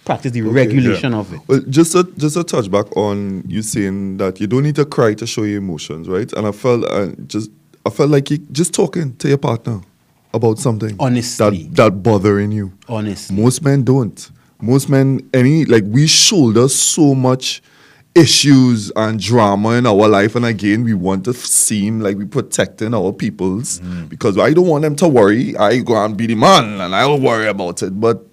Practice 0.05 0.31
the 0.31 0.43
regulation 0.43 1.13
of 1.13 1.33
it. 1.33 1.41
Well, 1.49 1.59
just 1.69 1.93
a 1.93 2.05
just 2.15 2.37
a 2.37 2.43
touch 2.45 2.71
back 2.71 2.95
on 2.95 3.43
you 3.45 3.61
saying 3.61 4.15
that 4.19 4.39
you 4.39 4.47
don't 4.47 4.63
need 4.63 4.75
to 4.75 4.85
cry 4.85 5.13
to 5.15 5.27
show 5.27 5.43
your 5.43 5.57
emotions, 5.57 6.07
right? 6.07 6.31
And 6.31 6.47
I 6.47 6.53
felt 6.53 6.85
uh, 6.85 7.07
just 7.25 7.51
I 7.87 7.89
felt 7.89 8.09
like 8.09 8.29
you 8.29 8.37
just 8.51 8.73
talking 8.73 9.15
to 9.15 9.29
your 9.29 9.37
partner 9.37 9.79
about 10.33 10.59
something 10.59 10.93
Honestly. 10.99 11.63
that 11.63 11.75
that 11.75 12.03
bothering 12.03 12.51
you. 12.51 12.73
Honestly. 12.89 13.33
Most 13.33 13.63
men 13.63 13.83
don't. 13.83 14.29
Most 14.61 14.89
men 14.89 15.29
any 15.33 15.63
like 15.63 15.85
we 15.87 16.05
shoulder 16.05 16.67
so 16.67 17.15
much 17.15 17.61
issues 18.13 18.91
and 18.97 19.21
drama 19.21 19.69
in 19.73 19.85
our 19.85 20.07
life 20.09 20.35
and 20.35 20.43
again 20.43 20.83
we 20.83 20.93
want 20.93 21.23
to 21.23 21.33
seem 21.33 22.01
like 22.01 22.17
we're 22.17 22.25
protecting 22.25 22.93
our 22.93 23.13
peoples 23.13 23.79
mm. 23.79 24.09
because 24.09 24.37
I 24.37 24.51
don't 24.51 24.67
want 24.67 24.81
them 24.81 24.95
to 24.97 25.07
worry. 25.07 25.55
I 25.55 25.77
go 25.77 26.03
and 26.03 26.17
be 26.17 26.27
the 26.27 26.35
man 26.35 26.81
and 26.81 26.93
I'll 26.93 27.21
worry 27.21 27.47
about 27.47 27.81
it. 27.83 27.97
But 27.97 28.25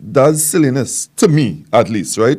that's 0.00 0.42
silliness 0.42 1.08
to 1.16 1.28
me 1.28 1.66
at 1.70 1.90
least, 1.90 2.16
right? 2.16 2.38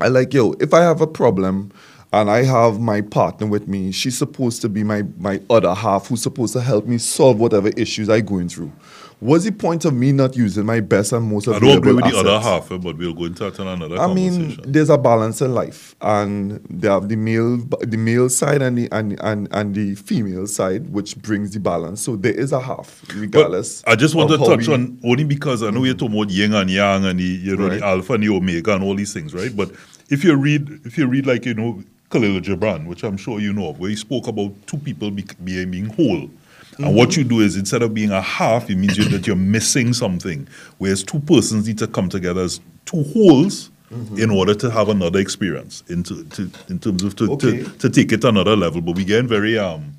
I 0.00 0.08
like 0.08 0.32
yo, 0.32 0.54
if 0.58 0.72
I 0.72 0.80
have 0.80 1.02
a 1.02 1.06
problem 1.06 1.70
and 2.16 2.30
I 2.30 2.42
have 2.44 2.80
my 2.80 3.00
partner 3.02 3.46
with 3.46 3.68
me, 3.68 3.92
she's 3.92 4.16
supposed 4.18 4.62
to 4.62 4.68
be 4.68 4.82
my 4.84 5.02
my 5.18 5.40
other 5.50 5.74
half 5.74 6.08
who's 6.08 6.22
supposed 6.22 6.52
to 6.54 6.60
help 6.60 6.86
me 6.86 6.98
solve 6.98 7.38
whatever 7.38 7.68
issues 7.76 8.08
I'm 8.08 8.24
going 8.24 8.48
through. 8.48 8.72
what's 9.18 9.44
the 9.44 9.50
point 9.52 9.84
of 9.86 9.94
me 9.94 10.12
not 10.12 10.36
using 10.36 10.66
my 10.66 10.78
best 10.80 11.12
and 11.14 11.24
most 11.32 11.48
I 11.48 11.52
available 11.56 11.68
don't 11.68 11.78
agree 11.78 11.92
with 11.94 12.04
the 12.12 12.18
other 12.18 12.38
half, 12.38 12.70
eh, 12.70 12.76
but 12.76 12.98
we'll 12.98 13.14
go 13.14 13.24
into 13.24 13.44
that 13.44 13.58
in 13.58 13.66
another 13.66 13.98
I 13.98 14.12
mean, 14.12 14.58
there's 14.62 14.90
a 14.90 14.98
balance 14.98 15.40
in 15.40 15.54
life, 15.54 15.96
and 16.02 16.60
they 16.68 16.88
have 16.88 17.08
the 17.08 17.16
male, 17.16 17.56
the 17.80 17.96
male 17.96 18.28
side 18.28 18.60
and 18.62 18.76
the 18.78 18.88
and, 18.92 19.18
and 19.22 19.48
and 19.52 19.74
the 19.74 19.94
female 19.94 20.46
side, 20.46 20.90
which 20.90 21.16
brings 21.26 21.48
the 21.52 21.60
balance. 21.60 22.02
So 22.02 22.16
there 22.16 22.34
is 22.44 22.52
a 22.52 22.60
half, 22.60 22.88
regardless. 23.14 23.82
But 23.82 23.92
I 23.92 23.96
just 23.96 24.14
want 24.14 24.28
to 24.30 24.38
touch 24.38 24.68
we- 24.68 24.74
on 24.74 24.98
only 25.02 25.24
because 25.24 25.62
I 25.62 25.70
know 25.70 25.84
you're 25.84 25.94
talking 25.94 26.14
about 26.18 26.30
yin 26.30 26.52
and 26.54 26.70
yang 26.70 27.04
and 27.06 27.18
the 27.18 27.24
you 27.48 27.56
know 27.56 27.68
Right. 27.68 27.80
the 27.80 27.86
alpha 27.86 28.12
and 28.14 28.22
the 28.22 28.28
omega 28.28 28.74
and 28.74 28.84
all 28.84 28.94
these 28.94 29.14
things, 29.14 29.32
right? 29.32 29.54
But 29.56 29.70
if 30.10 30.24
you 30.24 30.34
read 30.36 30.68
if 30.84 30.98
you 30.98 31.06
read 31.06 31.26
like 31.26 31.46
you 31.46 31.54
know 31.54 31.82
Khalil 32.10 32.40
Gibran, 32.40 32.86
which 32.86 33.02
I'm 33.04 33.16
sure 33.16 33.40
you 33.40 33.52
know 33.52 33.68
of, 33.70 33.78
where 33.80 33.90
he 33.90 33.96
spoke 33.96 34.26
about 34.28 34.52
two 34.66 34.78
people 34.78 35.10
be, 35.10 35.24
being 35.44 35.70
being 35.70 35.86
whole. 35.86 36.30
And 36.78 36.94
what 36.94 37.16
you 37.16 37.24
do 37.24 37.40
is 37.40 37.56
instead 37.56 37.80
of 37.82 37.94
being 37.94 38.10
a 38.10 38.20
half, 38.20 38.68
it 38.68 38.76
means 38.76 38.98
you, 38.98 39.04
that 39.08 39.26
you're 39.26 39.34
missing 39.34 39.94
something. 39.94 40.46
Whereas 40.76 41.02
two 41.02 41.20
persons 41.20 41.66
need 41.66 41.78
to 41.78 41.86
come 41.86 42.10
together 42.10 42.42
as 42.42 42.60
two 42.84 43.02
wholes 43.14 43.70
in 44.18 44.30
order 44.30 44.52
to 44.52 44.70
have 44.70 44.88
another 44.90 45.18
experience 45.20 45.82
into 45.88 46.24
to, 46.24 46.50
in 46.68 46.78
terms 46.78 47.02
of 47.02 47.16
to, 47.16 47.32
Okay. 47.32 47.62
to, 47.62 47.70
to 47.78 47.88
take 47.88 48.12
it 48.12 48.20
to 48.22 48.28
another 48.28 48.56
level. 48.56 48.80
But 48.82 48.96
we 48.96 49.04
getting 49.04 49.26
very 49.28 49.58
um 49.58 49.94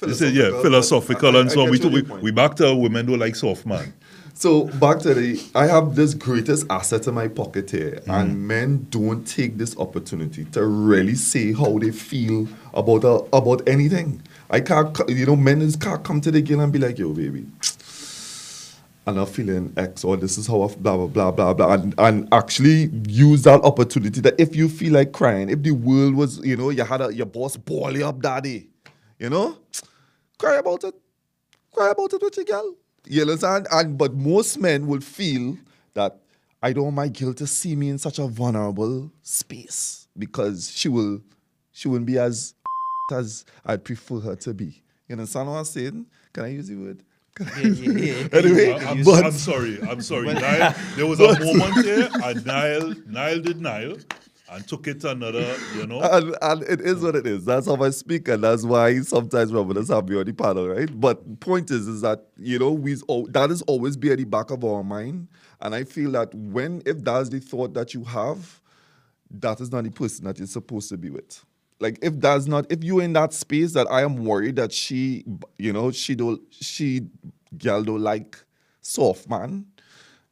this 0.00 0.20
is, 0.20 0.32
yeah, 0.32 0.50
Philosophical, 0.62 1.36
I- 1.36 1.40
and 1.40 1.50
so 1.52 1.62
on. 1.62 1.70
We, 1.70 1.78
we, 1.78 2.02
we 2.02 2.30
back 2.30 2.54
to 2.56 2.74
women 2.74 3.06
don't 3.06 3.18
like 3.18 3.34
soft 3.36 3.66
man. 3.66 3.92
So 4.38 4.66
back 4.78 5.00
to 5.00 5.14
the, 5.14 5.42
I 5.56 5.66
have 5.66 5.96
this 5.96 6.14
greatest 6.14 6.64
asset 6.70 7.08
in 7.08 7.14
my 7.14 7.26
pocket 7.26 7.72
here, 7.72 8.00
Mm. 8.06 8.20
and 8.20 8.46
men 8.46 8.86
don't 8.88 9.24
take 9.26 9.58
this 9.58 9.76
opportunity 9.78 10.44
to 10.52 10.64
really 10.64 11.16
say 11.16 11.52
how 11.52 11.76
they 11.80 11.90
feel 11.90 12.46
about 12.72 13.02
a, 13.02 13.14
about 13.36 13.68
anything. 13.68 14.22
I 14.48 14.60
can't, 14.60 14.96
you 15.08 15.26
know, 15.26 15.34
men 15.34 15.60
is 15.60 15.74
can't 15.74 16.04
come 16.04 16.20
to 16.20 16.30
the 16.30 16.40
girl 16.40 16.60
and 16.60 16.72
be 16.72 16.78
like, 16.78 17.00
yo, 17.00 17.12
baby, 17.14 17.46
I'm 19.08 19.16
not 19.16 19.28
feeling 19.28 19.72
X, 19.76 20.04
or 20.04 20.16
this 20.16 20.38
is 20.38 20.46
how 20.46 20.62
I 20.62 20.68
blah 20.76 20.96
blah 20.96 21.06
blah 21.08 21.32
blah 21.32 21.54
blah, 21.54 21.72
and, 21.74 21.94
and 21.98 22.28
actually 22.32 22.90
use 23.08 23.42
that 23.42 23.60
opportunity 23.64 24.20
that 24.20 24.34
if 24.40 24.54
you 24.54 24.68
feel 24.68 24.92
like 24.92 25.10
crying, 25.10 25.50
if 25.50 25.64
the 25.64 25.72
world 25.72 26.14
was, 26.14 26.38
you 26.46 26.56
know, 26.56 26.70
you 26.70 26.84
had 26.84 27.00
a, 27.00 27.12
your 27.12 27.26
boss 27.26 27.56
ball 27.56 27.96
you 27.96 28.06
up 28.06 28.22
daddy, 28.22 28.68
you 29.18 29.30
know, 29.30 29.58
cry 30.38 30.56
about 30.58 30.84
it 30.84 30.94
cry 31.72 31.90
about 31.90 32.12
it 32.12 32.22
with 32.22 32.36
your 32.36 32.44
girl. 32.46 32.76
You 33.08 33.22
understand? 33.22 33.66
And 33.72 33.96
but 33.98 34.14
most 34.14 34.58
men 34.58 34.86
will 34.86 35.00
feel 35.00 35.56
that 35.94 36.18
I 36.62 36.72
don't 36.72 36.84
want 36.84 36.96
my 36.96 37.08
girl 37.08 37.32
to 37.34 37.46
see 37.46 37.74
me 37.76 37.88
in 37.88 37.98
such 37.98 38.18
a 38.18 38.26
vulnerable 38.26 39.10
space 39.22 40.08
because 40.18 40.70
she 40.70 40.88
will 40.88 41.20
she 41.72 41.88
wouldn't 41.88 42.06
be 42.06 42.18
as 42.18 42.54
as 43.12 43.44
I'd 43.64 43.84
prefer 43.84 44.20
her 44.20 44.36
to 44.36 44.54
be. 44.54 44.82
You 45.08 45.14
understand 45.14 45.48
what 45.48 45.54
I'm 45.54 45.64
saying? 45.64 46.06
Can 46.32 46.44
I 46.44 46.48
use 46.48 46.68
the 46.68 46.76
word? 46.76 47.02
Yeah, 47.56 47.68
yeah, 47.68 47.92
yeah. 47.92 48.28
Anyway, 48.32 48.72
I- 48.72 48.90
I'm, 48.90 49.04
but- 49.04 49.24
I'm 49.24 49.32
sorry. 49.32 49.78
I'm 49.88 50.00
sorry. 50.02 50.34
Niall, 50.34 50.74
there 50.96 51.06
was 51.06 51.20
a 51.20 51.38
moment 51.44 51.84
there, 51.84 52.08
and 52.24 52.44
Niall, 52.44 52.94
Niall 53.06 53.40
did 53.40 53.60
Niall, 53.60 53.96
and 54.50 54.66
took 54.66 54.86
it 54.86 55.04
another, 55.04 55.56
you 55.76 55.86
know. 55.86 56.00
and, 56.00 56.34
and 56.40 56.62
it 56.62 56.80
is 56.80 57.02
what 57.02 57.16
it 57.16 57.26
is. 57.26 57.44
That's 57.44 57.66
how 57.66 57.76
I 57.82 57.90
speak, 57.90 58.28
and 58.28 58.44
that's 58.44 58.64
why 58.64 59.00
sometimes 59.00 59.52
brothers 59.52 59.88
have 59.88 60.08
me 60.08 60.18
on 60.18 60.24
the 60.24 60.32
panel, 60.32 60.68
right? 60.68 60.88
But 61.00 61.40
point 61.40 61.70
is, 61.70 61.86
is 61.88 62.00
that 62.02 62.26
you 62.36 62.58
know 62.58 62.72
we 62.72 62.92
al- 62.94 63.00
oh, 63.08 63.26
that 63.30 63.50
is 63.50 63.62
always 63.62 63.96
be 63.96 64.10
at 64.10 64.18
the 64.18 64.24
back 64.24 64.50
of 64.50 64.64
our 64.64 64.82
mind, 64.82 65.28
and 65.60 65.74
I 65.74 65.84
feel 65.84 66.12
that 66.12 66.34
when 66.34 66.82
if 66.86 67.04
that's 67.04 67.28
the 67.28 67.40
thought 67.40 67.74
that 67.74 67.94
you 67.94 68.04
have, 68.04 68.60
that 69.30 69.60
is 69.60 69.70
not 69.70 69.84
the 69.84 69.90
person 69.90 70.24
that 70.24 70.38
you're 70.38 70.46
supposed 70.46 70.88
to 70.90 70.96
be 70.96 71.10
with. 71.10 71.44
Like 71.80 71.98
if 72.02 72.18
that's 72.18 72.46
not 72.46 72.66
if 72.70 72.82
you're 72.82 73.02
in 73.02 73.12
that 73.12 73.32
space 73.32 73.72
that 73.74 73.86
I 73.90 74.02
am 74.02 74.24
worried 74.24 74.56
that 74.56 74.72
she, 74.72 75.24
you 75.58 75.72
know, 75.72 75.90
she 75.90 76.14
don't 76.14 76.40
she 76.50 77.02
girl 77.56 77.82
don't 77.82 78.00
like 78.02 78.42
soft 78.80 79.28
man, 79.28 79.66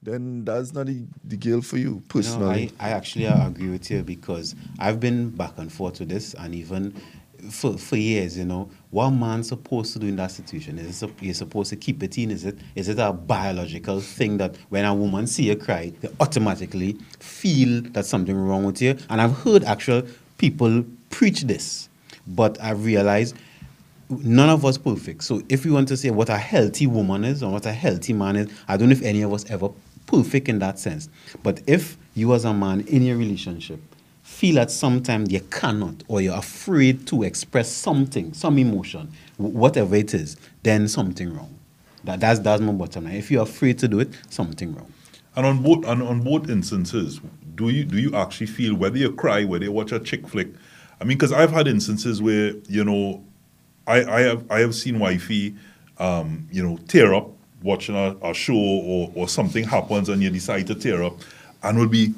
then 0.07 0.45
that's 0.45 0.73
not 0.73 0.87
the, 0.87 1.03
the 1.25 1.37
girl 1.37 1.61
for 1.61 1.79
you 1.79 1.95
No, 1.95 2.03
personally. 2.09 2.73
I, 2.79 2.89
I 2.89 2.91
actually 2.93 3.27
agree 3.27 3.69
with 3.69 3.91
you 3.91 4.03
because 4.03 4.55
I've 4.79 5.01
been 5.01 5.31
back 5.31 5.59
and 5.59 5.71
forth 5.71 5.99
with 5.99 6.09
this, 6.09 6.33
and 6.35 6.55
even 6.55 6.95
for, 7.51 7.77
for 7.77 7.97
years, 7.97 8.39
you 8.39 8.45
know, 8.45 8.71
what 8.91 9.11
man's 9.11 9.49
supposed 9.49 9.93
to 9.95 9.99
do 9.99 10.07
in 10.07 10.17
that 10.17 10.31
situation? 10.31 10.79
Is 10.79 11.03
it, 11.03 11.11
you're 11.21 11.35
supposed 11.35 11.71
to 11.71 11.77
keep 11.77 12.03
it 12.03 12.17
in? 12.19 12.31
Is 12.31 12.45
it 12.45 12.57
is 12.75 12.89
it 12.89 12.99
a 12.99 13.13
biological 13.13 14.01
thing 14.01 14.39
that 14.39 14.57
when 14.69 14.85
a 14.85 14.95
woman 14.95 15.27
see 15.27 15.45
you 15.45 15.57
cry, 15.57 15.93
they 16.01 16.09
automatically 16.21 16.97
feel 17.19 17.83
that 17.91 18.07
something 18.07 18.35
wrong 18.37 18.65
with 18.65 18.81
you? 18.81 18.97
And 19.11 19.21
I've 19.21 19.37
heard 19.39 19.65
actual 19.65 20.03
people 20.39 20.85
preach 21.11 21.43
this, 21.43 21.89
but 22.29 22.61
I've 22.61 22.85
realized 22.85 23.37
none 24.09 24.51
of 24.51 24.65
us 24.65 24.79
perfect. 24.79 25.25
So 25.25 25.43
if 25.49 25.65
we 25.65 25.73
want 25.73 25.89
to 25.89 25.97
say 25.97 26.11
what 26.11 26.29
a 26.29 26.39
healthy 26.39 26.87
woman 26.87 27.25
is 27.25 27.43
or 27.43 27.51
what 27.51 27.67
a 27.67 27.73
healthy 27.73 28.13
man 28.13 28.37
is, 28.37 28.49
I 28.69 28.77
don't 28.77 28.89
know 28.89 28.93
if 28.93 29.03
any 29.03 29.23
of 29.23 29.33
us 29.33 29.45
ever 29.51 29.71
perfect 30.07 30.49
in 30.49 30.59
that 30.61 30.79
sense. 30.79 31.09
But 31.43 31.61
if 31.67 31.97
you 32.15 32.33
as 32.35 32.45
a 32.45 32.55
man 32.55 32.81
in 32.83 33.03
your 33.03 33.17
relationship 33.17 33.81
feel 34.23 34.59
at 34.59 34.71
some 34.71 35.03
time 35.03 35.25
you 35.29 35.41
cannot 35.41 36.03
or 36.09 36.21
you're 36.21 36.37
afraid 36.37 37.07
to 37.07 37.23
express 37.23 37.71
something, 37.71 38.33
some 38.35 38.59
emotion, 38.59 39.11
whatever 39.37 39.95
it 39.95 40.13
is, 40.15 40.37
then 40.65 40.89
something 40.89 41.33
wrong. 41.35 41.57
That, 42.05 42.21
that's, 42.21 42.41
that's 42.41 42.61
my 42.61 42.73
bottom 42.73 43.05
line. 43.05 43.15
If 43.15 43.31
you're 43.31 43.45
afraid 43.45 43.79
to 43.79 43.89
do 43.89 44.01
it, 44.01 44.11
something 44.29 44.75
wrong. 44.75 44.93
And 45.37 45.47
on 45.47 45.63
both 45.63 45.85
and 45.85 46.03
on 46.03 46.23
both 46.23 46.49
instances, 46.49 47.21
do 47.55 47.69
you 47.69 47.85
do 47.85 47.99
you 47.99 48.15
actually 48.17 48.47
feel 48.47 48.75
whether 48.75 48.97
you 48.97 49.13
cry, 49.13 49.45
whether 49.45 49.65
you 49.65 49.73
watch 49.73 49.93
a 49.93 50.01
chick 50.01 50.27
flick? 50.27 50.49
I 51.01 51.05
mean, 51.05 51.19
because 51.19 51.33
I've 51.33 51.53
had 51.53 51.69
instances 51.69 52.23
where 52.23 52.55
you 52.69 52.85
know, 52.85 53.23
I, 53.87 54.03
I 54.05 54.21
have 54.23 54.51
I 54.51 54.61
have 54.61 54.75
seen 54.75 54.99
wifey, 54.99 55.55
um, 55.99 56.49
you 56.51 56.67
know, 56.67 56.79
tear 56.89 57.15
up 57.15 57.36
watching 57.67 57.95
a, 57.97 58.17
a 58.23 58.33
show 58.33 58.55
or 58.57 59.13
or 59.15 59.29
something 59.29 59.65
happens 59.65 60.09
and 60.09 60.23
you 60.23 60.31
decide 60.31 60.67
to 60.69 60.75
tear 60.75 61.03
up, 61.03 61.15
and 61.63 61.79
will 61.79 61.89
be, 61.89 62.15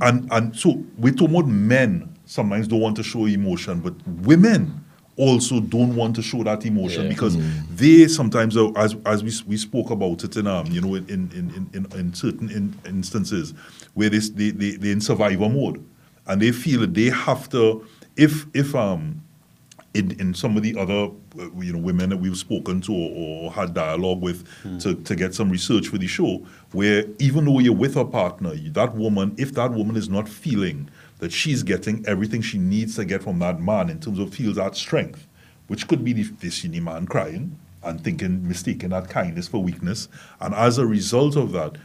and 0.00 0.30
and 0.32 0.54
so 0.56 0.82
we 0.98 1.10
talk 1.10 1.30
about 1.30 1.46
men 1.48 2.08
sometimes 2.26 2.68
don't 2.68 2.80
want 2.80 2.96
to 2.96 3.02
show 3.02 3.26
emotion, 3.26 3.80
but 3.80 3.94
women 4.06 4.78
also 5.16 5.60
don't 5.60 5.94
want 5.94 6.16
to 6.16 6.22
show 6.22 6.42
that 6.42 6.64
emotion 6.64 7.02
Yeah. 7.02 7.08
because 7.10 7.36
they 7.76 8.08
sometimes 8.08 8.56
are, 8.56 8.72
as 8.76 8.96
as 9.04 9.22
we, 9.22 9.30
we 9.46 9.56
spoke 9.58 9.90
about 9.90 10.24
it 10.24 10.36
in 10.36 10.46
um 10.46 10.66
you 10.68 10.80
know 10.80 10.94
in 10.94 11.04
in 11.08 11.30
in, 11.38 11.70
in, 11.74 11.98
in 12.00 12.14
certain 12.14 12.48
in, 12.50 12.74
instances 12.86 13.52
where 13.94 14.08
they, 14.08 14.18
they 14.18 14.50
they 14.50 14.70
they're 14.76 14.92
in 14.92 15.02
survivor 15.02 15.50
mode 15.50 15.84
and 16.26 16.40
they 16.40 16.50
feel 16.50 16.80
that 16.80 16.94
they 16.94 17.10
have 17.10 17.48
to 17.50 17.86
if 18.16 18.46
if 18.54 18.74
um 18.74 19.20
in, 19.94 20.12
in 20.20 20.32
some 20.34 20.56
of 20.56 20.62
the 20.62 20.76
other 20.78 21.10
uh, 21.38 21.50
you 21.60 21.72
know 21.72 21.78
women 21.78 22.10
that 22.10 22.16
we've 22.16 22.36
spoken 22.36 22.80
to 22.80 22.92
or, 22.92 23.10
or 23.44 23.52
had 23.52 23.74
dialogue 23.74 24.20
with 24.22 24.46
to, 24.80 24.94
to 24.94 25.14
get 25.14 25.34
some 25.34 25.50
research 25.50 25.88
for 25.88 25.98
the 25.98 26.06
show 26.06 26.42
where 26.72 27.04
even 27.18 27.44
though 27.44 27.58
you're 27.58 27.74
with 27.74 27.96
a 27.96 28.04
partner 28.04 28.54
you- 28.54 28.70
that 28.70 28.94
woman 28.94 29.34
if 29.38 29.52
that 29.54 29.70
woman 29.72 29.96
is 29.96 30.08
not 30.08 30.28
feeling 30.28 30.88
that 31.18 31.30
she's 31.32 31.62
getting 31.62 32.04
everything 32.06 32.40
she 32.42 32.58
needs 32.58 32.96
to 32.96 33.04
get 33.04 33.22
from 33.22 33.38
that 33.38 33.60
man 33.60 33.90
in 33.90 34.00
terms 34.00 34.18
of 34.18 34.32
feels 34.34 34.56
that 34.56 34.74
strength 34.76 35.26
which 35.68 35.86
could 35.88 36.02
be 36.04 36.12
the, 36.14 36.22
the 36.40 36.50
skinny 36.50 36.80
man 36.80 37.06
crying 37.06 37.56
and 37.84 38.02
thinking 38.02 38.46
mistaking 38.48 38.90
that 38.90 39.10
kindness 39.10 39.46
for 39.48 39.62
weakness 39.62 40.08
and 40.40 40.54
as 40.54 40.78
a 40.78 40.86
result 40.86 41.36
of 41.36 41.52
that 41.52 41.76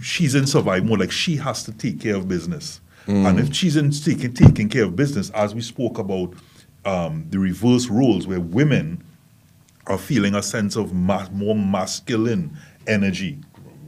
she's 0.00 0.34
in 0.34 0.46
survival 0.46 0.88
mode 0.88 1.00
like 1.00 1.10
she 1.12 1.36
has 1.36 1.62
to 1.64 1.72
take 1.72 2.00
care 2.00 2.16
of 2.16 2.26
business. 2.28 2.80
And 3.06 3.40
if 3.40 3.54
she's 3.54 3.76
in 3.76 3.90
taking, 3.90 4.34
taking 4.34 4.68
care 4.68 4.84
of 4.84 4.94
business 4.94 5.30
as 5.30 5.54
we 5.54 5.62
spoke 5.62 5.98
about 5.98 6.34
um, 6.84 7.26
the 7.30 7.38
reverse 7.38 7.88
roles 7.88 8.26
where 8.26 8.40
women 8.40 9.02
are 9.86 9.98
feeling 9.98 10.34
a 10.34 10.42
sense 10.42 10.76
of 10.76 10.92
ma- 10.92 11.28
more 11.32 11.54
masculine 11.54 12.56
energy. 12.86 13.38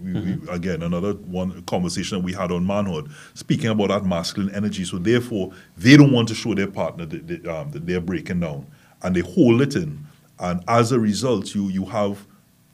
We, 0.03 0.13
we, 0.15 0.49
again, 0.49 0.83
another 0.83 1.13
one 1.13 1.63
conversation 1.63 2.19
that 2.19 2.25
we 2.25 2.33
had 2.33 2.51
on 2.51 2.67
manhood, 2.67 3.11
speaking 3.35 3.71
about 3.71 3.89
that 3.89 4.05
masculine 4.05 4.53
energy. 4.55 4.85
So 4.85 4.99
therefore, 4.99 5.53
they 5.77 5.97
don't 5.97 6.11
want 6.13 6.29
to 6.29 6.35
show 6.35 6.55
their 6.55 6.67
partner 6.67 7.07
that, 7.07 7.29
that, 7.29 7.47
um, 7.47 7.71
that 7.71 7.87
they're 7.87 8.01
breaking 8.01 8.41
down, 8.41 8.67
and 9.03 9.15
they 9.15 9.21
hold 9.21 9.63
it 9.63 9.77
in. 9.77 10.05
And 10.41 10.65
as 10.67 10.91
a 10.91 10.99
result, 10.99 11.55
you 11.55 11.69
you 11.69 11.85
have 11.85 12.27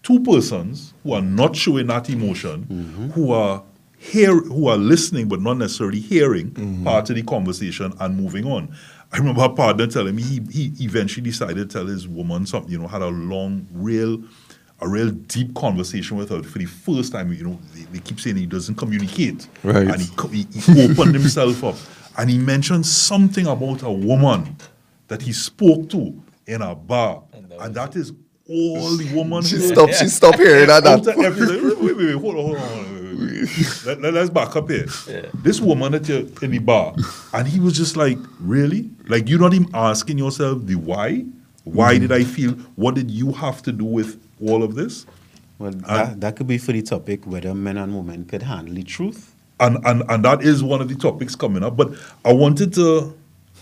two 0.02 0.20
persons 0.20 0.94
who 1.02 1.12
are 1.12 1.20
not 1.20 1.54
showing 1.54 1.88
that 1.88 2.08
emotion, 2.08 3.10
who 3.14 3.30
are 3.32 3.62
hear, 3.98 4.34
who 4.40 4.68
are 4.68 4.76
listening 4.78 5.28
but 5.28 5.40
not 5.42 5.58
necessarily 5.58 6.00
hearing 6.00 6.82
part 6.84 7.10
of 7.10 7.16
the 7.16 7.22
conversation 7.24 7.92
and 8.00 8.16
moving 8.16 8.46
on. 8.46 8.74
I 9.12 9.18
remember 9.18 9.42
a 9.44 9.48
partner 9.48 9.86
telling 9.86 10.14
me 10.16 10.22
he, 10.22 10.40
he 10.52 10.72
eventually 10.84 11.24
decided 11.24 11.56
to 11.56 11.66
tell 11.66 11.86
his 11.86 12.06
woman 12.06 12.44
something, 12.46 12.70
you 12.70 12.78
know, 12.78 12.86
had 12.86 13.00
a 13.02 13.08
long, 13.08 13.66
real, 13.72 14.22
a 14.80 14.88
real 14.88 15.10
deep 15.10 15.54
conversation 15.54 16.16
with 16.18 16.28
her 16.28 16.42
for 16.42 16.58
the 16.58 16.66
first 16.66 17.12
time. 17.12 17.32
You 17.32 17.44
know, 17.44 17.58
they, 17.74 17.82
they 17.84 17.98
keep 18.00 18.20
saying 18.20 18.36
he 18.36 18.46
doesn't 18.46 18.74
communicate. 18.74 19.48
Right. 19.64 19.88
And 19.88 20.00
he, 20.02 20.42
he, 20.52 20.60
he 20.60 20.90
opened 20.90 21.14
himself 21.14 21.64
up. 21.64 21.76
And 22.18 22.28
he 22.28 22.36
mentioned 22.38 22.84
something 22.84 23.46
about 23.46 23.82
a 23.82 23.90
woman 23.90 24.56
that 25.06 25.22
he 25.22 25.32
spoke 25.32 25.88
to 25.90 26.20
in 26.46 26.60
a 26.60 26.74
bar. 26.74 27.22
And 27.32 27.50
that 27.50 27.60
And 27.60 27.74
that 27.76 27.96
is 27.96 28.12
all 28.48 28.96
the 28.96 29.14
woman 29.14 29.42
She 29.42 29.56
heard. 29.56 29.72
stopped. 29.72 29.94
She 29.94 30.08
stopped 30.08 30.38
hearing 30.38 30.66
that. 30.66 30.86
Out 30.86 31.06
everything. 31.06 31.66
Wait, 31.66 31.78
wait, 31.80 31.96
wait, 31.96 31.96
wait, 31.96 32.14
hold 32.14 32.36
on, 32.36 32.44
hold 32.44 32.56
on, 32.56 32.62
hold 32.62 32.86
on. 32.86 32.97
Let, 33.84 34.00
let, 34.00 34.14
us 34.16 34.30
back 34.30 34.54
up 34.56 34.70
here. 34.70 34.86
This 35.34 35.60
woman 35.60 35.94
at 35.94 36.08
you're 36.08 36.26
in 36.42 36.50
the 36.52 36.58
bar, 36.58 36.94
and 37.32 37.48
he 37.48 37.58
was 37.58 37.76
just 37.76 37.96
like, 37.96 38.18
really? 38.38 38.90
Like 39.08 39.28
you're 39.28 39.40
not 39.40 39.54
even 39.54 39.68
asking 39.74 40.18
yourself 40.18 40.64
the 40.66 40.76
why? 40.76 41.24
Why 41.64 41.98
did 41.98 42.12
I 42.12 42.24
feel? 42.24 42.52
What 42.76 42.94
did 42.94 43.10
you 43.10 43.32
have 43.32 43.62
to 43.62 43.72
do 43.72 43.84
with 43.84 44.20
all 44.40 44.62
of 44.62 44.74
this? 44.74 45.04
Well, 45.58 45.72
that, 45.72 46.20
that 46.20 46.36
could 46.36 46.46
be 46.46 46.58
for 46.58 46.72
the 46.72 46.82
topic 46.82 47.26
whether 47.26 47.52
men 47.54 47.76
and 47.76 47.96
women 47.96 48.24
could 48.24 48.42
handle 48.42 48.74
the 48.74 48.84
truth. 48.84 49.34
and 49.60 49.78
and 49.84 50.02
and 50.08 50.24
that 50.24 50.42
is 50.42 50.62
one 50.62 50.80
of 50.80 50.88
the 50.88 50.94
topics 50.94 51.34
coming 51.34 51.62
up. 51.62 51.76
But 51.76 51.92
I 52.24 52.32
wanted 52.32 52.72
to. 52.74 53.16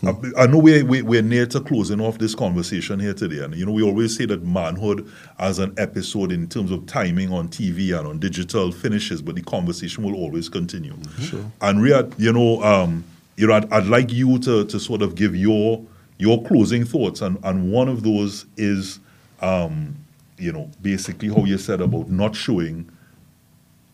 I, 0.05 0.15
I 0.43 0.47
know 0.47 0.59
we're, 0.59 0.85
we- 0.85 1.03
we're 1.03 1.23
near 1.23 1.47
to 1.47 1.61
closing 1.61 2.01
off 2.01 2.19
this 2.19 2.35
conversation 2.35 3.01
here 3.01 3.15
today, 3.15 3.43
and 3.43 3.55
you 3.55 3.65
know 3.65 3.73
we 3.73 3.83
always 3.83 4.17
say 4.17 4.27
that 4.27 4.43
manhood 4.43 5.11
as 5.39 5.59
an 5.59 5.75
episode 5.79 6.33
in 6.33 6.49
terms 6.49 6.71
of 6.71 6.87
timing 6.87 7.33
on 7.33 7.49
TV 7.49 7.97
and 7.99 8.07
on 8.07 8.19
digital 8.19 8.73
finishes, 8.73 9.23
but 9.23 9.35
the 9.35 9.43
conversation 9.43 10.05
will 10.05 10.15
always 10.15 10.49
continue. 10.49 10.95
Sure. 11.21 11.45
And 11.63 11.79
Rayad, 11.81 12.15
you 12.19 12.33
know, 12.33 12.63
um, 12.63 13.05
you 13.37 13.47
know, 13.47 13.55
I'd, 13.55 13.73
I'd 13.73 13.87
like 13.87 14.13
you 14.13 14.39
to 14.41 14.65
to 14.67 14.81
sort 14.81 15.03
of 15.03 15.15
give 15.15 15.35
your 15.37 15.85
your 16.19 16.43
closing 16.45 16.85
thoughts, 16.85 17.21
and 17.23 17.39
and 17.45 17.71
one 17.73 17.89
of 17.89 18.03
those 18.03 18.47
is, 18.57 18.99
um, 19.41 19.97
you 20.39 20.53
know, 20.53 20.71
basically 20.83 21.29
how 21.29 21.45
you 21.45 21.59
said 21.59 21.81
about 21.81 22.11
not 22.11 22.35
showing 22.37 22.91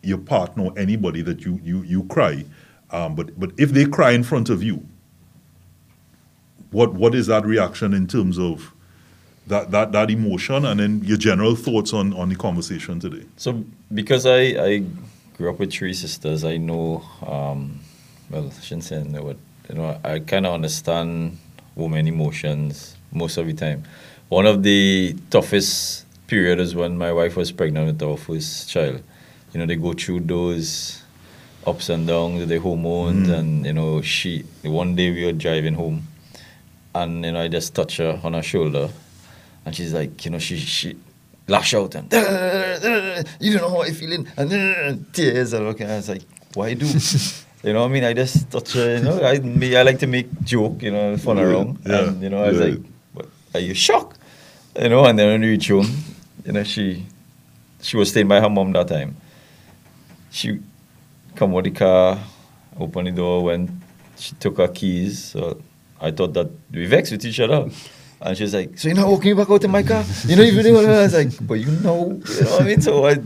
your 0.02 0.18
partner 0.18 0.64
or 0.64 0.78
anybody 0.78 1.22
that 1.22 1.44
you 1.44 1.60
you 1.62 1.82
you 1.82 2.04
cry, 2.04 2.44
um, 2.90 3.14
but 3.14 3.38
but 3.38 3.52
if 3.58 3.70
they 3.70 3.84
cry 3.84 4.10
in 4.12 4.22
front 4.24 4.48
of 4.50 4.62
you, 4.62 4.84
what 6.72 6.94
what 6.94 7.14
is 7.14 7.26
that 7.28 7.44
reaction 7.46 7.94
in 7.94 8.06
terms 8.06 8.38
of 8.38 8.74
that 9.46 9.70
that 9.70 9.92
that 9.92 10.10
emotion, 10.10 10.64
and 10.64 10.80
then 10.80 11.02
your 11.04 11.18
general 11.18 11.54
thoughts 11.54 11.92
on 11.92 12.12
on 12.14 12.28
the 12.28 12.36
conversation 12.36 12.98
today? 13.00 13.24
So 13.36 13.64
because 13.92 14.26
I, 14.26 14.40
I 14.40 14.84
grew 15.36 15.50
up 15.50 15.58
with 15.58 15.72
three 15.72 15.94
sisters, 15.94 16.44
I 16.44 16.56
know 16.56 17.04
um, 17.26 17.80
well 18.30 18.50
I 18.56 18.60
shouldn't 18.60 18.84
say 18.84 18.98
I 19.00 19.02
know 19.02 19.22
but 19.22 19.36
you 19.68 19.74
know 19.76 19.98
I 20.02 20.18
kind 20.18 20.46
of 20.46 20.54
understand 20.54 21.38
women 21.74 22.08
emotions 22.08 22.96
most 23.12 23.36
of 23.36 23.46
the 23.46 23.52
time. 23.54 23.84
One 24.28 24.46
of 24.46 24.62
the 24.62 25.14
toughest 25.30 26.06
period 26.26 26.58
is 26.58 26.74
when 26.74 26.96
my 26.96 27.12
wife 27.12 27.36
was 27.36 27.52
pregnant 27.52 27.86
with 27.86 28.02
our 28.02 28.16
first 28.16 28.70
child. 28.70 29.02
You 29.52 29.60
know 29.60 29.66
they 29.66 29.76
go 29.76 29.92
through 29.92 30.20
those 30.20 31.02
ups 31.66 31.90
and 31.90 32.06
downs 32.06 32.46
the 32.48 32.58
hormones, 32.58 33.28
and 33.28 33.66
you 33.66 33.72
know 33.72 34.00
she 34.02 34.44
one 34.62 34.94
day 34.94 35.10
we 35.10 35.24
were 35.26 35.32
driving 35.32 35.74
home, 35.74 36.08
and 36.94 37.24
you 37.24 37.32
know 37.32 37.40
I 37.42 37.48
just 37.48 37.74
touch 37.74 37.96
her 37.98 38.20
on 38.22 38.34
her 38.34 38.42
shoulder, 38.42 38.88
and 39.64 39.74
she's 39.74 39.92
like, 39.92 40.24
you 40.24 40.30
know, 40.30 40.38
she 40.38 40.56
she 40.58 40.96
lash 41.48 41.74
out 41.74 41.94
and 41.96 42.10
you 43.40 43.52
don't 43.52 43.62
know 43.62 43.68
how 43.68 43.82
I 43.82 43.90
feeling 43.90 44.28
and 44.36 45.12
tears 45.12 45.52
and 45.52 45.66
okay. 45.68 45.84
I 45.86 45.96
was 45.96 46.08
like, 46.08 46.22
why 46.54 46.74
do? 46.74 46.86
you 47.64 47.72
know 47.72 47.80
what 47.82 47.90
I 47.90 47.92
mean? 47.92 48.04
I 48.04 48.12
just 48.12 48.50
touch 48.50 48.74
her, 48.74 48.96
you 48.96 49.02
know, 49.02 49.20
I 49.22 49.38
me 49.38 49.76
I 49.76 49.82
like 49.82 49.98
to 50.00 50.06
make 50.06 50.28
joke, 50.44 50.82
you 50.82 50.90
know, 50.90 51.16
fun 51.16 51.38
around. 51.38 51.78
Yeah. 51.84 52.08
And 52.08 52.22
you 52.22 52.28
know, 52.30 52.44
I 52.44 52.48
was 52.48 52.58
Yeah. 52.58 52.64
like, 52.66 52.78
what, 53.12 53.26
are 53.54 53.60
you 53.60 53.74
shocked? 53.74 54.18
You 54.80 54.88
know, 54.88 55.04
and 55.04 55.18
then 55.18 55.28
when 55.28 55.40
we 55.42 55.48
reach 55.48 55.68
home, 55.68 55.90
you 56.46 56.52
know, 56.52 56.64
she 56.64 57.04
she 57.80 57.96
was 57.96 58.10
staying 58.10 58.28
by 58.28 58.40
her 58.40 58.48
mom 58.48 58.72
that 58.72 58.88
time. 58.88 59.16
She 60.30 60.60
come 61.34 61.54
out 61.54 61.64
the 61.64 61.70
car, 61.72 62.18
open 62.78 63.04
the 63.04 63.10
door, 63.10 63.44
went, 63.44 63.70
she 64.16 64.34
took 64.36 64.58
her 64.58 64.68
keys. 64.68 65.18
So 65.24 65.60
I 66.02 66.10
thought 66.10 66.34
that 66.34 66.50
we 66.70 66.86
vexed 66.86 67.12
with 67.12 67.24
each 67.24 67.40
other. 67.40 67.70
And 68.20 68.36
she's 68.36 68.54
like, 68.54 68.78
so 68.78 68.88
you're 68.88 68.96
not 68.96 69.08
walking 69.08 69.36
back 69.36 69.50
out 69.50 69.64
in 69.64 69.70
my 69.70 69.82
car? 69.82 70.04
You 70.26 70.36
know, 70.36 70.42
even 70.42 70.74
what 70.74 70.84
I 70.84 71.02
was 71.02 71.14
like, 71.14 71.46
but 71.46 71.54
you 71.54 71.72
know, 71.82 72.20
you 72.28 72.44
know 72.44 72.50
what 72.50 72.62
I 72.62 72.64
mean? 72.64 72.80
So 72.80 73.06
I, 73.06 73.16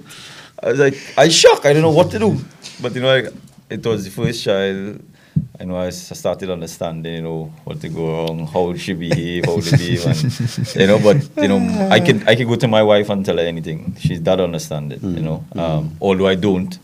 I 0.62 0.70
was 0.70 0.78
like, 0.78 0.96
I 1.18 1.28
shocked. 1.28 1.66
I 1.66 1.72
don't 1.72 1.82
know 1.82 1.90
what 1.90 2.10
to 2.12 2.18
do. 2.18 2.38
But 2.80 2.94
you 2.94 3.02
know, 3.02 3.14
I, 3.14 3.28
it 3.68 3.84
was 3.84 4.04
the 4.04 4.10
first 4.10 4.42
child. 4.42 5.02
I 5.60 5.64
know 5.64 5.76
I 5.76 5.90
started 5.90 6.50
understanding, 6.50 7.14
you 7.14 7.22
know, 7.22 7.52
what 7.64 7.80
to 7.82 7.88
go 7.90 8.06
wrong, 8.10 8.46
how 8.46 8.74
she 8.74 8.94
behave, 8.94 9.44
how 9.44 9.60
to 9.60 9.70
behave, 9.70 10.06
and 10.06 10.76
you 10.76 10.86
know. 10.86 10.98
But 10.98 11.42
you 11.42 11.48
know, 11.48 11.88
I 11.90 12.00
can 12.00 12.26
I 12.26 12.34
can 12.34 12.48
go 12.48 12.56
to 12.56 12.68
my 12.68 12.82
wife 12.82 13.10
and 13.10 13.24
tell 13.24 13.36
her 13.36 13.42
anything. 13.42 13.96
She's 13.98 14.22
that 14.22 14.40
understanding, 14.40 15.00
you 15.02 15.22
know. 15.22 15.44
Um, 15.54 15.96
although 16.00 16.26
I 16.26 16.36
don't, 16.36 16.78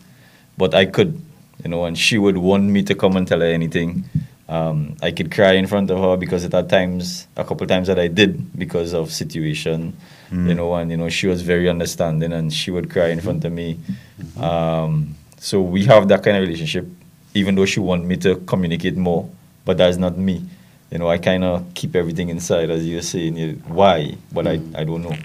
but 0.59 0.75
I 0.75 0.85
could, 0.85 1.19
you 1.65 1.71
know, 1.71 1.85
and 1.87 1.97
she 1.97 2.19
would 2.19 2.37
want 2.37 2.65
me 2.65 2.83
to 2.83 2.95
come 2.95 3.17
and 3.17 3.27
tell 3.27 3.41
her 3.41 3.47
anything. 3.47 4.05
Um, 4.49 4.97
I 5.03 5.13
could 5.13 5.31
cry 5.31 5.53
in 5.53 5.67
front 5.67 5.91
of 5.91 5.99
her 5.99 6.17
because 6.17 6.45
at 6.45 6.69
times, 6.69 7.27
a 7.37 7.45
couple 7.45 7.67
times 7.67 7.87
that 7.89 7.99
I 7.99 8.09
did 8.09 8.59
because 8.59 8.93
of 8.93 9.11
situation, 9.13 9.97
you 10.31 10.55
know, 10.55 10.75
and 10.75 10.91
you 10.91 10.97
know 10.97 11.09
she 11.11 11.27
was 11.27 11.43
very 11.43 11.69
understanding 11.69 12.33
and 12.33 12.53
she 12.53 12.71
would 12.71 12.89
cry 12.91 13.09
in 13.09 13.21
front 13.21 13.45
of 13.45 13.53
me. 13.53 13.79
Um, 14.41 15.15
so 15.39 15.61
we 15.61 15.85
have 15.87 16.09
that 16.09 16.23
kind 16.23 16.37
of 16.37 16.43
relationship, 16.43 16.87
even 17.35 17.55
though 17.55 17.67
she 17.67 17.81
want 17.81 18.05
me 18.05 18.17
to 18.19 18.37
communicate 18.47 18.97
more, 18.97 19.29
but 19.65 19.77
that's 19.79 19.97
not 19.97 20.17
me. 20.17 20.45
You 20.91 20.99
know, 20.99 21.09
I 21.09 21.19
kind 21.19 21.45
of 21.45 21.65
keep 21.75 21.97
everything 21.97 22.29
inside, 22.29 22.71
as 22.71 22.85
you 22.87 22.97
were 22.97 23.03
saying. 23.03 23.37
you- 23.37 23.63
Why? 23.67 24.17
But 24.33 24.47
I, 24.47 24.61
I 24.75 24.85
don't 24.85 25.03
know. 25.03 25.17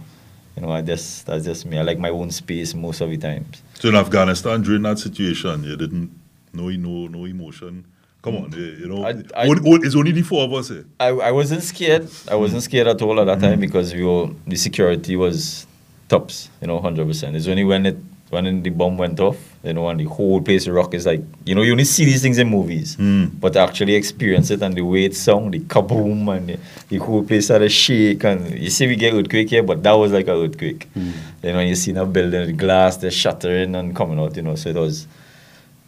You 0.55 0.63
know, 0.63 0.72
I 0.72 0.82
just 0.82 1.26
that's 1.26 1.45
just 1.45 1.65
me. 1.65 1.78
I 1.78 1.84
like 1.84 1.99
my 1.99 2.09
own 2.09 2.32
space 2.32 2.74
most 2.74 3.01
of 3.01 3.09
the 3.09 3.18
times. 3.18 3.61
So 3.76 3.89
in 3.89 3.95
Afghanistan 3.95 4.61
during 4.61 4.82
that 4.84 4.97
situation, 4.99 5.63
you 5.63 5.76
didn't 5.78 6.09
no 6.53 6.70
no 6.70 7.07
no 7.07 7.26
emotion. 7.26 7.86
Come 8.22 8.36
on, 8.36 8.51
you, 8.51 8.65
you 8.65 8.88
know, 8.88 9.03
I- 9.05 9.11
I- 9.36 9.47
it's 9.47 9.95
only 9.95 10.11
the 10.11 10.24
four 10.24 10.43
of 10.43 10.53
us 10.53 10.70
here. 10.70 10.86
I, 10.99 11.07
I 11.09 11.32
wasn't 11.32 11.63
scared. 11.63 12.09
I 12.30 12.36
wasn't 12.36 12.63
scared 12.63 12.88
at 12.88 13.01
all 13.01 13.20
at 13.20 13.26
that 13.26 13.39
time 13.39 13.57
mm. 13.57 13.61
because 13.61 13.93
we 13.93 14.03
were 14.03 14.30
the 14.45 14.55
security 14.55 15.15
was 15.15 15.68
tops, 16.09 16.49
you 16.61 16.68
know, 16.68 16.80
hundred 16.80 17.07
percent. 17.07 17.36
It's 17.36 17.47
only 17.47 17.63
when 17.63 17.86
it 17.86 17.97
when 18.30 18.61
the 18.61 18.70
bomb 18.72 18.97
went 18.97 19.20
off, 19.22 19.38
you 19.63 19.72
know, 19.72 19.88
and 19.88 19.99
the 19.99 20.03
whole 20.05 20.41
place 20.41 20.68
rock 20.68 20.93
is 20.93 21.05
like 21.05 21.22
you 21.45 21.55
know, 21.55 21.61
you 21.61 21.72
only 21.72 21.86
see 21.86 22.05
these 22.05 22.22
things 22.22 22.38
in 22.38 22.49
movies. 22.49 22.97
Mm. 22.97 23.39
But 23.39 23.53
to 23.53 23.59
actually 23.59 23.95
experience 23.95 24.49
it 24.49 24.61
and 24.61 24.74
the 24.76 24.82
way 24.82 25.05
it 25.05 25.15
sound, 25.15 25.53
the 25.53 25.59
kaboom 25.59 26.36
and 26.36 26.49
the, 26.49 26.59
the 26.89 26.97
whole 26.97 27.24
place 27.24 27.45
started 27.45 27.70
shake 27.72 28.24
and 28.26 28.59
you 28.59 28.70
see 28.70 28.88
we 28.88 28.95
get 28.95 29.13
earthquake 29.13 29.49
here, 29.49 29.63
but 29.63 29.84
that 29.84 29.93
was 29.93 30.11
like 30.11 30.28
an 30.28 30.36
earthquake. 30.36 30.89
Mm. 30.95 31.11
You 31.43 31.53
know, 31.53 31.59
you 31.59 31.76
see 31.76 31.95
a 31.95 32.05
building, 32.05 32.47
the 32.47 32.53
glass, 32.53 32.97
they're 32.97 33.11
shattering 33.11 33.76
and 33.76 33.95
coming 33.95 34.20
out, 34.20 34.36
you 34.36 34.41
know, 34.41 34.55
so 34.55 34.70
it 34.70 34.76
was 34.76 35.07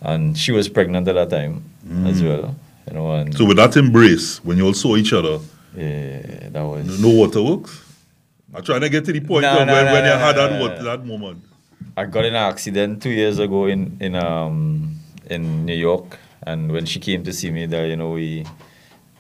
and 0.02 0.38
she 0.38 0.54
was 0.54 0.70
pregnant 0.70 1.08
at 1.10 1.16
that 1.16 1.30
time 1.30 1.64
as 2.06 2.22
well. 2.22 2.56
You 2.88 2.94
know, 2.94 3.12
and 3.12 3.36
So 3.36 3.46
with 3.46 3.58
that 3.58 3.76
embrace, 3.78 4.44
when 4.44 4.58
you 4.58 4.66
all 4.66 4.74
saw 4.74 4.96
each 4.96 5.14
other, 5.14 5.40
yeah, 5.76 6.50
that 6.50 6.62
was 6.62 7.00
no 7.00 7.10
waterworks. 7.10 7.86
I'm 8.54 8.64
trying 8.64 8.82
to 8.82 8.90
get 8.90 9.06
to 9.06 9.12
the 9.14 9.20
point 9.20 9.46
of 9.46 9.68
no, 9.68 9.74
when, 9.74 9.86
no, 9.86 9.94
when 9.94 10.06
you 10.06 10.12
had 10.12 10.36
that, 10.36 10.60
what, 10.60 10.84
that 10.84 11.06
moment. 11.06 11.44
I 11.96 12.06
got 12.06 12.26
in 12.26 12.34
an 12.34 12.42
accident 12.50 13.04
two 13.04 13.12
years 13.12 13.40
ago 13.40 13.66
in 13.66 13.98
in 14.00 14.16
um 14.16 14.96
in 15.30 15.66
New 15.66 15.76
York, 15.76 16.18
and 16.44 16.72
when 16.72 16.86
she 16.86 17.00
came 17.00 17.24
to 17.24 17.34
see 17.34 17.52
me 17.52 17.66
there, 17.68 17.86
you 17.86 17.96
know, 17.96 18.12
we 18.12 18.46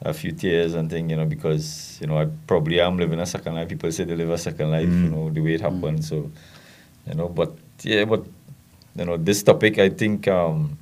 a 0.01 0.13
few 0.13 0.31
tears 0.31 0.73
and 0.73 0.89
thing, 0.89 1.09
you 1.09 1.15
know, 1.15 1.25
because 1.25 1.97
you 2.01 2.07
know 2.07 2.17
I 2.17 2.27
probably 2.47 2.79
am 2.79 2.97
living 2.97 3.19
a 3.19 3.25
second 3.25 3.55
life. 3.55 3.67
People 3.69 3.91
say 3.91 4.03
they 4.05 4.15
live 4.15 4.29
a 4.29 4.37
second 4.37 4.71
life, 4.71 4.87
you 4.87 5.09
know, 5.09 5.29
the 5.29 5.41
way 5.41 5.53
it 5.55 5.61
happened. 5.61 6.05
So, 6.05 6.31
you 7.05 7.15
know, 7.15 7.27
but 7.27 7.53
yeah, 7.83 8.05
but 8.05 8.25
you 8.95 9.05
know, 9.05 9.17
this 9.17 9.43
topic, 9.43 9.77
I 9.77 9.89
think, 9.89 10.27
um, 10.27 10.77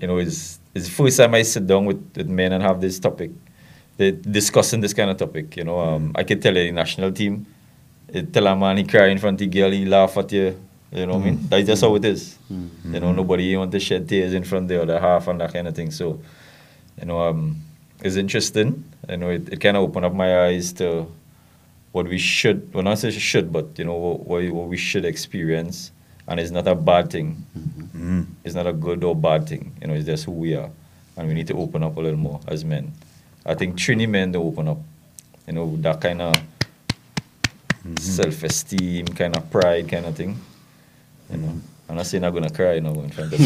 you 0.00 0.06
know, 0.06 0.18
is 0.18 0.58
is 0.74 0.88
the 0.88 0.90
first 0.90 1.16
time 1.16 1.34
I 1.34 1.42
sit 1.42 1.66
down 1.66 1.84
with, 1.84 2.12
with 2.16 2.28
men 2.28 2.52
and 2.52 2.62
have 2.62 2.80
this 2.80 2.98
topic, 2.98 3.30
they 3.96 4.10
discussing 4.10 4.80
this 4.80 4.92
kind 4.92 5.10
of 5.10 5.16
topic. 5.16 5.56
You 5.56 5.64
know, 5.64 5.78
um, 5.78 6.12
I 6.14 6.24
can 6.24 6.40
tell 6.40 6.52
the 6.54 6.70
national 6.72 7.12
team, 7.12 7.46
eh, 8.12 8.22
tell 8.32 8.46
a 8.46 8.56
man 8.56 8.76
he 8.78 8.84
cry 8.84 9.06
in 9.06 9.18
front 9.18 9.40
of 9.40 9.50
the 9.50 9.60
girl, 9.60 9.70
he 9.70 9.84
laugh 9.84 10.16
at 10.16 10.32
you. 10.32 10.60
You 10.92 11.06
know 11.06 11.14
what 11.14 11.22
I 11.22 11.30
mean? 11.30 11.40
That's 11.48 11.66
just 11.66 11.82
how 11.82 11.94
it 11.96 12.04
is. 12.04 12.38
You 12.92 13.00
know, 13.00 13.12
nobody 13.12 13.56
want 13.56 13.72
to 13.72 13.80
shed 13.80 14.08
tears 14.08 14.32
in 14.32 14.44
front 14.44 14.64
of 14.64 14.68
the 14.68 14.82
other 14.82 15.00
half 15.00 15.26
and 15.26 15.40
that 15.40 15.52
kind 15.52 15.66
of 15.66 15.74
thing. 15.74 15.90
So, 15.90 16.20
you 17.00 17.06
know, 17.06 17.20
um, 17.20 17.56
it's 18.00 18.14
interesting. 18.14 18.84
You 19.08 19.16
know, 19.16 19.30
it, 19.30 19.48
it 19.52 19.60
kind 19.60 19.76
of 19.76 19.82
opened 19.82 20.06
up 20.06 20.14
my 20.14 20.44
eyes 20.46 20.72
to 20.74 21.06
what 21.90 22.06
we 22.06 22.18
should, 22.18 22.72
well, 22.72 22.84
not 22.84 22.98
say 22.98 23.10
should, 23.10 23.52
but, 23.52 23.76
you 23.76 23.84
know, 23.84 23.94
what 23.94 24.52
what 24.52 24.68
we 24.68 24.76
should 24.76 25.04
experience. 25.04 25.90
And 26.26 26.40
it's 26.40 26.50
not 26.50 26.66
a 26.66 26.74
bad 26.74 27.10
thing. 27.10 27.44
Mm-hmm. 27.56 27.82
Mm-hmm. 27.82 28.22
It's 28.44 28.54
not 28.54 28.66
a 28.66 28.72
good 28.72 29.04
or 29.04 29.14
bad 29.14 29.48
thing. 29.48 29.76
You 29.80 29.88
know, 29.88 29.94
it's 29.94 30.06
just 30.06 30.24
who 30.24 30.32
we 30.32 30.54
are. 30.54 30.70
And 31.16 31.28
we 31.28 31.34
need 31.34 31.46
to 31.48 31.54
open 31.56 31.82
up 31.82 31.96
a 31.96 32.00
little 32.00 32.18
more 32.18 32.40
as 32.48 32.64
men. 32.64 32.92
I 33.46 33.54
think 33.54 33.76
Trini 33.76 34.08
men, 34.08 34.32
they 34.32 34.38
open 34.38 34.68
up. 34.68 34.78
You 35.46 35.52
know, 35.52 35.76
that 35.76 36.00
kind 36.00 36.22
of 36.22 36.34
mm-hmm. 36.34 37.96
self 37.96 38.42
esteem, 38.42 39.06
kind 39.08 39.36
of 39.36 39.50
pride, 39.50 39.88
kind 39.88 40.06
of 40.06 40.16
thing. 40.16 40.38
You 41.30 41.36
know, 41.36 41.60
I'm 41.86 41.96
not 41.96 42.06
saying 42.06 42.24
I'm 42.24 42.32
gonna 42.32 42.48
cry, 42.50 42.74
you 42.74 42.80
know, 42.80 42.92
in 42.94 43.10
front 43.10 43.32
of. 43.34 43.40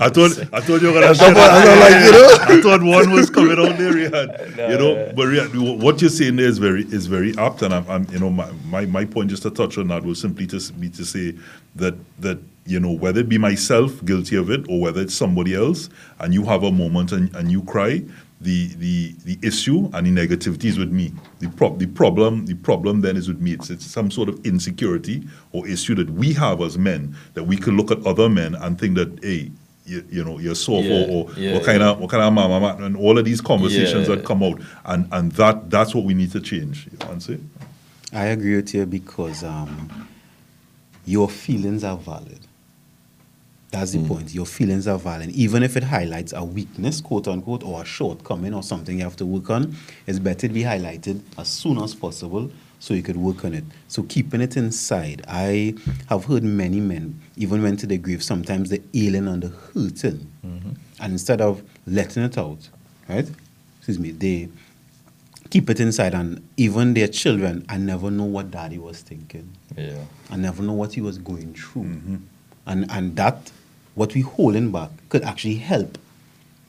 I 0.00 0.08
thought 0.08 0.38
I 0.52 0.60
thought 0.60 0.80
you 0.80 0.92
were 0.92 1.00
gonna 1.00 1.14
say 1.14 1.32
that. 1.32 1.80
like, 1.80 2.04
you 2.04 2.12
know? 2.12 2.58
I 2.58 2.62
thought 2.62 2.82
one 2.82 3.10
was 3.10 3.28
coming 3.28 3.58
out 3.58 3.76
there, 3.76 3.92
Rayad. 3.92 4.56
No, 4.56 4.68
you 4.68 4.78
know, 4.78 4.94
yeah. 4.94 5.12
but 5.12 5.26
Rayad, 5.26 5.80
what 5.82 6.00
you're 6.00 6.10
saying 6.10 6.36
there 6.36 6.46
is 6.46 6.58
very 6.58 6.84
is 6.84 7.06
very 7.06 7.36
apt, 7.38 7.62
and 7.62 7.74
I'm, 7.74 7.88
I'm 7.90 8.06
you 8.12 8.20
know 8.20 8.30
my, 8.30 8.50
my, 8.66 8.86
my 8.86 9.04
point 9.04 9.30
just 9.30 9.42
to 9.42 9.50
touch 9.50 9.78
on 9.78 9.88
that 9.88 10.04
was 10.04 10.20
simply 10.20 10.46
to 10.46 10.56
s- 10.56 10.70
be 10.70 10.88
to 10.90 11.04
say 11.04 11.34
that 11.74 11.94
that 12.20 12.38
you 12.66 12.78
know 12.78 12.92
whether 12.92 13.20
it 13.20 13.28
be 13.28 13.36
myself 13.38 14.04
guilty 14.04 14.36
of 14.36 14.48
it 14.48 14.64
or 14.68 14.80
whether 14.80 15.00
it's 15.00 15.14
somebody 15.14 15.54
else, 15.54 15.88
and 16.20 16.32
you 16.32 16.44
have 16.44 16.62
a 16.62 16.70
moment 16.70 17.10
and, 17.10 17.34
and 17.34 17.50
you 17.50 17.62
cry. 17.64 18.00
The, 18.42 18.68
the 18.76 19.14
the 19.24 19.38
issue 19.46 19.90
and 19.92 20.06
the 20.06 20.10
negativity 20.26 20.64
is 20.64 20.78
with 20.78 20.90
me. 20.90 21.12
The 21.40 21.48
prob 21.50 21.78
the 21.78 21.86
problem 21.86 22.46
the 22.46 22.54
problem 22.54 23.02
then 23.02 23.16
is 23.18 23.28
with 23.28 23.38
me. 23.38 23.52
It's, 23.52 23.68
it's 23.68 23.84
some 23.84 24.10
sort 24.10 24.30
of 24.30 24.44
insecurity 24.46 25.22
or 25.52 25.68
issue 25.68 25.94
that 25.96 26.08
we 26.08 26.32
have 26.32 26.62
as 26.62 26.78
men 26.78 27.14
that 27.34 27.44
we 27.44 27.56
can 27.58 27.76
look 27.76 27.90
at 27.90 28.04
other 28.06 28.30
men 28.30 28.54
and 28.54 28.78
think 28.78 28.96
that 28.96 29.22
hey 29.22 29.50
you, 29.84 30.04
you 30.10 30.24
know 30.24 30.38
you're 30.38 30.54
soft 30.54 30.86
Yeah, 30.86 31.04
or, 31.04 31.26
or 31.28 31.32
yeah, 31.36 31.52
what 31.54 31.64
kind 31.64 31.82
of 31.82 31.98
what 31.98 32.08
kind 32.10 32.22
of 32.22 32.32
mama 32.32 32.60
man 32.60 32.82
and 32.82 32.96
all 32.96 33.18
of 33.18 33.26
these 33.26 33.42
conversations 33.42 34.08
Yeah. 34.08 34.14
that 34.14 34.24
come 34.24 34.42
out 34.42 34.58
and 34.86 35.06
and 35.12 35.32
that 35.32 35.68
that's 35.68 35.94
what 35.94 36.04
we 36.04 36.14
need 36.14 36.32
to 36.32 36.40
change 36.40 36.88
you 36.90 36.96
know 36.98 37.12
I'm? 37.12 37.50
I 38.12 38.24
agree 38.26 38.56
with 38.56 38.74
you 38.74 38.86
because 38.86 39.44
um, 39.44 40.08
your 41.04 41.28
feelings 41.28 41.84
are 41.84 41.96
valid. 41.98 42.40
That's 43.70 43.92
the 43.92 43.98
Mm. 43.98 44.08
point. 44.08 44.34
Your 44.34 44.46
feelings 44.46 44.88
are 44.88 44.98
valid. 44.98 45.30
Even 45.30 45.62
if 45.62 45.76
it 45.76 45.84
highlights 45.84 46.32
a 46.32 46.44
weakness, 46.44 47.00
quote 47.00 47.28
unquote, 47.28 47.62
or 47.62 47.82
a 47.82 47.84
shortcoming 47.84 48.52
or 48.52 48.62
something 48.64 48.98
you 48.98 49.04
have 49.04 49.16
to 49.16 49.26
work 49.26 49.48
on, 49.48 49.76
it's 50.06 50.18
better 50.18 50.48
to 50.48 50.52
be 50.54 50.62
highlighted 50.62 51.20
as 51.38 51.48
soon 51.48 51.78
as 51.78 51.94
possible 51.94 52.50
so 52.80 52.94
you 52.94 53.02
could 53.02 53.16
work 53.16 53.44
on 53.44 53.54
it. 53.54 53.62
So 53.88 54.02
keeping 54.02 54.40
it 54.40 54.56
inside. 54.56 55.22
I 55.28 55.74
have 56.08 56.24
heard 56.24 56.42
many 56.42 56.80
men, 56.80 57.20
even 57.36 57.62
went 57.62 57.78
to 57.80 57.86
the 57.86 57.98
grave, 57.98 58.22
sometimes 58.24 58.70
they're 58.70 58.80
ailing 58.94 59.28
and 59.28 59.42
they're 59.42 59.50
hurting. 59.74 60.26
And 60.98 61.12
instead 61.12 61.40
of 61.40 61.62
letting 61.86 62.22
it 62.24 62.36
out, 62.36 62.68
right? 63.08 63.28
Excuse 63.78 63.98
me, 63.98 64.10
they 64.10 64.48
keep 65.50 65.70
it 65.70 65.78
inside 65.80 66.12
and 66.14 66.42
even 66.56 66.94
their 66.94 67.08
children, 67.08 67.64
I 67.68 67.76
never 67.78 68.10
know 68.10 68.24
what 68.24 68.50
daddy 68.50 68.78
was 68.78 69.00
thinking. 69.00 69.48
Yeah. 69.76 69.96
I 70.30 70.36
never 70.36 70.62
know 70.62 70.72
what 70.74 70.92
he 70.94 71.00
was 71.00 71.18
going 71.18 71.54
through. 71.54 72.20
And 72.66 72.90
and 72.90 73.16
that 73.16 73.50
what 73.94 74.14
we 74.14 74.20
holding 74.20 74.70
back 74.70 74.90
could 75.08 75.22
actually 75.22 75.56
help 75.56 75.98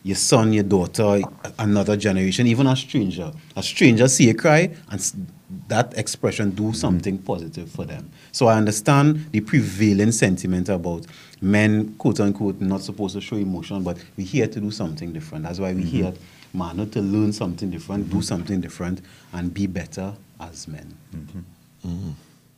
your 0.04 0.16
son, 0.16 0.52
your 0.52 0.64
daughter, 0.64 1.22
another 1.60 1.96
generation, 1.96 2.48
even 2.48 2.68
a 2.68 2.76
stranger. 2.76 3.32
A 3.56 3.62
stranger 3.62 4.08
see 4.08 4.28
you 4.28 4.36
cry 4.36 4.76
and 4.90 5.28
that 5.68 5.98
expression 5.98 6.52
do 6.52 6.74
something 6.74 7.18
positive 7.20 7.70
for 7.70 7.86
them. 7.86 8.10
So 8.32 8.48
I 8.48 8.58
understand 8.58 9.28
the 9.32 9.42
prevailing 9.42 10.12
sentiment 10.12 10.70
about 10.70 11.06
men, 11.42 11.96
quote 11.96 12.20
unquote, 12.20 12.60
not 12.62 12.82
supposed 12.82 13.16
to 13.16 13.22
show 13.22 13.36
emotion, 13.36 13.84
but 13.84 13.98
we're 14.18 14.26
here 14.26 14.48
to 14.48 14.60
do 14.60 14.72
something 14.72 15.14
different. 15.14 15.44
That's 15.44 15.60
why 15.60 15.74
we're 15.74 15.82
mm-hmm. 15.82 15.88
here, 15.88 16.14
man, 16.54 16.90
to 16.90 17.02
learn 17.02 17.34
something 17.34 17.70
different, 17.70 18.06
do 18.06 18.18
mm-hmm. 18.18 18.22
something 18.22 18.62
different, 18.62 19.02
and 19.34 19.54
be 19.54 19.68
better 19.68 20.14
as 20.40 20.68
men. 20.68 20.98
Mm-hmm. 21.16 22.12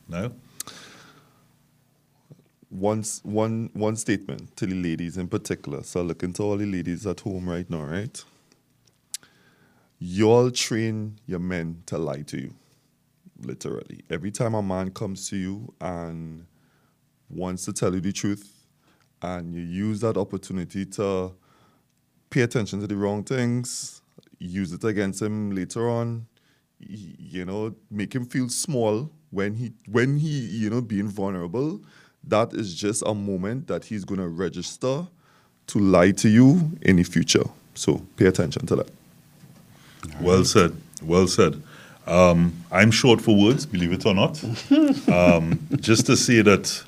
No? 0.08 0.32
One, 2.74 3.04
one, 3.22 3.70
one 3.72 3.94
statement 3.94 4.56
to 4.56 4.66
the 4.66 4.74
ladies 4.74 5.16
in 5.16 5.28
particular. 5.28 5.84
So 5.84 6.02
looking 6.02 6.32
to 6.34 6.42
all 6.42 6.56
the 6.56 6.66
ladies 6.66 7.06
at 7.06 7.20
home 7.20 7.48
right 7.48 7.68
now, 7.70 7.84
right? 7.84 8.24
Y'all 10.00 10.50
train 10.50 11.18
your 11.26 11.38
men 11.38 11.82
to 11.86 11.98
lie 11.98 12.22
to 12.22 12.40
you. 12.40 12.54
Literally. 13.40 14.00
Every 14.10 14.32
time 14.32 14.54
a 14.54 14.62
man 14.62 14.90
comes 14.90 15.28
to 15.30 15.36
you 15.36 15.72
and 15.80 16.46
wants 17.30 17.64
to 17.66 17.72
tell 17.72 17.94
you 17.94 18.00
the 18.00 18.12
truth, 18.12 18.50
and 19.22 19.54
you 19.54 19.60
use 19.60 20.00
that 20.00 20.16
opportunity 20.16 20.84
to 20.84 21.32
pay 22.30 22.42
attention 22.42 22.80
to 22.80 22.86
the 22.86 22.96
wrong 22.96 23.22
things, 23.24 24.02
use 24.38 24.72
it 24.72 24.84
against 24.84 25.22
him 25.22 25.52
later 25.52 25.88
on, 25.88 26.26
you 26.78 27.44
know, 27.44 27.74
make 27.90 28.12
him 28.14 28.26
feel 28.26 28.48
small 28.48 29.10
when 29.30 29.54
he 29.54 29.72
when 29.88 30.16
he, 30.16 30.28
you 30.28 30.70
know, 30.70 30.82
being 30.82 31.08
vulnerable, 31.08 31.80
that 32.28 32.52
is 32.54 32.74
just 32.74 33.02
a 33.06 33.14
moment 33.14 33.66
that 33.68 33.84
he's 33.84 34.04
gonna 34.04 34.28
register 34.28 35.06
to 35.66 35.78
lie 35.78 36.12
to 36.12 36.28
you 36.28 36.72
in 36.82 36.96
the 36.96 37.02
future. 37.02 37.44
So 37.74 38.04
pay 38.16 38.26
attention 38.26 38.66
to 38.66 38.76
that. 38.76 38.90
Well 40.20 40.44
said. 40.44 40.76
Well 41.02 41.26
said. 41.26 41.62
Um, 42.06 42.52
I'm 42.70 42.90
short 42.90 43.20
for 43.20 43.34
words, 43.34 43.64
believe 43.64 43.92
it 43.92 44.04
or 44.04 44.14
not. 44.14 44.42
um, 45.08 45.58
just 45.80 46.06
to 46.06 46.16
say 46.16 46.42
that 46.42 46.82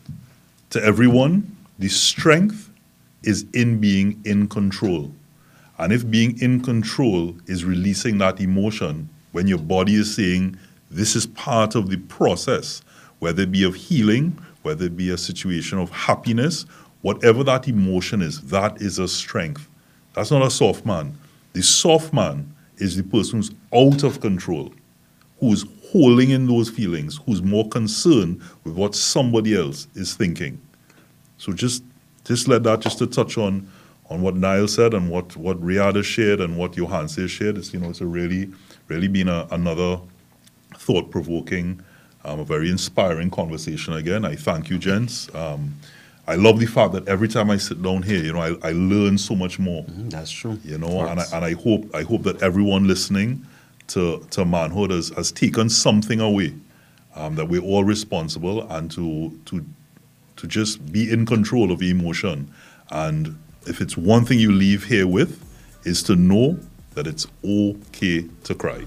to 0.70 0.82
everyone, 0.82 1.56
the 1.78 1.88
strength 1.88 2.70
is 3.22 3.46
in 3.54 3.80
being 3.80 4.20
in 4.24 4.48
control. 4.48 5.10
And 5.78 5.92
if 5.92 6.08
being 6.10 6.40
in 6.40 6.60
control 6.60 7.34
is 7.46 7.64
releasing 7.64 8.18
that 8.18 8.40
emotion 8.40 9.08
when 9.32 9.46
your 9.46 9.58
body 9.58 9.94
is 9.94 10.14
saying, 10.14 10.58
this 10.90 11.16
is 11.16 11.26
part 11.26 11.74
of 11.74 11.90
the 11.90 11.96
process, 11.96 12.82
whether 13.18 13.42
it 13.42 13.52
be 13.52 13.64
of 13.64 13.74
healing, 13.74 14.38
whether 14.66 14.86
it 14.86 14.96
be 14.96 15.10
a 15.10 15.16
situation 15.16 15.78
of 15.78 15.88
happiness, 15.90 16.66
whatever 17.02 17.44
that 17.44 17.68
emotion 17.68 18.20
is, 18.20 18.40
that 18.42 18.82
is 18.82 18.98
a 18.98 19.06
strength. 19.06 19.68
That's 20.14 20.32
not 20.32 20.42
a 20.42 20.50
soft 20.50 20.84
man. 20.84 21.16
The 21.52 21.62
soft 21.62 22.12
man 22.12 22.52
is 22.78 22.96
the 22.96 23.04
person 23.04 23.38
who's 23.38 23.52
out 23.72 24.02
of 24.02 24.20
control, 24.20 24.74
who's 25.38 25.64
holding 25.92 26.30
in 26.30 26.48
those 26.48 26.68
feelings, 26.68 27.20
who's 27.24 27.42
more 27.42 27.68
concerned 27.68 28.42
with 28.64 28.74
what 28.74 28.96
somebody 28.96 29.56
else 29.56 29.86
is 29.94 30.14
thinking. 30.14 30.60
So 31.38 31.52
just 31.52 31.84
just 32.24 32.48
let 32.48 32.64
that 32.64 32.80
just 32.80 32.98
to 32.98 33.06
touch 33.06 33.38
on 33.38 33.70
on 34.10 34.20
what 34.20 34.34
Niall 34.34 34.66
said 34.66 34.94
and 34.94 35.08
what 35.08 35.36
what 35.36 35.60
Rayad 35.60 36.02
shared 36.04 36.40
and 36.40 36.56
what 36.56 36.72
Johanse 36.72 37.30
shared. 37.30 37.56
It's 37.56 37.72
you 37.72 37.78
know 37.78 37.90
it's 37.90 38.00
a 38.00 38.06
really 38.06 38.50
really 38.88 39.06
been 39.06 39.28
a, 39.28 39.46
another 39.52 40.00
thought 40.76 41.12
provoking, 41.12 41.84
um, 42.26 42.40
a 42.40 42.44
very 42.44 42.68
inspiring 42.70 43.30
conversation 43.30 43.94
again. 43.94 44.24
I 44.24 44.34
thank 44.36 44.68
you, 44.68 44.76
gents. 44.78 45.34
Um, 45.34 45.74
I 46.28 46.34
love 46.34 46.58
the 46.58 46.66
fact 46.66 46.92
that 46.94 47.06
every 47.08 47.28
time 47.28 47.50
I 47.50 47.56
sit 47.56 47.80
down 47.82 48.02
here, 48.02 48.22
you 48.22 48.32
know, 48.32 48.40
I, 48.40 48.68
I 48.68 48.72
learn 48.72 49.16
so 49.16 49.34
much 49.36 49.58
more 49.60 49.84
Mm, 49.84 50.10
That's 50.10 50.30
true. 50.32 50.58
you 50.64 50.76
know 50.76 51.06
and 51.06 51.20
I, 51.20 51.24
and 51.32 51.44
I 51.44 51.52
hope 51.54 51.82
I 51.94 52.02
hope 52.02 52.22
that 52.24 52.42
everyone 52.42 52.86
listening 52.88 53.46
to 53.88 54.26
to 54.30 54.44
manhood 54.44 54.90
has, 54.90 55.10
has 55.10 55.30
taken 55.30 55.70
something 55.70 56.20
away 56.20 56.52
um, 57.14 57.36
that 57.36 57.46
we're 57.48 57.62
all 57.62 57.84
responsible 57.84 58.68
and 58.72 58.90
to 58.90 59.38
to 59.46 59.64
to 60.36 60.46
just 60.48 60.92
be 60.92 61.08
in 61.12 61.24
control 61.26 61.70
of 61.70 61.80
emotion 61.80 62.50
and 62.90 63.38
if 63.66 63.80
it's 63.80 63.96
one 63.96 64.24
thing 64.24 64.38
you 64.40 64.50
leave 64.52 64.82
here 64.84 65.06
with 65.06 65.32
is 65.84 66.02
to 66.02 66.16
know 66.16 66.58
that 66.94 67.06
it's 67.06 67.26
okay 67.44 68.24
to 68.42 68.54
cry 68.54 68.80